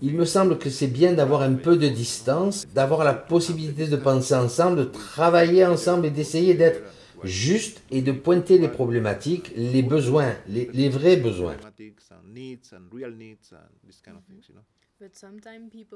[0.00, 3.96] Il me semble que c'est bien d'avoir un peu de distance, d'avoir la possibilité de
[3.96, 6.82] penser ensemble, de travailler ensemble et d'essayer d'être
[7.24, 11.56] juste et de pointer les problématiques, les besoins, les, vrais besoins.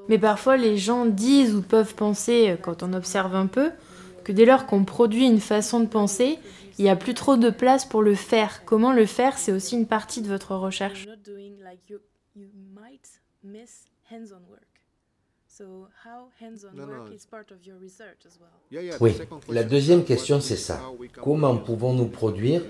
[0.09, 3.71] Mais parfois, les gens disent ou peuvent penser, euh, quand on observe un peu,
[4.25, 6.39] que dès lors qu'on produit une façon de penser,
[6.79, 8.65] il n'y a plus trop de place pour le faire.
[8.65, 11.07] Comment le faire, c'est aussi une partie de votre recherche.
[19.01, 19.13] Oui,
[19.49, 20.81] la deuxième question c'est ça.
[21.23, 22.63] Comment pouvons-nous produire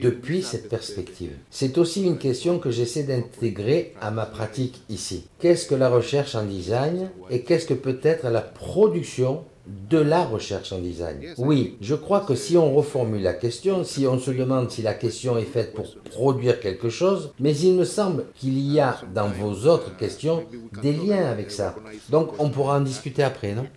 [0.00, 5.28] depuis cette perspective C'est aussi une question que j'essaie d'intégrer à ma pratique ici.
[5.38, 10.24] Qu'est-ce que la recherche en design et qu'est-ce que peut être la production de la
[10.24, 11.34] recherche en design.
[11.38, 14.94] Oui, je crois que si on reformule la question, si on se demande si la
[14.94, 19.28] question est faite pour produire quelque chose, mais il me semble qu'il y a dans
[19.28, 20.44] vos autres questions
[20.82, 21.74] des liens avec ça.
[22.10, 23.66] Donc on pourra en discuter après, non?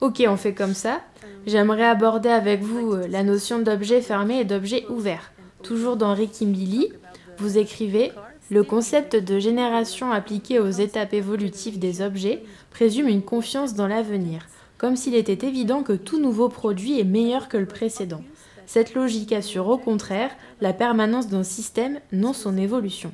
[0.00, 1.00] Ok, on fait comme ça.
[1.46, 5.32] J'aimerais aborder avec vous euh, la notion d'objet fermé et d'objet ouvert.
[5.62, 6.92] Toujours dans Rick Billy,
[7.38, 8.12] vous écrivez
[8.48, 14.46] le concept de génération appliqué aux étapes évolutives des objets présume une confiance dans l'avenir,
[14.78, 18.22] comme s'il était évident que tout nouveau produit est meilleur que le précédent.
[18.66, 20.30] Cette logique assure au contraire
[20.60, 23.12] la permanence d'un système, non son évolution.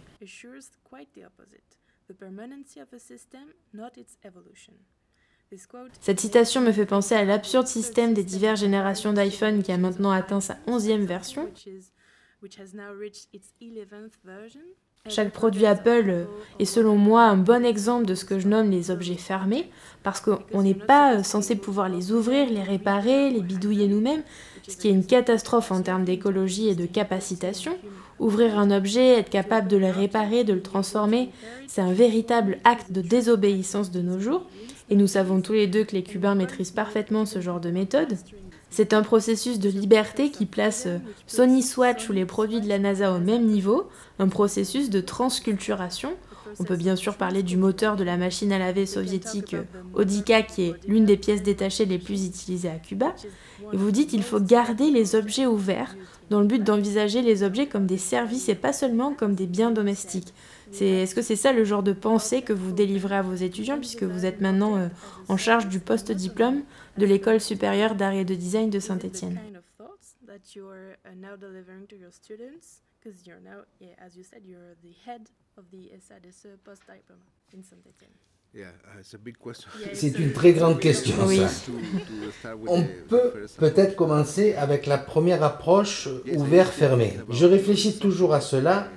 [6.01, 10.11] Cette citation me fait penser à l'absurde système des diverses générations d'iPhone qui a maintenant
[10.11, 11.51] atteint sa onzième version.
[15.09, 16.27] Chaque produit Apple
[16.61, 19.69] est selon moi un bon exemple de ce que je nomme les objets fermés,
[20.05, 24.23] parce qu'on n'est pas censé pouvoir les ouvrir, les réparer, les bidouiller nous-mêmes,
[24.69, 27.77] ce qui est une catastrophe en termes d'écologie et de capacitation.
[28.21, 31.31] Ouvrir un objet, être capable de le réparer, de le transformer,
[31.67, 34.47] c'est un véritable acte de désobéissance de nos jours,
[34.89, 38.17] et nous savons tous les deux que les Cubains maîtrisent parfaitement ce genre de méthode.
[38.73, 40.89] C'est un processus de liberté qui place
[41.27, 46.15] Sony Swatch ou les produits de la NASA au même niveau, un processus de transculturation.
[46.59, 49.57] On peut bien sûr parler du moteur de la machine à laver soviétique
[49.95, 53.15] Odika, qui est l'une des pièces détachées les plus utilisées à Cuba.
[53.75, 55.95] Et vous dites qu'il faut garder les objets ouverts
[56.31, 59.71] dans le but d'envisager les objets comme des services et pas seulement comme des biens
[59.71, 60.33] domestiques.
[60.81, 64.05] Est-ce que c'est ça le genre de pensée que vous délivrez à vos étudiants, puisque
[64.05, 64.89] vous êtes maintenant euh,
[65.29, 66.63] en charge du post-diplôme?
[66.97, 69.39] De l'École supérieure d'art et de design de Saint-Étienne.
[79.95, 82.57] C'est une très grande question, ça.
[82.67, 87.15] On peut peut-être commencer avec la première approche ouvert-fermé.
[87.31, 88.89] Je réfléchis toujours à cela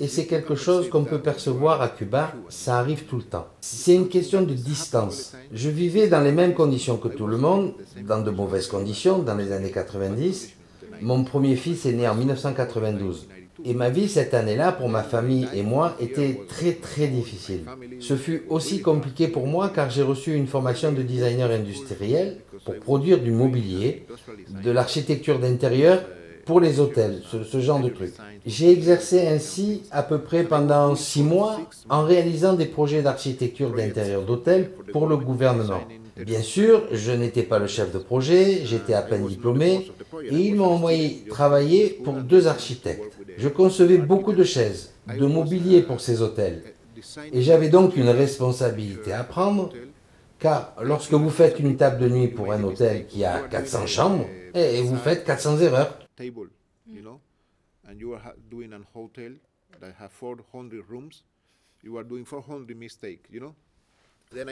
[0.00, 3.46] et c'est quelque chose qu'on peut percevoir à Cuba, ça arrive tout le temps.
[3.60, 5.34] C'est une question de distance.
[5.52, 7.74] Je vivais dans les mêmes conditions que tout le monde,
[8.06, 10.50] dans de mauvaises conditions, dans les années 90.
[11.00, 13.28] Mon premier fils est né en 1992.
[13.64, 17.64] Et ma vie cette année-là, pour ma famille et moi, était très très difficile.
[18.00, 22.74] Ce fut aussi compliqué pour moi car j'ai reçu une formation de designer industriel pour
[22.80, 24.06] produire du mobilier,
[24.62, 26.02] de l'architecture d'intérieur
[26.44, 28.14] pour les hôtels, ce, genre de trucs.
[28.46, 34.22] J'ai exercé ainsi à peu près pendant six mois en réalisant des projets d'architecture d'intérieur
[34.22, 35.80] d'hôtel pour le gouvernement.
[36.16, 39.90] Bien sûr, je n'étais pas le chef de projet, j'étais à peine diplômé,
[40.22, 43.18] et ils m'ont envoyé travailler pour deux architectes.
[43.36, 46.62] Je concevais beaucoup de chaises, de mobilier pour ces hôtels,
[47.32, 49.72] et j'avais donc une responsabilité à prendre,
[50.38, 54.26] car lorsque vous faites une table de nuit pour un hôtel qui a 400 chambres,
[54.54, 56.03] et vous faites 400 erreurs.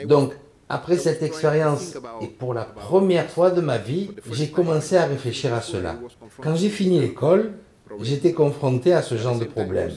[0.05, 0.33] Donc,
[0.69, 5.53] après cette expérience, et pour la première fois de ma vie, j'ai commencé à réfléchir
[5.53, 5.99] à cela.
[6.41, 7.53] Quand j'ai fini l'école,
[8.01, 9.91] j'étais confronté à ce genre de problème.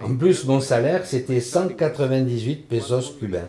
[0.00, 3.48] En plus, mon salaire, c'était 198 pesos cubains.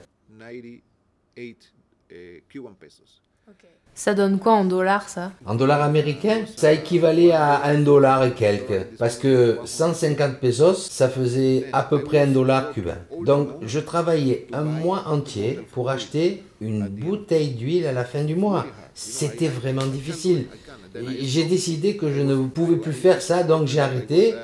[3.98, 5.32] Ça donne quoi en dollars, ça?
[5.48, 8.84] En dollars américains, ça équivalait à un dollar et quelques.
[9.00, 13.00] Parce que 150 pesos, ça faisait à peu près un dollar cubain.
[13.26, 18.36] Donc, je travaillais un mois entier pour acheter une bouteille d'huile à la fin du
[18.36, 18.68] mois.
[18.94, 20.46] C'était vraiment difficile.
[21.22, 24.36] J'ai décidé que je ne pouvais plus faire ça, donc j'ai arrêté.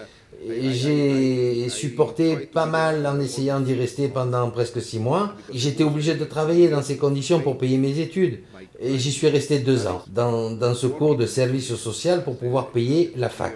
[0.48, 5.36] J'ai supporté pas mal en essayant d'y rester pendant presque six mois.
[5.52, 8.40] J'étais obligé de travailler dans ces conditions pour payer mes études.
[8.80, 12.72] Et j'y suis resté deux ans dans, dans ce cours de service social pour pouvoir
[12.72, 13.54] payer la fac.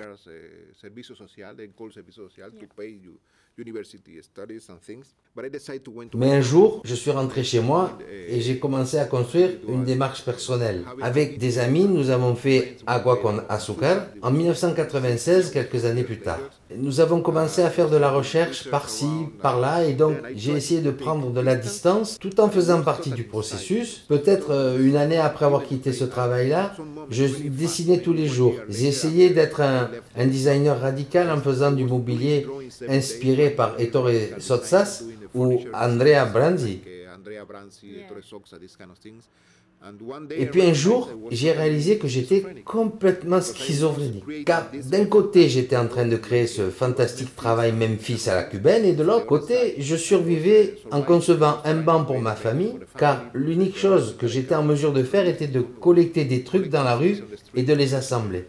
[6.16, 7.92] Mais un jour, je suis rentré chez moi
[8.28, 10.84] et j'ai commencé à construire une démarche personnelle.
[11.02, 16.40] Avec des amis, nous avons fait Agua con Azúcar en 1996, quelques années plus tard.
[16.76, 19.08] Nous avons commencé à faire de la recherche par-ci,
[19.42, 23.24] par-là, et donc j'ai essayé de prendre de la distance tout en faisant partie du
[23.24, 24.06] processus.
[24.08, 26.74] Peut-être euh, une année après avoir quitté ce travail-là,
[27.10, 28.56] je dessinais tous les jours.
[28.70, 32.46] J'ai essayé d'être un, un designer radical en faisant du mobilier
[32.90, 34.10] inspiré par Ettore
[34.40, 35.04] Sotsas
[35.38, 36.82] ou Andrea Branzi.
[40.32, 44.46] Et puis un jour, j'ai réalisé que j'étais complètement schizophrénique.
[44.46, 48.86] Car d'un côté, j'étais en train de créer ce fantastique travail Memphis à la cubaine,
[48.86, 53.78] et de l'autre côté, je survivais en concevant un banc pour ma famille, car l'unique
[53.78, 57.24] chose que j'étais en mesure de faire était de collecter des trucs dans la rue
[57.54, 58.46] et de les assembler.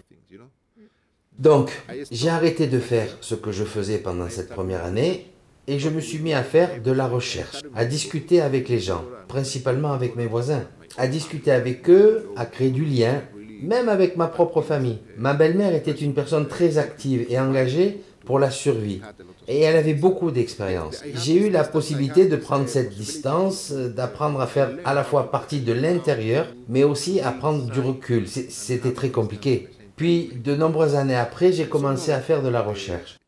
[1.39, 1.71] Donc,
[2.11, 5.27] j'ai arrêté de faire ce que je faisais pendant cette première année
[5.69, 9.05] et je me suis mis à faire de la recherche, à discuter avec les gens,
[9.29, 10.65] principalement avec mes voisins,
[10.97, 13.23] à discuter avec eux, à créer du lien,
[13.63, 14.99] même avec ma propre famille.
[15.19, 19.03] Ma belle-mère était une personne très active et engagée pour la survie.
[19.47, 21.03] Et elle avait beaucoup d'expérience.
[21.15, 25.61] J'ai eu la possibilité de prendre cette distance, d'apprendre à faire à la fois partie
[25.61, 28.27] de l'intérieur, mais aussi à prendre du recul.
[28.27, 29.69] C'était très compliqué.
[29.97, 33.19] Puis, de nombreuses années après, j'ai commencé à faire de la recherche.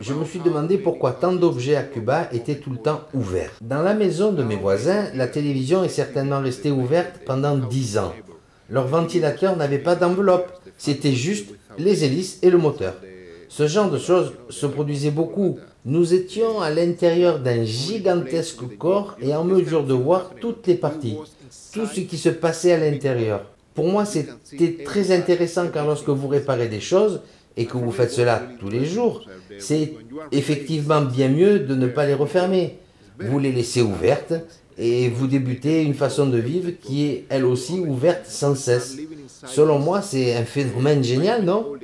[0.00, 3.52] Je me suis demandé pourquoi tant d'objets à Cuba étaient tout le temps ouverts.
[3.60, 8.12] Dans la maison de mes voisins, la télévision est certainement restée ouverte pendant dix ans.
[8.68, 12.96] Leur ventilateur n'avait pas d'enveloppe, c'était juste les hélices et le moteur.
[13.48, 15.58] Ce genre de choses se produisait beaucoup.
[15.84, 21.18] Nous étions à l'intérieur d'un gigantesque corps et en mesure de voir toutes les parties,
[21.72, 23.51] tout ce qui se passait à l'intérieur.
[23.74, 27.22] Pour moi, c'était très intéressant car lorsque vous réparez des choses
[27.56, 29.26] et que vous faites cela tous les jours,
[29.58, 29.94] c'est
[30.30, 32.78] effectivement bien mieux de ne pas les refermer.
[33.18, 34.34] Vous les laissez ouvertes
[34.78, 38.96] et vous débutez une façon de vivre qui est elle aussi ouverte sans cesse.
[39.46, 41.74] Selon moi, c'est un phénomène génial, non?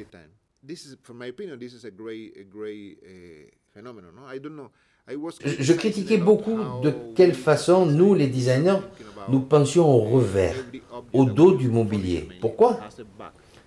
[5.45, 8.83] Je critiquais beaucoup de quelle façon nous, les designers,
[9.29, 10.55] nous pensions au revers,
[11.13, 12.29] au dos du mobilier.
[12.41, 12.79] Pourquoi?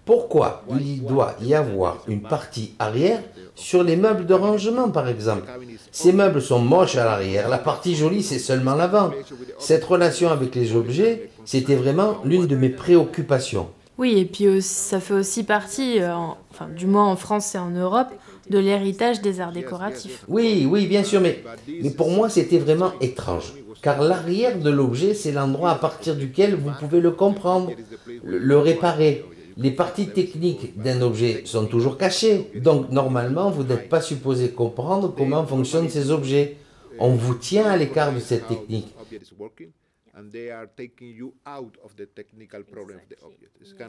[0.04, 3.22] Pourquoi il doit y avoir une partie arrière
[3.56, 5.48] sur les meubles de rangement, par exemple?
[5.92, 9.12] Ces meubles sont moches à l'arrière, la partie jolie, c'est seulement l'avant.
[9.60, 13.70] Cette relation avec les objets, c'était vraiment l'une de mes préoccupations.
[13.98, 16.16] Oui, et puis ça fait aussi partie, euh,
[16.76, 18.08] du moins en France et en Europe,
[18.50, 20.24] de l'héritage des arts décoratifs.
[20.28, 21.44] Oui, oui, bien sûr, mais,
[21.96, 23.54] pour moi, c'était vraiment étrange.
[23.82, 27.72] Car l'arrière de l'objet, c'est l'endroit à partir duquel vous pouvez le comprendre,
[28.24, 29.26] le, réparer.
[29.58, 35.14] Les parties techniques d'un objet sont toujours cachées, donc normalement, vous n'êtes pas supposé comprendre
[35.16, 36.58] comment fonctionnent ces objets.
[37.00, 38.94] On vous tient à l'écart de cette technique.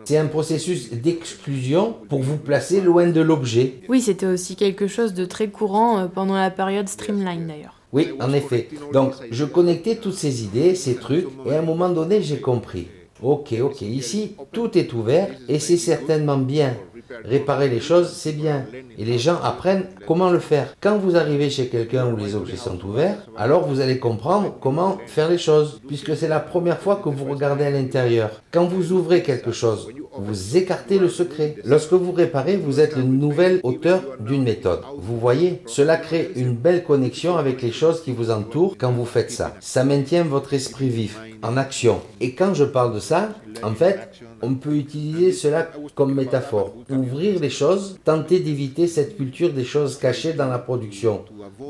[0.05, 3.75] C'est un processus d'exclusion pour vous placer loin de l'objet.
[3.89, 7.81] Oui, c'était aussi quelque chose de très courant euh, pendant la période Streamline d'ailleurs.
[7.93, 8.69] Oui, en effet.
[8.93, 12.89] Donc, je connectais toutes ces idées, ces trucs, et à un moment donné, j'ai compris.
[13.23, 16.77] Ok, ok, ici, tout est ouvert, et c'est certainement bien
[17.25, 18.67] Réparer les choses, c'est bien.
[18.99, 20.75] Et les gens apprennent comment le faire.
[20.81, 24.99] Quand vous arrivez chez quelqu'un où les objets sont ouverts, alors vous allez comprendre comment
[25.07, 28.43] faire les choses, puisque c'est la première fois que vous regardez à l'intérieur.
[28.53, 31.57] Quand vous ouvrez quelque chose, vous écartez le secret.
[31.65, 34.81] Lorsque vous réparez, vous êtes le nouvel auteur d'une méthode.
[34.99, 39.07] Vous voyez, cela crée une belle connexion avec les choses qui vous entourent quand vous
[39.07, 39.55] faites ça.
[39.61, 42.01] Ça maintient votre esprit vif, en action.
[42.21, 43.31] Et quand je parle de ça,
[43.63, 46.75] en fait, on peut utiliser cela comme métaphore.
[46.91, 51.25] Ouvrir les choses, tenter d'éviter cette culture des choses cachées dans la production,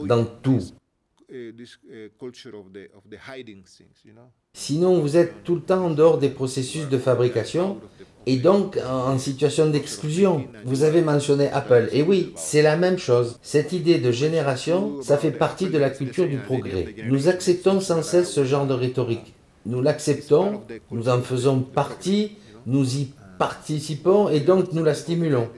[0.05, 0.61] dans tout.
[4.55, 7.79] Sinon, vous êtes tout le temps en dehors des processus de fabrication
[8.27, 10.47] et donc en situation d'exclusion.
[10.65, 11.89] Vous avez mentionné Apple.
[11.93, 13.39] Et oui, c'est la même chose.
[13.43, 16.95] Cette idée de génération, ça fait partie de la culture du progrès.
[17.09, 19.35] Nous acceptons sans cesse ce genre de rhétorique.
[19.65, 22.37] Nous l'acceptons, nous en faisons partie
[22.67, 25.51] nous y participons et donc nous la stimulons.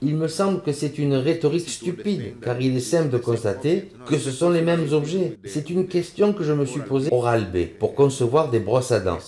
[0.00, 4.16] Il me semble que c'est une rhétorique stupide, car il est simple de constater que
[4.16, 5.38] ce sont les mêmes objets.
[5.44, 7.10] C'est une question que je me suis posée.
[7.12, 9.18] au B pour concevoir des brosses à dents.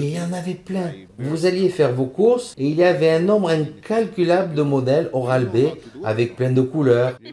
[0.00, 0.92] Il y en avait plein.
[1.18, 5.56] Vous alliez faire vos courses et il y avait un nombre incalculable de modèles Oral-B
[6.04, 7.18] avec plein de couleurs.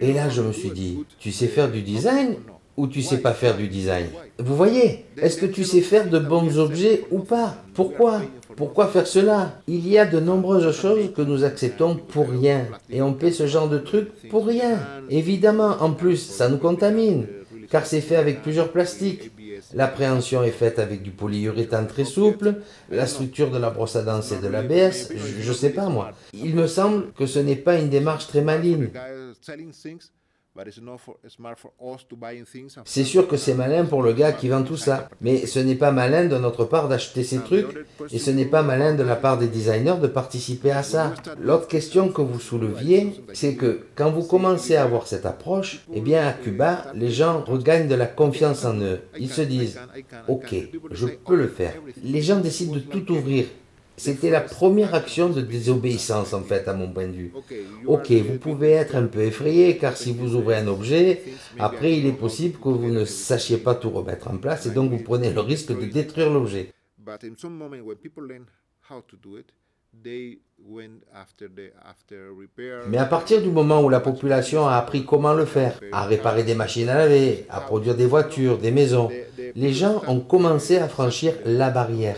[0.00, 2.36] Et là, je me suis dit, tu sais faire du design
[2.76, 4.06] ou tu sais pas faire du design?
[4.38, 7.62] Vous voyez, est-ce que tu sais faire de bons objets ou pas?
[7.74, 8.22] Pourquoi?
[8.60, 9.52] Pourquoi faire cela?
[9.68, 12.66] Il y a de nombreuses choses que nous acceptons pour rien.
[12.90, 14.78] Et on paie ce genre de trucs pour rien.
[15.08, 17.26] Évidemment, en plus, ça nous contamine.
[17.70, 19.30] Car c'est fait avec plusieurs plastiques.
[19.72, 22.56] L'appréhension est faite avec du polyuréthane très souple.
[22.90, 25.08] La structure de la brosse à dents, c'est de l'ABS.
[25.16, 26.10] Je, je sais pas moi.
[26.34, 28.90] Il me semble que ce n'est pas une démarche très maligne.
[32.84, 35.76] C'est sûr que c'est malin pour le gars qui vend tout ça, mais ce n'est
[35.76, 39.14] pas malin de notre part d'acheter ces trucs, et ce n'est pas malin de la
[39.14, 41.14] part des designers de participer à ça.
[41.40, 46.00] L'autre question que vous souleviez, c'est que quand vous commencez à avoir cette approche, eh
[46.00, 49.00] bien à Cuba, les gens regagnent de la confiance en eux.
[49.18, 49.78] Ils se disent,
[50.26, 50.54] ok,
[50.90, 51.74] je peux le faire.
[52.02, 53.46] Les gens décident de tout ouvrir
[54.00, 57.32] c'était la première action de désobéissance, en fait, à mon point de vue.
[57.86, 61.22] Ok, vous pouvez être un peu effrayé, car si vous ouvrez un objet,
[61.58, 64.90] après, il est possible que vous ne sachiez pas tout remettre en place, et donc
[64.90, 66.72] vous prenez le risque de détruire l'objet.
[72.88, 76.44] Mais à partir du moment où la population a appris comment le faire, à réparer
[76.44, 79.10] des machines à laver, à produire des voitures, des maisons,
[79.54, 82.16] les gens ont commencé à franchir la barrière.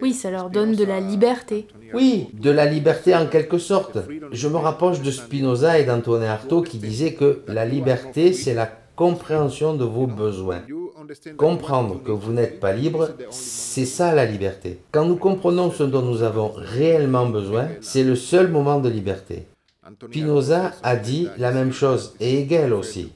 [0.00, 1.68] Oui, ça leur donne de la liberté.
[1.92, 3.98] Oui, de la liberté en quelque sorte.
[4.32, 8.66] Je me rapproche de Spinoza et d'Antoine Artaud qui disaient que la liberté, c'est la
[8.96, 10.62] compréhension de vos besoins.
[11.36, 14.78] Comprendre que vous n'êtes pas libre, c'est ça la liberté.
[14.90, 19.46] Quand nous comprenons ce dont nous avons réellement besoin, c'est le seul moment de liberté.
[20.02, 23.12] Spinoza a dit la même chose, et Hegel aussi.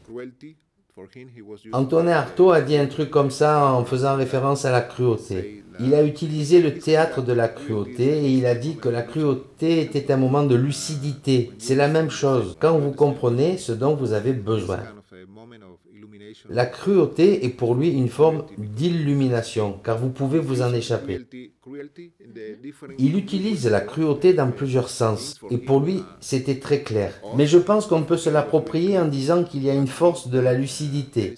[1.73, 5.63] Antoine Artaud a dit un truc comme ça en faisant référence à la cruauté.
[5.81, 9.81] Il a utilisé le théâtre de la cruauté et il a dit que la cruauté
[9.81, 11.53] était un moment de lucidité.
[11.59, 14.81] C'est la même chose quand vous comprenez ce dont vous avez besoin.
[16.49, 21.21] La cruauté est pour lui une forme d'illumination, car vous pouvez vous en échapper.
[22.99, 27.13] Il utilise la cruauté dans plusieurs sens, et pour lui, c'était très clair.
[27.37, 30.39] Mais je pense qu'on peut se l'approprier en disant qu'il y a une force de
[30.39, 31.35] la lucidité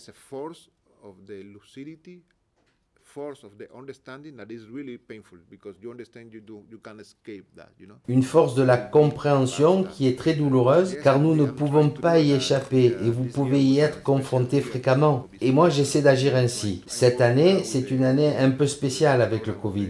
[8.09, 12.33] une force de la compréhension qui est très douloureuse car nous ne pouvons pas y
[12.33, 15.27] échapper et vous pouvez y être confronté fréquemment.
[15.41, 16.83] Et moi j'essaie d'agir ainsi.
[16.87, 19.89] Cette année, c'est une année un peu spéciale avec le Covid.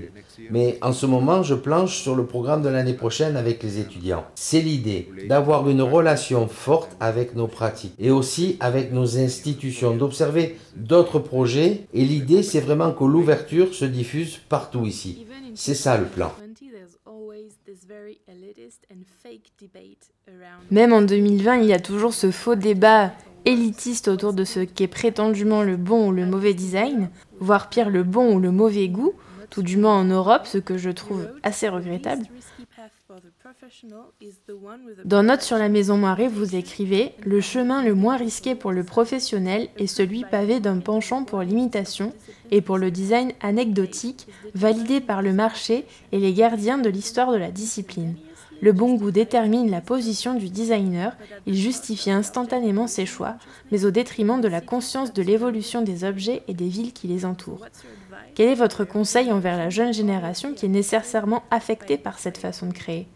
[0.51, 4.25] Mais en ce moment, je planche sur le programme de l'année prochaine avec les étudiants.
[4.35, 10.57] C'est l'idée d'avoir une relation forte avec nos pratiques et aussi avec nos institutions, d'observer
[10.77, 11.87] d'autres projets.
[11.93, 15.27] Et l'idée, c'est vraiment que l'ouverture se diffuse partout ici.
[15.55, 16.33] C'est ça le plan.
[20.71, 23.13] Même en 2020, il y a toujours ce faux débat
[23.45, 28.03] élitiste autour de ce qu'est prétendument le bon ou le mauvais design, voire pire le
[28.03, 29.15] bon ou le mauvais goût
[29.51, 32.23] tout du moins en Europe, ce que je trouve assez regrettable.
[35.05, 38.85] Dans Note sur la maison marée, vous écrivez Le chemin le moins risqué pour le
[38.85, 42.13] professionnel est celui pavé d'un penchant pour l'imitation
[42.51, 47.39] et pour le design anecdotique, validé par le marché et les gardiens de l'histoire de
[47.39, 48.17] la discipline.
[48.63, 51.17] Le bon goût détermine la position du designer,
[51.47, 53.37] il justifie instantanément ses choix,
[53.73, 57.25] mais au détriment de la conscience de l'évolution des objets et des villes qui les
[57.25, 57.67] entourent.
[58.35, 62.67] Quel est votre conseil envers la jeune génération qui est nécessairement affectée par cette façon
[62.67, 63.09] de créer?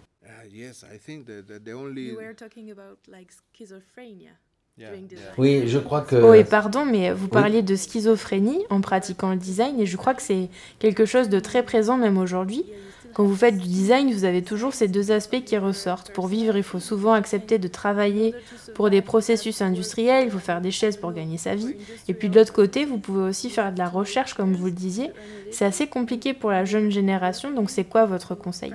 [5.39, 6.17] Oui, je crois que...
[6.17, 10.15] Oh, et pardon, mais vous parliez de schizophrénie en pratiquant le design, et je crois
[10.15, 12.65] que c'est quelque chose de très présent même aujourd'hui.
[13.15, 16.13] Quand vous faites du design, vous avez toujours ces deux aspects qui ressortent.
[16.13, 18.35] Pour vivre, il faut souvent accepter de travailler
[18.75, 21.77] pour des processus industriels, il faut faire des chaises pour gagner sa vie.
[22.09, 24.73] Et puis de l'autre côté, vous pouvez aussi faire de la recherche, comme vous le
[24.73, 25.13] disiez.
[25.53, 28.75] C'est assez compliqué pour la jeune génération, donc c'est quoi votre conseil?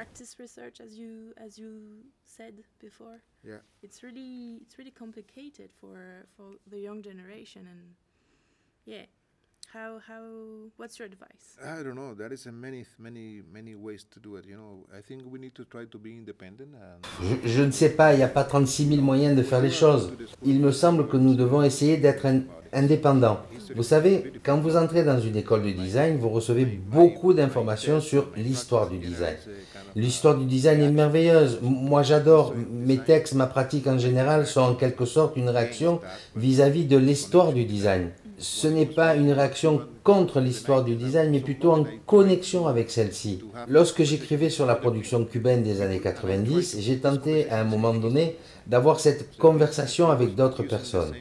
[9.72, 10.24] How, how,
[10.78, 11.56] what's your advice?
[11.64, 12.16] I don't know.
[12.16, 14.46] There is a many, many, many ways to do it.
[14.48, 16.70] You know, I think we need to try to be independent.
[17.22, 19.70] Je, je ne sais pas, il n'y a pas 36 000 moyens de faire les
[19.70, 20.12] choses.
[20.44, 22.26] Il me semble que nous devons essayer d'être
[22.74, 23.42] indépendants.
[23.76, 28.32] Vous savez, quand vous entrez dans une école de design, vous recevez beaucoup d'informations sur
[28.36, 29.36] l'histoire du design.
[29.96, 31.60] L'histoire du design est merveilleuse.
[31.62, 32.56] Moi, j'adore.
[32.72, 36.02] Mes textes, ma pratique en général sont en quelque sorte une réaction
[36.36, 38.10] vis-à-vis -vis de l'histoire du design
[38.40, 43.44] ce n'est pas une réaction contre l'histoire du design, mais plutôt en connexion avec celle-ci.
[43.68, 48.38] Lorsque j'écrivais sur la production cubaine des années 90, j'ai tenté à un moment donné
[48.66, 51.14] d'avoir cette conversation avec d'autres personnes.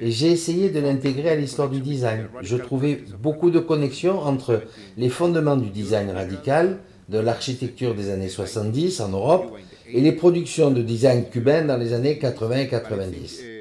[0.00, 2.26] Et j'ai essayé de l'intégrer à l'histoire du design.
[2.42, 4.62] Je trouvais beaucoup de connexions entre
[4.98, 6.78] les fondements du design radical,
[7.08, 9.52] de l'architecture des années 70 en Europe,
[9.88, 13.55] et les productions de design cubaines dans les années 80 et 90.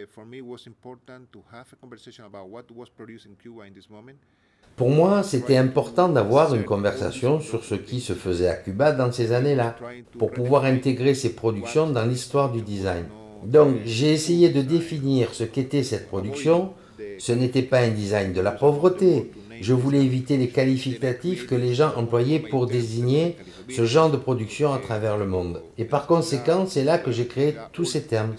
[4.75, 9.11] Pour moi, c'était important d'avoir une conversation sur ce qui se faisait à Cuba dans
[9.11, 9.77] ces années-là,
[10.19, 13.05] pour pouvoir intégrer ces productions dans l'histoire du design.
[13.45, 16.73] Donc, j'ai essayé de définir ce qu'était cette production.
[17.19, 19.31] Ce n'était pas un design de la pauvreté.
[19.61, 23.35] Je voulais éviter les qualificatifs que les gens employaient pour désigner
[23.69, 25.61] ce genre de production à travers le monde.
[25.77, 28.35] Et par conséquent, c'est là que j'ai créé tous ces termes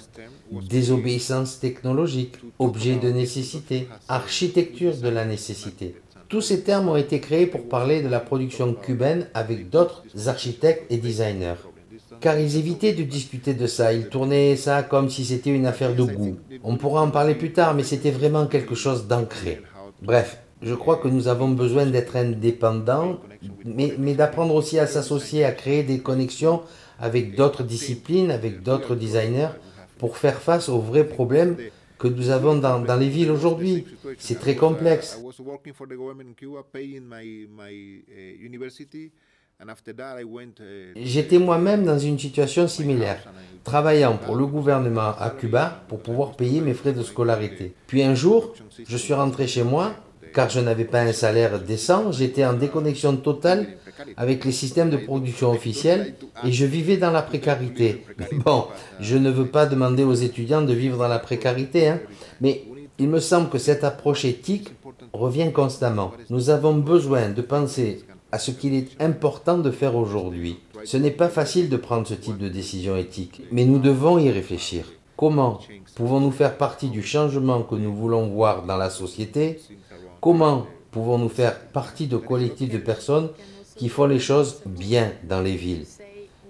[0.50, 5.96] désobéissance technologique, objet de nécessité, architecture de la nécessité.
[6.28, 10.86] Tous ces termes ont été créés pour parler de la production cubaine avec d'autres architectes
[10.90, 11.54] et designers.
[12.20, 15.94] Car ils évitaient de discuter de ça, ils tournaient ça comme si c'était une affaire
[15.94, 16.36] de goût.
[16.64, 19.60] On pourra en parler plus tard, mais c'était vraiment quelque chose d'ancré.
[20.02, 23.20] Bref, je crois que nous avons besoin d'être indépendants,
[23.64, 26.62] mais, mais d'apprendre aussi à s'associer, à créer des connexions
[26.98, 29.50] avec d'autres disciplines, avec d'autres designers,
[29.98, 31.56] pour faire face aux vrais problèmes
[31.98, 33.86] que nous avons dans, dans les villes aujourd'hui.
[34.18, 35.18] C'est très complexe.
[40.96, 43.32] J'étais moi-même dans une situation similaire,
[43.64, 47.72] travaillant pour le gouvernement à Cuba pour pouvoir payer mes frais de scolarité.
[47.86, 48.52] Puis un jour,
[48.86, 49.94] je suis rentré chez moi
[50.34, 53.66] car je n'avais pas un salaire décent, j'étais en déconnexion totale
[54.16, 58.04] avec les systèmes de production officiels et je vivais dans la précarité.
[58.44, 58.66] bon,
[59.00, 62.00] je ne veux pas demander aux étudiants de vivre dans la précarité, hein,
[62.40, 62.62] mais
[62.98, 64.72] Il me semble que cette approche éthique
[65.12, 66.12] revient constamment.
[66.30, 70.58] Nous avons besoin de penser à ce qu'il est important de faire aujourd'hui.
[70.84, 74.30] Ce n'est pas facile de prendre ce type de décision éthique, mais nous devons y
[74.30, 74.86] réfléchir.
[75.16, 75.60] Comment
[75.94, 79.60] pouvons-nous faire partie du changement que nous voulons voir dans la société
[80.26, 83.28] Comment pouvons-nous faire partie de collectifs de personnes
[83.76, 85.86] qui font les choses bien dans les villes?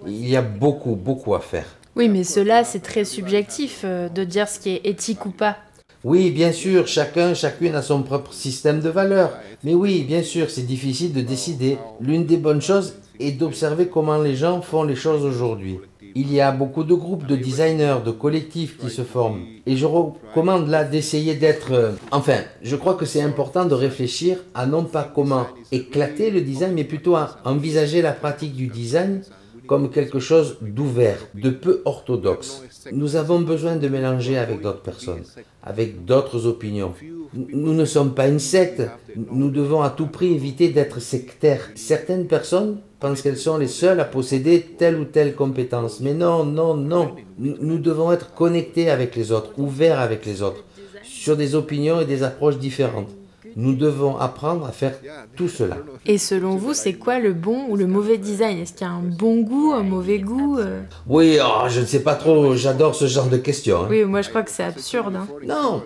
[0.06, 1.66] Il y a beaucoup, beaucoup à faire.
[1.94, 5.58] Oui, mais cela, c'est très subjectif euh, de dire ce qui est éthique ou pas.
[6.04, 9.36] Oui, bien sûr, chacun, chacune a son propre système de valeurs.
[9.62, 11.76] Mais oui, bien sûr, c'est difficile de décider.
[12.00, 15.80] L'une des bonnes choses est d'observer comment les gens font les choses aujourd'hui.
[16.18, 19.42] Il y a beaucoup de groupes de designers, de collectifs qui se forment.
[19.66, 21.72] Et je recommande là d'essayer d'être...
[21.72, 26.40] Euh, enfin, je crois que c'est important de réfléchir à non pas comment éclater le
[26.40, 29.20] design, mais plutôt à envisager la pratique du design
[29.66, 32.62] comme quelque chose d'ouvert, de peu orthodoxe.
[32.92, 35.24] Nous avons besoin de mélanger avec d'autres personnes,
[35.62, 36.94] avec d'autres opinions.
[37.34, 38.82] Nous ne sommes pas une secte.
[39.16, 41.68] Nous devons à tout prix éviter d'être sectaires.
[41.74, 46.00] Certaines personnes pensent qu'elles sont les seules à posséder telle ou telle compétence.
[46.00, 47.14] Mais non, non, non.
[47.38, 50.64] Nous devons être connectés avec les autres, ouverts avec les autres,
[51.02, 53.10] sur des opinions et des approches différentes.
[53.58, 54.98] Nous devons apprendre à faire
[55.34, 55.78] tout cela.
[56.04, 58.58] Et selon vous, c'est quoi le bon ou le mauvais design?
[58.58, 60.82] Est-ce qu'il y a un bon goût, un mauvais goût euh?
[61.06, 63.84] Oui, oh, je ne sais pas trop, j'adore ce genre de questions.
[63.84, 63.88] Hein.
[63.88, 65.16] Oui, moi je crois que c'est absurde.
[65.16, 65.26] Hein.
[65.42, 65.84] Non,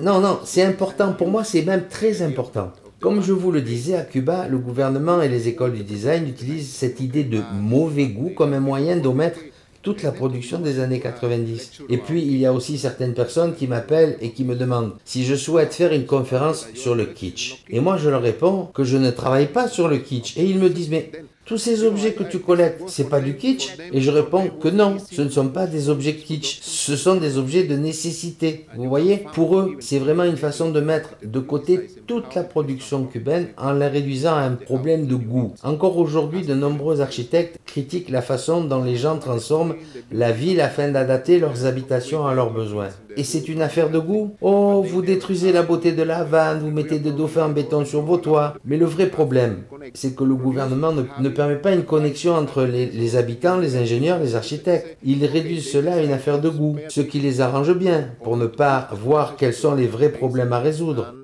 [0.00, 1.12] non, non, c'est important.
[1.12, 2.72] Pour moi, c'est même très important.
[3.02, 6.70] Comme je vous le disais, à Cuba, le gouvernement et les écoles du design utilisent
[6.70, 9.40] cette idée de mauvais goût comme un moyen d'omettre
[9.82, 11.82] toute la production des années 90.
[11.88, 15.24] Et puis, il y a aussi certaines personnes qui m'appellent et qui me demandent si
[15.24, 17.64] je souhaite faire une conférence sur le kitsch.
[17.70, 20.36] Et moi, je leur réponds que je ne travaille pas sur le kitsch.
[20.36, 21.10] Et ils me disent, mais
[21.44, 24.96] tous ces objets que tu collectes, c'est pas du kitsch Et je réponds que non,
[25.10, 28.66] ce ne sont pas des objets kitsch, ce sont des objets de nécessité.
[28.76, 33.04] Vous voyez Pour eux, c'est vraiment une façon de mettre de côté toute la production
[33.04, 35.52] cubaine en la réduisant à un problème de goût.
[35.62, 39.74] Encore aujourd'hui, de nombreux architectes critiquent la façon dont les gens transforment
[40.12, 42.90] la ville afin d'adapter leurs habitations à leurs besoins.
[43.16, 46.70] Et c'est une affaire de goût Oh, vous détruisez la beauté de la vanne, vous
[46.70, 48.54] mettez des dauphins en béton sur vos toits.
[48.64, 49.64] Mais le vrai problème,
[49.94, 54.18] c'est que le gouvernement ne, ne permet pas une connexion entre les, habitants, les ingénieurs,
[54.18, 54.96] les architectes.
[55.04, 58.46] Ils réduisent cela à une affaire de goût, ce qui les arrange bien, pour ne
[58.46, 61.14] pas voir quels sont les vrais problèmes à résoudre.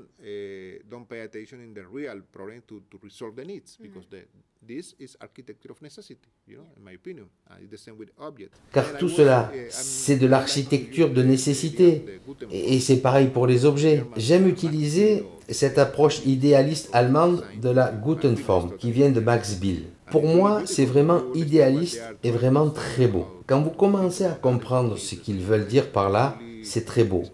[8.73, 12.21] Car tout cela, c'est de l'architecture de nécessité.
[12.51, 14.05] Et c'est pareil pour les objets.
[14.17, 19.85] J'aime utiliser cette approche idéaliste allemande de la Gutenform, qui vient de Max Bill.
[20.11, 23.27] Pour moi, c'est vraiment idéaliste et vraiment très beau.
[23.47, 27.25] Quand vous commencez à comprendre ce qu'ils veulent dire par là, c'est très beau.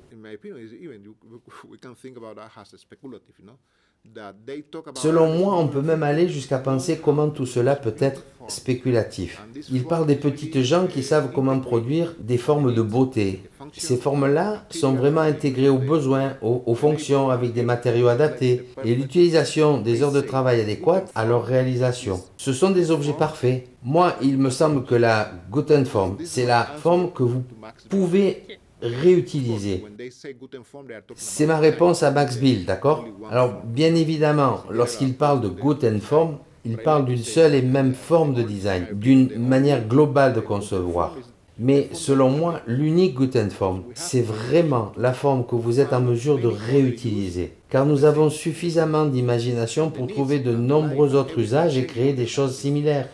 [4.95, 9.43] Selon moi, on peut même aller jusqu'à penser comment tout cela peut être spéculatif.
[9.73, 13.43] Il parle des petites gens qui savent comment produire des formes de beauté.
[13.73, 19.81] Ces formes-là sont vraiment intégrées aux besoins, aux, fonctions, avec des matériaux adaptés et l'utilisation
[19.81, 22.23] des heures de travail adéquates à leur réalisation.
[22.37, 23.67] Ce sont des objets parfaits.
[23.83, 27.43] Moi, il me semble que la Gutenform, c'est la forme que vous
[27.89, 28.43] pouvez
[28.83, 29.85] réutiliser.
[31.15, 33.05] C'est ma réponse à Max Bill, d'accord?
[33.31, 38.43] Alors, bien évidemment, lorsqu'il parle de Gutenform, il parle d'une seule et même forme de
[38.43, 41.17] design, d'une manière globale de concevoir.
[41.59, 46.49] Mais selon moi, l'unique Gutenform, c'est vraiment la forme que vous êtes en mesure de
[46.49, 47.53] réutiliser.
[47.69, 52.57] Car nous avons suffisamment d'imagination pour trouver de nombreux autres usages et créer des choses
[52.57, 53.09] similaires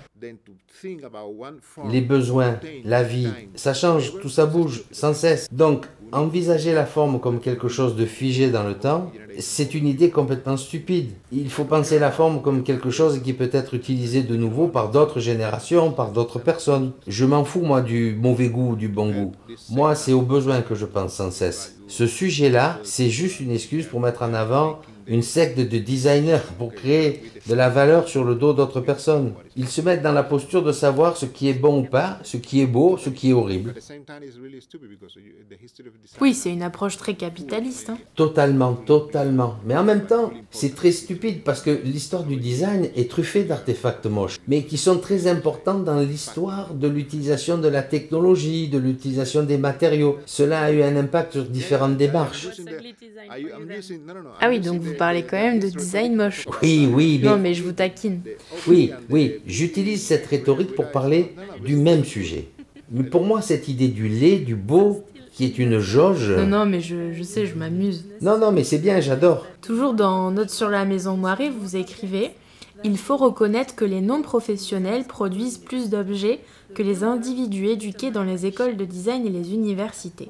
[1.89, 5.49] les besoins, la vie, ça change, tout ça bouge sans cesse.
[5.53, 10.11] Donc, envisager la forme comme quelque chose de figé dans le temps, c'est une idée
[10.11, 11.11] complètement stupide.
[11.33, 14.91] Il faut penser la forme comme quelque chose qui peut être utilisé de nouveau par
[14.91, 16.93] d'autres générations, par d'autres personnes.
[17.07, 19.33] Je m'en fous, moi, du mauvais goût ou du bon goût.
[19.71, 21.77] Moi, c'est aux besoins que je pense sans cesse.
[21.87, 26.73] Ce sujet-là, c'est juste une excuse pour mettre en avant une secte de designers pour
[26.73, 29.35] créer de la valeur sur le dos d'autres personnes.
[29.57, 32.37] Ils se mettent dans la posture de savoir ce qui est bon ou pas, ce
[32.37, 33.75] qui est beau, ce qui est horrible.
[36.21, 37.91] Oui, c'est une approche très capitaliste.
[37.91, 37.99] Hein.
[38.15, 39.57] Totalement, totalement.
[39.67, 44.07] Mais en même temps, c'est très stupide parce que l'histoire du design est truffée d'artefacts
[44.07, 49.43] moches, mais qui sont très importants dans l'histoire de l'utilisation de la technologie, de l'utilisation
[49.43, 50.19] des matériaux.
[50.25, 52.49] Cela a eu un impact sur différentes démarches.
[54.41, 56.47] Ah oui, donc vous parlez quand même de design moche.
[56.63, 57.19] Oui, oui.
[57.23, 57.29] Mais...
[57.31, 58.21] Non, mais je vous taquine.
[58.69, 59.37] Oui, oui.
[59.47, 62.49] J'utilise cette rhétorique pour parler du même sujet.
[62.91, 66.31] Mais pour moi, cette idée du laid, du beau, qui est une jauge.
[66.31, 68.05] Non, non, mais je, je sais, je m'amuse.
[68.21, 69.47] Non, non, mais c'est bien, j'adore.
[69.63, 72.33] Toujours dans Note sur la maison moirée, vous écrivez
[72.85, 76.41] Il faut reconnaître que les non-professionnels produisent plus d'objets
[76.75, 80.29] que les individus éduqués dans les écoles de design et les universités.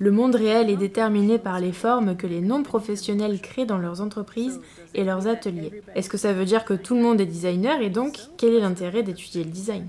[0.00, 4.60] Le monde réel est déterminé par les formes que les non-professionnels créent dans leurs entreprises
[4.94, 5.82] et leurs ateliers.
[5.96, 8.60] Est-ce que ça veut dire que tout le monde est designer et donc quel est
[8.60, 9.88] l'intérêt d'étudier le design?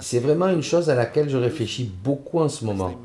[0.00, 2.98] C'est vraiment une chose à laquelle je réfléchis beaucoup en ce moment.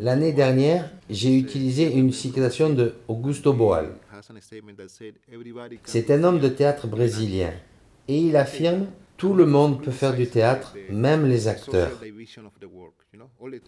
[0.00, 3.94] L'année dernière, j'ai utilisé une citation de Augusto Boal.
[5.84, 7.52] C'est un homme de théâtre brésilien
[8.08, 8.86] et il affirme
[9.22, 11.92] tout le monde peut faire du théâtre, même les acteurs.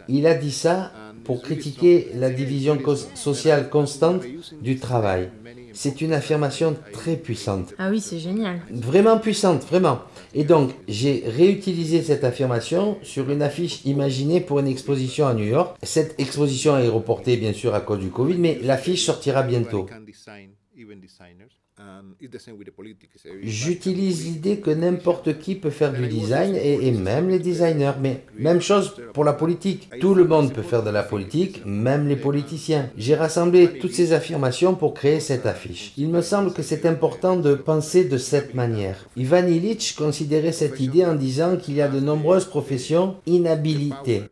[0.08, 0.90] Il a dit ça
[1.22, 2.76] pour critiquer la division
[3.14, 4.22] sociale constante
[4.60, 5.30] du travail.
[5.72, 7.72] C'est une affirmation très puissante.
[7.78, 8.62] Ah oui, c'est génial.
[8.72, 10.00] Vraiment puissante, vraiment.
[10.34, 15.46] Et donc, j'ai réutilisé cette affirmation sur une affiche imaginée pour une exposition à New
[15.46, 15.76] York.
[15.84, 19.86] Cette exposition est reportée, bien sûr, à cause du Covid, mais l'affiche sortira bientôt.
[23.42, 27.92] J'utilise l'idée que n'importe qui peut faire du design et, même les designers.
[28.00, 29.90] Mais même chose pour la politique.
[30.00, 32.90] Tout le monde peut faire de la politique, même les politiciens.
[32.96, 35.92] J'ai rassemblé toutes ces affirmations pour créer cette affiche.
[35.96, 39.08] Il me semble que c'est important de penser de cette manière.
[39.16, 44.24] Ivan Illich considérait cette idée en disant qu'il y a de nombreuses professions inhabilitées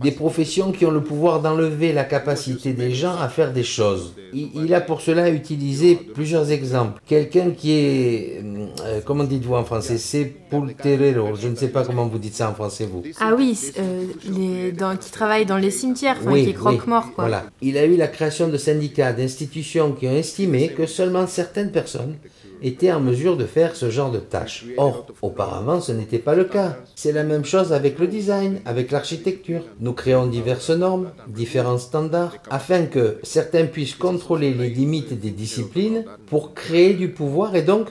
[0.00, 4.14] des professions qui ont le pouvoir d'enlever la capacité des gens à faire des choses.
[4.32, 7.00] Il, a pour cela utilisé plusieurs exemples.
[7.06, 12.18] Quelqu'un qui est, euh, comment dites-vous en français, sepulturero, je ne sais pas comment vous
[12.18, 13.04] dites ça en français vous.
[13.20, 17.10] Ah oui, euh, les, qui travaille dans les cimetières, qui est croque-mort.
[17.16, 17.44] Voilà.
[17.60, 22.16] Il a eu la création de syndicats, d'institutions qui ont estimé que seulement certaines personnes
[22.62, 24.64] était en mesure de faire ce genre de tâches.
[24.76, 26.76] Or, auparavant, ce n'était pas le cas.
[26.94, 29.62] C'est la même chose avec le design, avec l'architecture.
[29.80, 36.04] Nous créons diverses normes, différents standards, afin que certains puissent contrôler les limites des disciplines
[36.26, 37.88] pour créer du pouvoir et donc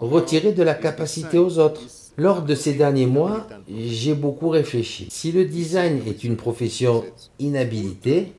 [0.00, 1.82] retirer de la capacité aux autres.
[2.18, 5.08] Lors de ces derniers mois, j'ai beaucoup réfléchi.
[5.10, 7.04] Si le design est une profession
[7.38, 8.34] inhabilitée,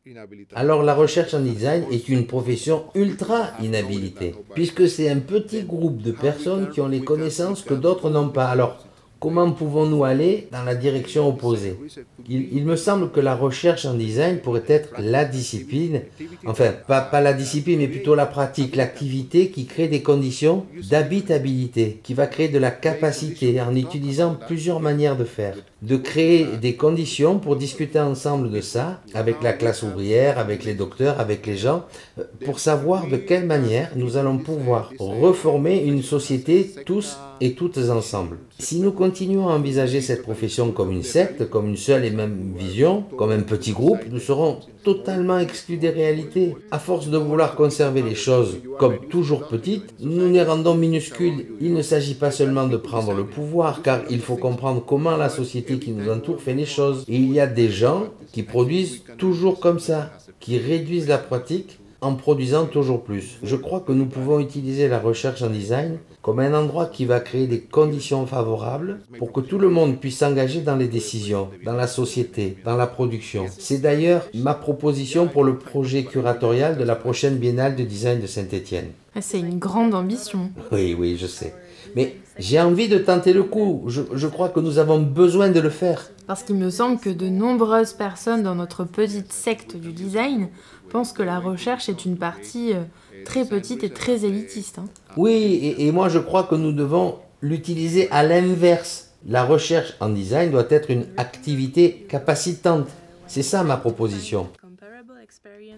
[0.54, 6.04] alors la recherche en design est une profession ultra inhabilitée, puisque c'est un petit groupe
[6.04, 8.46] de personnes qui ont les connaissances que d'autres n'ont pas.
[8.46, 8.86] Alors,
[9.24, 11.80] comment pouvons-nous aller dans la direction opposée
[12.28, 16.02] il, me semble que la recherche en design pourrait être la discipline,
[16.46, 22.02] enfin pas, pas la discipline mais plutôt la pratique, l'activité qui crée des conditions d'habitabilité,
[22.04, 26.76] qui va créer de la capacité en utilisant plusieurs manières de faire de créer des
[26.76, 31.58] conditions pour discuter ensemble de ça, avec la classe ouvrière, avec les docteurs, avec les
[31.58, 31.84] gens,
[32.18, 37.78] euh, pour savoir de quelle manière nous allons pouvoir reformer une société tous et toutes
[37.90, 38.38] ensemble.
[38.60, 42.54] Si nous continuons à envisager cette profession comme une secte, comme une seule et même
[42.58, 46.56] vision, comme un petit groupe, nous serons totalement exclus des réalités.
[46.72, 51.48] À force de vouloir conserver les choses comme toujours petites, nous les rendons minuscules.
[51.62, 55.30] Il ne s'agit pas seulement de prendre le pouvoir, car il faut comprendre comment la
[55.30, 57.06] société qui nous entoure fait les choses.
[57.08, 61.80] Et il y a des gens qui produisent toujours comme ça, qui réduisent la pratique
[62.04, 63.40] en produisant toujours plus.
[63.42, 67.20] Je crois que nous pouvons utiliser la recherche en design comme un endroit qui va
[67.20, 71.74] créer des conditions favorables pour que tout le monde puisse s'engager dans les décisions, dans
[71.74, 73.46] la société, dans la production.
[73.58, 78.28] C'est d'ailleurs ma proposition pour le projet curatorial de la prochaine biennale de design de
[78.28, 78.92] Saint-Étienne.
[79.16, 80.50] Ah, c'est une grande ambition.
[80.72, 81.54] Oui, oui, je sais.
[81.96, 83.84] Mais j'ai envie de tenter le coup.
[83.88, 86.10] Je, je, crois que nous avons besoin de le faire.
[86.28, 90.50] Parce qu'il me semble que de nombreuses personnes dans notre petite secte du design
[90.90, 92.84] pensent que la recherche est une partie euh,
[93.26, 94.80] très petite et très élitiste.
[94.80, 94.86] Hein.
[95.18, 99.12] Oui, et, moi je crois que nous devons l'utiliser à l'inverse.
[99.28, 102.88] La recherche en design doit être une activité capacitante.
[103.28, 104.50] C'est ça ma proposition.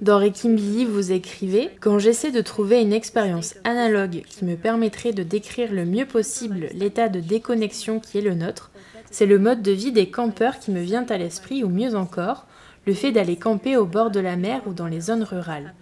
[0.02, 5.24] Dans Billy, vous écrivez Quand j'essaie de trouver une expérience analogue qui me permettrait de
[5.24, 8.72] décrire le mieux possible l'état de déconnexion qui est le nôtre,
[9.12, 12.46] c'est le mode de vie des campeurs qui me vient à l'esprit, ou mieux encore,
[12.86, 15.74] le fait d'aller camper au bord de la mer ou dans les zones rurales.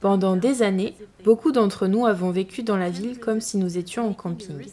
[0.00, 4.08] Pendant des années, beaucoup d'entre nous avons vécu dans la ville comme si nous étions
[4.08, 4.66] en camping.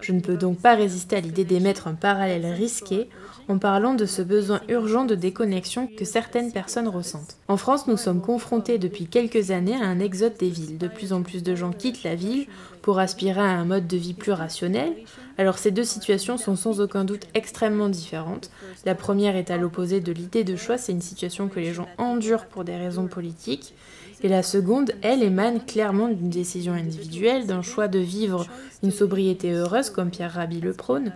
[0.00, 3.08] Je ne peux donc pas résister à l'idée d'émettre un parallèle risqué
[3.48, 7.36] en parlant de ce besoin urgent de déconnexion que certaines personnes ressentent.
[7.48, 10.78] En France, nous sommes confrontés depuis quelques années à un exode des villes.
[10.78, 12.46] De plus en plus de gens quittent la ville
[12.82, 14.92] pour aspirer à un mode de vie plus rationnel.
[15.38, 18.50] Alors ces deux situations sont sans aucun doute extrêmement différentes.
[18.84, 21.88] La première est à l'opposé de l'idée de choix, c'est une situation que les gens
[21.98, 23.74] endurent pour des raisons politiques.
[24.22, 28.46] Et la seconde, elle, émane clairement d'une décision individuelle, d'un choix de vivre
[28.82, 31.12] une sobriété heureuse, comme Pierre Rabhi le prône.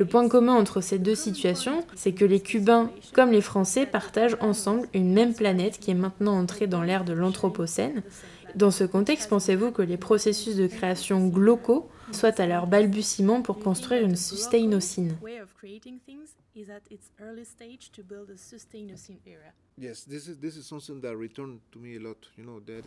[0.00, 4.38] Le point commun entre ces deux situations, c'est que les Cubains, comme les Français, partagent
[4.40, 8.02] ensemble une même planète qui est maintenant entrée dans l'ère de l'Anthropocène.
[8.54, 13.58] Dans ce contexte, pensez-vous que les processus de création globaux soient à leur balbutiement pour
[13.58, 15.16] construire une sustain-ocine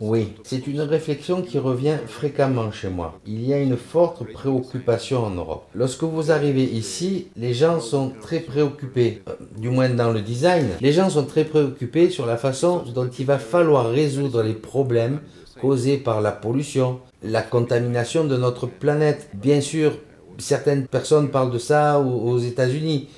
[0.00, 3.20] oui, c'est une réflexion qui revient fréquemment chez moi.
[3.26, 5.68] Il y a une forte préoccupation en Europe.
[5.74, 10.68] Lorsque vous arrivez ici, les gens sont très préoccupés, euh, du moins dans le design,
[10.80, 15.20] les gens sont très préoccupés sur la façon dont il va falloir résoudre les problèmes
[15.60, 19.28] causés par la pollution, la contamination de notre planète.
[19.34, 19.92] Bien sûr,
[20.38, 23.08] certaines personnes parlent de ça aux États-Unis,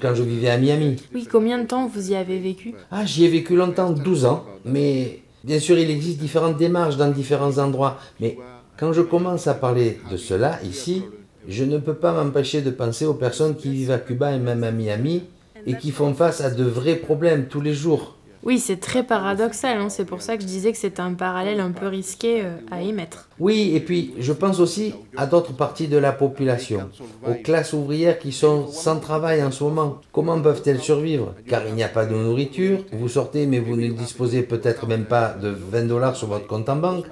[0.00, 0.96] quand je vivais à Miami.
[1.14, 2.74] Oui, combien de temps vous y avez vécu?
[2.90, 4.44] Ah, j'y ai vécu longtemps, 12 ans.
[4.64, 7.98] Mais bien sûr, il existe différentes démarches dans différents endroits.
[8.20, 8.38] Mais
[8.78, 11.02] quand je commence à parler de cela ici,
[11.48, 14.64] je ne peux pas m'empêcher de penser aux personnes qui vivent à Cuba et même
[14.64, 15.22] à Miami
[15.64, 18.15] et qui font face à de vrais problèmes tous les jours.
[18.42, 19.78] Oui, c'est très paradoxal.
[19.78, 19.88] Hein.
[19.88, 22.82] C'est pour ça que je disais que c'est un parallèle un peu risqué euh, à
[22.82, 23.28] émettre.
[23.38, 26.88] Oui, et puis je pense aussi à d'autres parties de la population,
[27.26, 30.00] aux classes ouvrières qui sont sans travail en ce moment.
[30.12, 31.34] Comment peuvent-elles survivre?
[31.48, 35.04] Car il n'y a pas de nourriture, vous sortez mais vous ne disposez peut-être même
[35.04, 37.04] pas de 20 dollars sur votre compte en banque.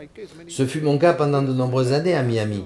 [0.49, 2.65] Ce fut mon cas pendant de nombreuses années à Miami.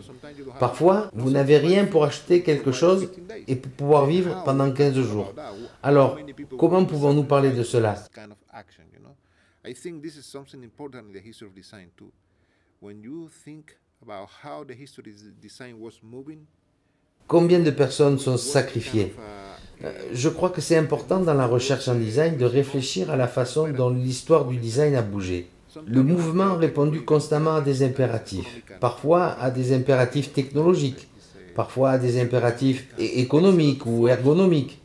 [0.60, 3.08] Parfois, vous n'avez rien pour acheter quelque chose
[3.46, 5.32] et pour pouvoir vivre pendant 15 jours.
[5.82, 6.18] Alors,
[6.58, 7.96] comment pouvons-nous parler de cela?
[9.64, 12.10] I think this is something important in the history of design too.
[12.80, 16.46] When you think about how the history of design was moving,
[17.26, 19.12] Combien de personnes sont sacrifiées?
[19.84, 23.28] euh, Je crois que c'est important dans la recherche en design de réfléchir à la
[23.28, 25.46] façon dont l'histoire du design a bougé.
[25.86, 31.06] Le mouvement a répondu constamment à des impératifs, parfois à des impératifs technologiques,
[31.54, 34.80] parfois à des impératifs économiques ou ergonomiques.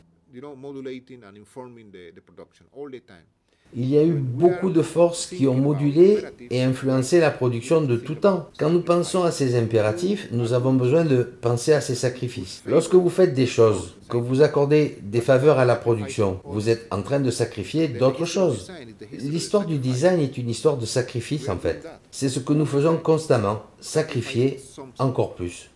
[3.76, 6.20] Il y a eu beaucoup de forces qui ont modulé
[6.52, 8.50] et influencé la production de tout temps.
[8.60, 12.62] Quand nous pensons à ces impératifs, nous avons besoin de penser à ces sacrifices.
[12.68, 16.88] Lorsque vous faites des choses, que vous accordez des faveurs à la production, vous êtes
[16.91, 18.72] en train de sacrifier d'autres choses.
[19.12, 21.84] L'histoire du design est une histoire de sacrifice en fait.
[22.12, 24.60] C'est ce que nous faisons constamment, sacrifier
[25.00, 25.72] encore plus.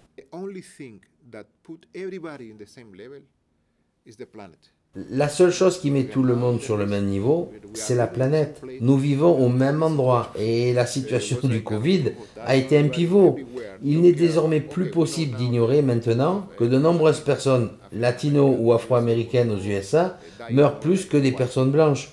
[5.11, 8.63] La seule chose qui met tout le monde sur le même niveau, c'est la planète.
[8.81, 12.13] Nous vivons au même endroit et la situation du Covid
[12.43, 13.37] a été un pivot.
[13.83, 19.59] Il n'est désormais plus possible d'ignorer maintenant que de nombreuses personnes latino ou afro-américaines aux
[19.59, 20.17] USA
[20.49, 22.09] meurent plus que des personnes blanches.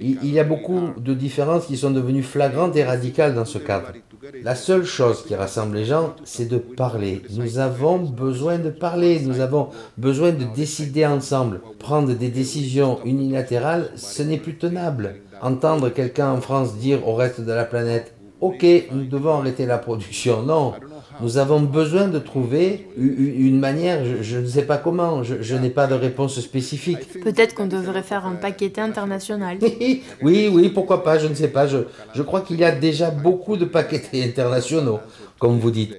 [0.00, 3.92] Il y a beaucoup de différences qui sont devenues flagrantes et radicales dans ce cadre.
[4.42, 7.22] La seule chose qui rassemble les gens, c'est de parler.
[7.30, 11.60] Nous avons besoin de parler, nous avons besoin de décider ensemble.
[11.78, 15.16] Prendre des décisions unilatérales, ce n'est plus tenable.
[15.40, 19.78] Entendre quelqu'un en France dire au reste de la planète, OK, nous devons arrêter la
[19.78, 20.74] production, non.
[21.20, 25.86] Nous avons besoin de trouver une manière, je, ne sais pas comment, je, n'ai pas
[25.86, 27.20] de réponse spécifique.
[27.22, 29.58] Peut-être qu'on devrait faire un paqueté international.
[30.22, 31.66] oui, oui, pourquoi pas, je ne sais pas.
[31.66, 31.78] Je,
[32.14, 35.00] je crois qu'il y a déjà beaucoup de paquetés internationaux,
[35.38, 35.94] comme vous dites.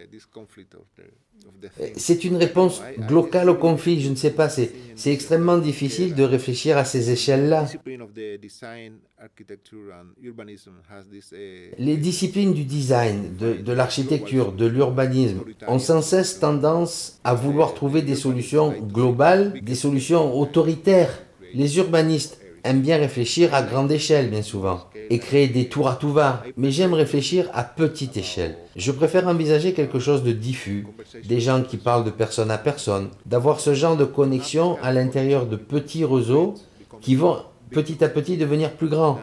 [1.95, 4.71] C'est une réponse globale au conflit, je ne sais pas, c'est
[5.05, 7.65] extrêmement difficile de réfléchir à ces échelles-là.
[11.79, 17.73] Les disciplines du design, de, de l'architecture, de l'urbanisme ont sans cesse tendance à vouloir
[17.73, 21.23] trouver des solutions globales, des solutions autoritaires.
[21.53, 25.95] Les urbanistes aime bien réfléchir à grande échelle bien souvent et créer des tours à
[25.95, 28.57] tout va, mais j'aime réfléchir à petite échelle.
[28.75, 30.85] Je préfère envisager quelque chose de diffus,
[31.23, 35.45] des gens qui parlent de personne à personne, d'avoir ce genre de connexion à l'intérieur
[35.45, 36.55] de petits réseaux
[36.99, 37.37] qui vont
[37.71, 39.19] petit à petit devenir plus grands.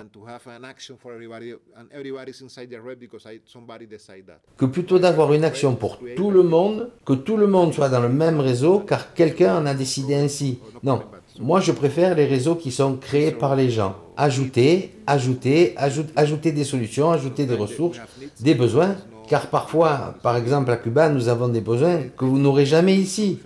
[4.56, 8.00] Que plutôt d'avoir une action pour tout le monde, que tout le monde soit dans
[8.00, 10.58] le même réseau car quelqu'un en a décidé ainsi.
[10.82, 11.02] Non,
[11.40, 13.97] moi, je préfère les réseaux qui sont créés par les gens.
[14.16, 15.74] Ajouter, ajouter,
[16.16, 17.98] ajouter des solutions, ajouter des ressources,
[18.40, 18.97] des besoins.
[19.28, 23.40] Car parfois, par exemple à Cuba, nous avons des besoins que vous n'aurez jamais ici.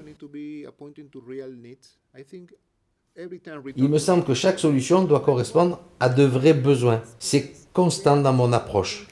[3.77, 7.03] Il me semble que chaque solution doit correspondre à de vrais besoins.
[7.19, 9.09] C'est constant dans mon approche.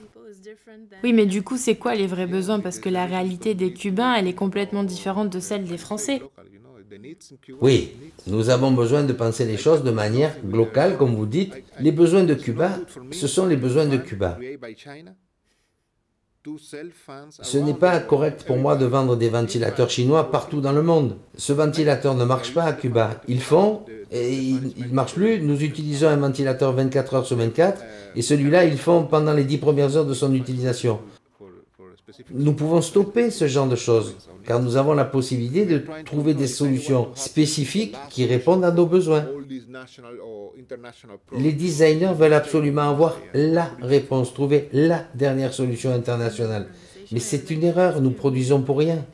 [1.03, 2.61] Oui, mais du coup, c'est quoi les vrais besoins?
[2.61, 6.21] Parce que la réalité des Cubains, elle est complètement différente de celle des Français.
[7.61, 7.93] Oui,
[8.27, 11.55] nous avons besoin de penser les choses de manière locale, comme vous dites.
[11.81, 12.79] Les besoins de Cuba,
[13.11, 14.39] ce sont les besoins de Cuba.
[17.43, 21.17] Ce n'est pas correct pour moi de vendre des ventilateurs chinois partout dans le monde.
[21.37, 23.21] Ce ventilateur ne marche pas à Cuba.
[23.27, 23.83] Ils font
[24.13, 25.41] et il ne marche plus.
[25.41, 27.83] Nous utilisons un ventilateur 24 heures sur 24
[28.15, 31.01] et celui-là, ils font pendant les 10 premières heures de son utilisation.
[32.31, 36.47] Nous pouvons stopper ce genre de choses, car nous avons la possibilité de trouver des
[36.47, 39.27] solutions spécifiques qui répondent à nos besoins.
[41.37, 46.69] Les designers veulent absolument avoir la réponse, trouver la dernière solution internationale.
[47.11, 49.05] Mais c'est une erreur, nous produisons pour rien.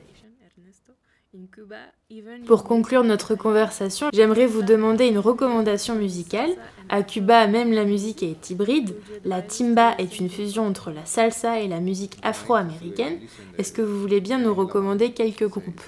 [2.46, 6.50] Pour conclure notre conversation, j'aimerais vous demander une recommandation musicale.
[6.94, 8.94] À Cuba, même la musique est hybride.
[9.24, 13.18] La timba est une fusion entre la salsa et la musique afro-américaine.
[13.56, 15.80] Est-ce que vous voulez bien nous recommander quelques groupes?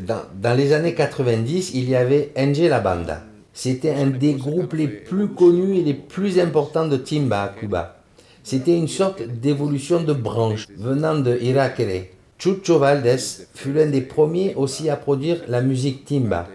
[0.00, 3.24] Dans, les années 90, il y avait La Banda.
[3.52, 8.02] C'était un des groupes les plus connus et les plus importants de timba à Cuba.
[8.42, 14.56] C'était une sorte d'évolution de branche venant de Irakere, Chucho Valdés fut l'un des premiers
[14.56, 16.48] aussi à produire la musique timba.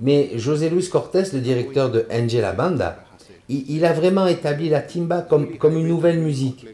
[0.00, 3.04] Mais José Luis Cortés, le directeur de Angela Banda,
[3.48, 6.66] il, a vraiment établi la timba comme, comme une nouvelle musique.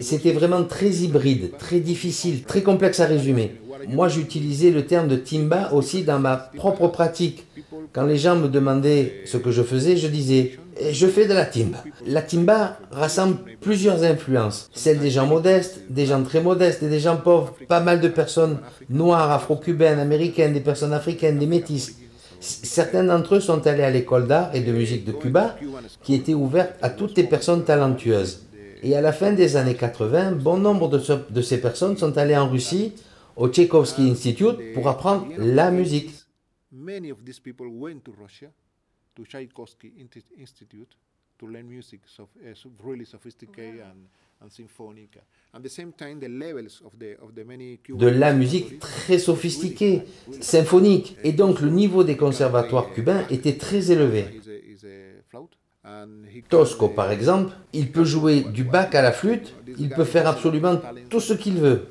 [0.00, 3.56] C'était vraiment très hybride, très difficile, très complexe à résumer.
[3.88, 7.46] Moi, j'utilisais le terme de timba aussi dans ma propre pratique.
[7.92, 10.58] Quand les gens me demandaient ce que je faisais, je disais
[10.90, 11.84] je fais de la timba.
[12.06, 17.00] La timba rassemble plusieurs influences, celles des gens modestes, des gens très modestes et des
[17.00, 18.58] gens pauvres, pas mal de personnes
[18.88, 21.96] noires, afro-cubaines, américaines, des personnes africaines, des métis.
[22.40, 25.56] Certains d'entre eux sont allés à l'école d'art et de musique de Cuba,
[26.02, 28.40] qui était ouverte à toutes les personnes talentueuses.
[28.84, 31.00] Et à la fin des années 80, bon nombre de,
[31.30, 32.92] de ces personnes sont allées en Russie,
[33.34, 36.10] au Tchaïkovsky Institute, pour apprendre la musique.
[36.70, 38.48] Many of these people went to Russia,
[39.14, 39.90] to Tchaïkovsky
[40.38, 40.98] Institute,
[41.38, 42.52] to learn music, so, uh,
[42.86, 45.18] really sophisticated and, and symphonic.
[45.54, 49.18] At the same time, the levels of the, of the many de la musique très
[49.18, 50.02] sophistiquée,
[50.42, 51.16] symphonique.
[51.24, 54.26] Et donc le niveau des conservatoires cubains était très élevé.
[56.48, 60.80] Tosco, par exemple, il peut jouer du bac à la flûte, il peut faire absolument
[61.10, 61.88] tout ce qu'il veut.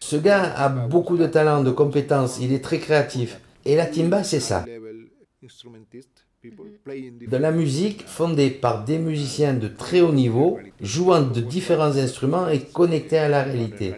[0.00, 3.40] Ce gars a beaucoup de talent, de compétences, il est très créatif.
[3.64, 4.64] Et la timba, c'est ça.
[6.44, 12.48] De la musique fondée par des musiciens de très haut niveau, jouant de différents instruments
[12.48, 13.94] et connectés à la réalité.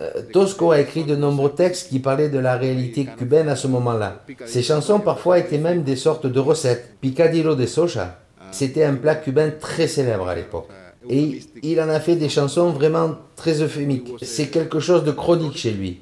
[0.00, 3.66] Euh, Tosco a écrit de nombreux textes qui parlaient de la réalité cubaine à ce
[3.68, 4.24] moment-là.
[4.46, 6.96] Ses chansons parfois étaient même des sortes de recettes.
[7.00, 10.68] Picadillo de soja, c'était un plat cubain très célèbre à l'époque.
[11.08, 14.12] Et il en a fait des chansons vraiment très euphémiques.
[14.22, 16.00] C'est quelque chose de chronique chez lui.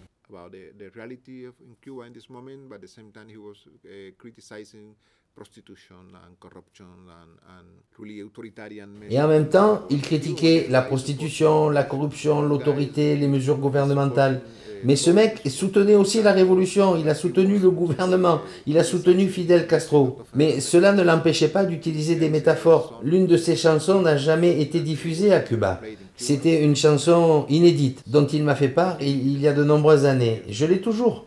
[9.11, 14.43] Et en même temps, il critiquait la prostitution, la corruption, l'autorité, les mesures gouvernementales.
[14.85, 19.29] Mais ce mec soutenait aussi la révolution, il a soutenu le gouvernement, il a soutenu
[19.29, 20.19] Fidel Castro.
[20.35, 23.01] Mais cela ne l'empêchait pas d'utiliser des métaphores.
[23.03, 25.81] L'une de ses chansons n'a jamais été diffusée à Cuba.
[26.17, 30.43] C'était une chanson inédite dont il m'a fait part il y a de nombreuses années.
[30.49, 31.27] Je l'ai toujours.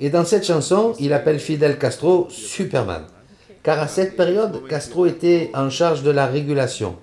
[0.00, 3.02] Et dans cette chanson, il appelle Fidel Castro Superman
[3.62, 6.98] car à cette période, Castro était en charge de la régulation.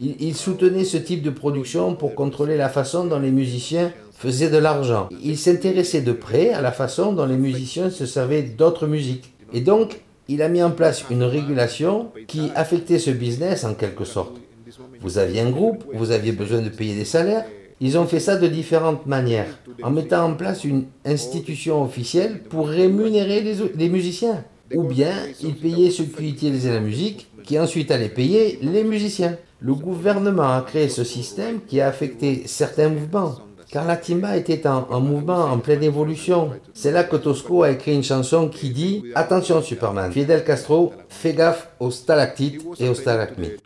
[0.00, 4.58] Il, soutenait ce type de production pour contrôler la façon dont les musiciens faisaient de
[4.58, 5.08] l'argent.
[5.22, 9.32] Il s'intéressait de près à la façon dont les musiciens se servaient d'autres musiques.
[9.52, 14.04] Et donc, il a mis en place une régulation qui affectait ce business en quelque
[14.04, 14.41] sorte.
[15.00, 17.44] Vous aviez un groupe, vous aviez besoin de payer des salaires.
[17.80, 22.68] Ils ont fait ça de différentes manières, en mettant en place une institution officielle pour
[22.68, 23.40] rémunérer
[23.74, 24.44] les, musiciens.
[24.72, 29.36] Ou bien ils payaient ceux qui utilisaient la musique, qui ensuite allaient payer les musiciens.
[29.60, 33.34] Le gouvernement a créé ce système qui a affecté certains mouvements.
[33.72, 36.50] car la timba était en, mouvement, en pleine évolution.
[36.74, 41.32] C'est là que Tosco a écrit une chanson qui dit Attention Superman, Fidel Castro, fais
[41.32, 43.62] gaffe aux stalactites et aux stalagmites.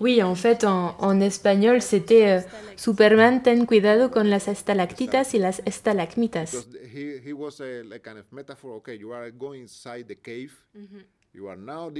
[0.00, 2.40] Oui, en fait, en, espagnol, c'était euh,
[2.76, 6.68] Superman, ten cuidado con las estalactitas y las estalagmitas.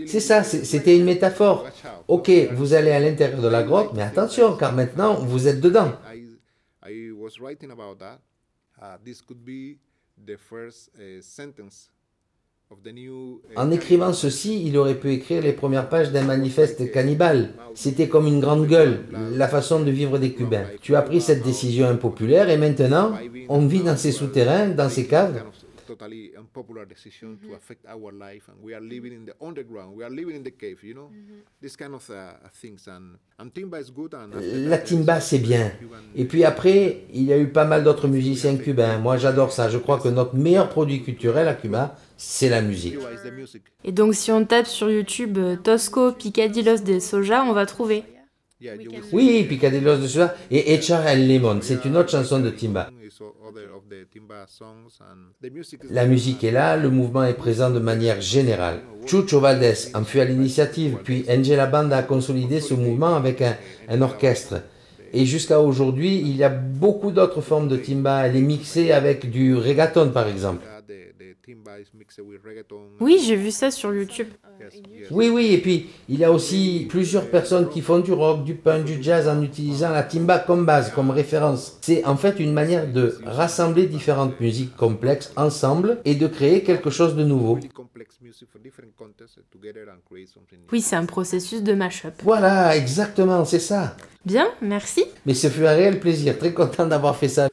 [0.06, 1.66] C'est ça, c'était une métaphore.
[2.06, 5.92] Ok, vous allez à l'intérieur de la grotte, mais attention, car maintenant, vous êtes dedans.
[13.56, 17.50] En écrivant ceci, il aurait pu écrire les premières pages d'un manifeste cannibale.
[17.74, 19.00] C'était comme une grande gueule,
[19.32, 20.66] la façon de vivre des Cubains.
[20.80, 23.12] Tu as pris cette décision impopulaire et maintenant,
[23.48, 25.42] on vit dans ces souterrains, dans ces caves,
[25.86, 29.94] totally unpopular decision to affect our life and we are living in the underground.
[29.96, 31.10] We are living in the cave you know?
[31.60, 34.30] This kind of uh, things and, and timba is good and
[34.68, 35.72] la timba c'est bien.
[36.14, 38.98] Et puis après il y a eu pas mal d'autres musiciens cubains.
[38.98, 39.68] Moi j'adore ça.
[39.68, 42.98] Je crois que notre meilleur produit culturel à Cuba c'est la musique.
[43.84, 48.04] Et donc si on tape sur YouTube euh, Tosco Picadillos de Soja on va trouver
[49.12, 52.90] oui, Picadillos de Soja et Echar el Limon, c'est une autre chanson de timba.
[55.90, 58.80] La musique est là, le mouvement est présent de manière générale.
[59.06, 63.56] Chucho Valdés en fut à l'initiative, puis Angela Banda a consolidé ce mouvement avec un,
[63.88, 64.62] un orchestre.
[65.12, 68.26] Et jusqu'à aujourd'hui, il y a beaucoup d'autres formes de timba.
[68.26, 70.66] Elle est mixée avec du reggaeton, par exemple.
[73.00, 74.28] Oui, j'ai vu ça sur YouTube.
[75.10, 78.54] Oui, oui, et puis il y a aussi plusieurs personnes qui font du rock, du
[78.54, 81.78] punk, du jazz en utilisant la timba comme base, comme référence.
[81.82, 86.90] C'est en fait une manière de rassembler différentes musiques complexes ensemble et de créer quelque
[86.90, 87.58] chose de nouveau.
[90.72, 92.14] Oui, c'est un processus de mash-up.
[92.22, 93.96] Voilà, exactement, c'est ça.
[94.24, 95.04] Bien, merci.
[95.26, 97.48] Mais ce fut un réel plaisir, très content d'avoir fait ça.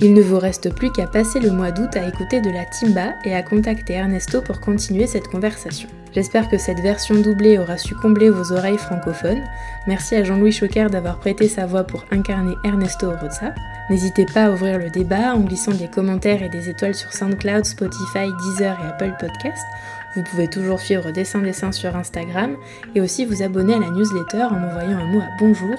[0.00, 3.14] Il ne vous reste plus qu'à passer le mois d'août à écouter de la timba
[3.24, 5.88] et à contacter Ernesto pour continuer cette conversation.
[6.12, 9.42] J'espère que cette version doublée aura su combler vos oreilles francophones.
[9.88, 13.54] Merci à Jean-Louis Choquer d'avoir prêté sa voix pour incarner Ernesto Oroza.
[13.90, 17.64] N'hésitez pas à ouvrir le débat en glissant des commentaires et des étoiles sur SoundCloud,
[17.64, 19.66] Spotify, Deezer et Apple Podcasts
[20.14, 22.56] vous pouvez toujours suivre Dessin Dessin sur Instagram
[22.94, 25.78] et aussi vous abonner à la newsletter en m'envoyant un mot à bonjour.com.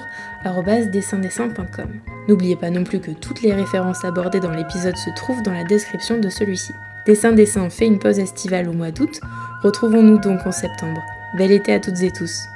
[2.28, 5.64] N'oubliez pas non plus que toutes les références abordées dans l'épisode se trouvent dans la
[5.64, 6.72] description de celui-ci.
[7.06, 9.20] Dessin Dessin fait une pause estivale au mois d'août.
[9.62, 11.02] Retrouvons-nous donc en septembre.
[11.36, 12.46] Bel été à toutes et tous.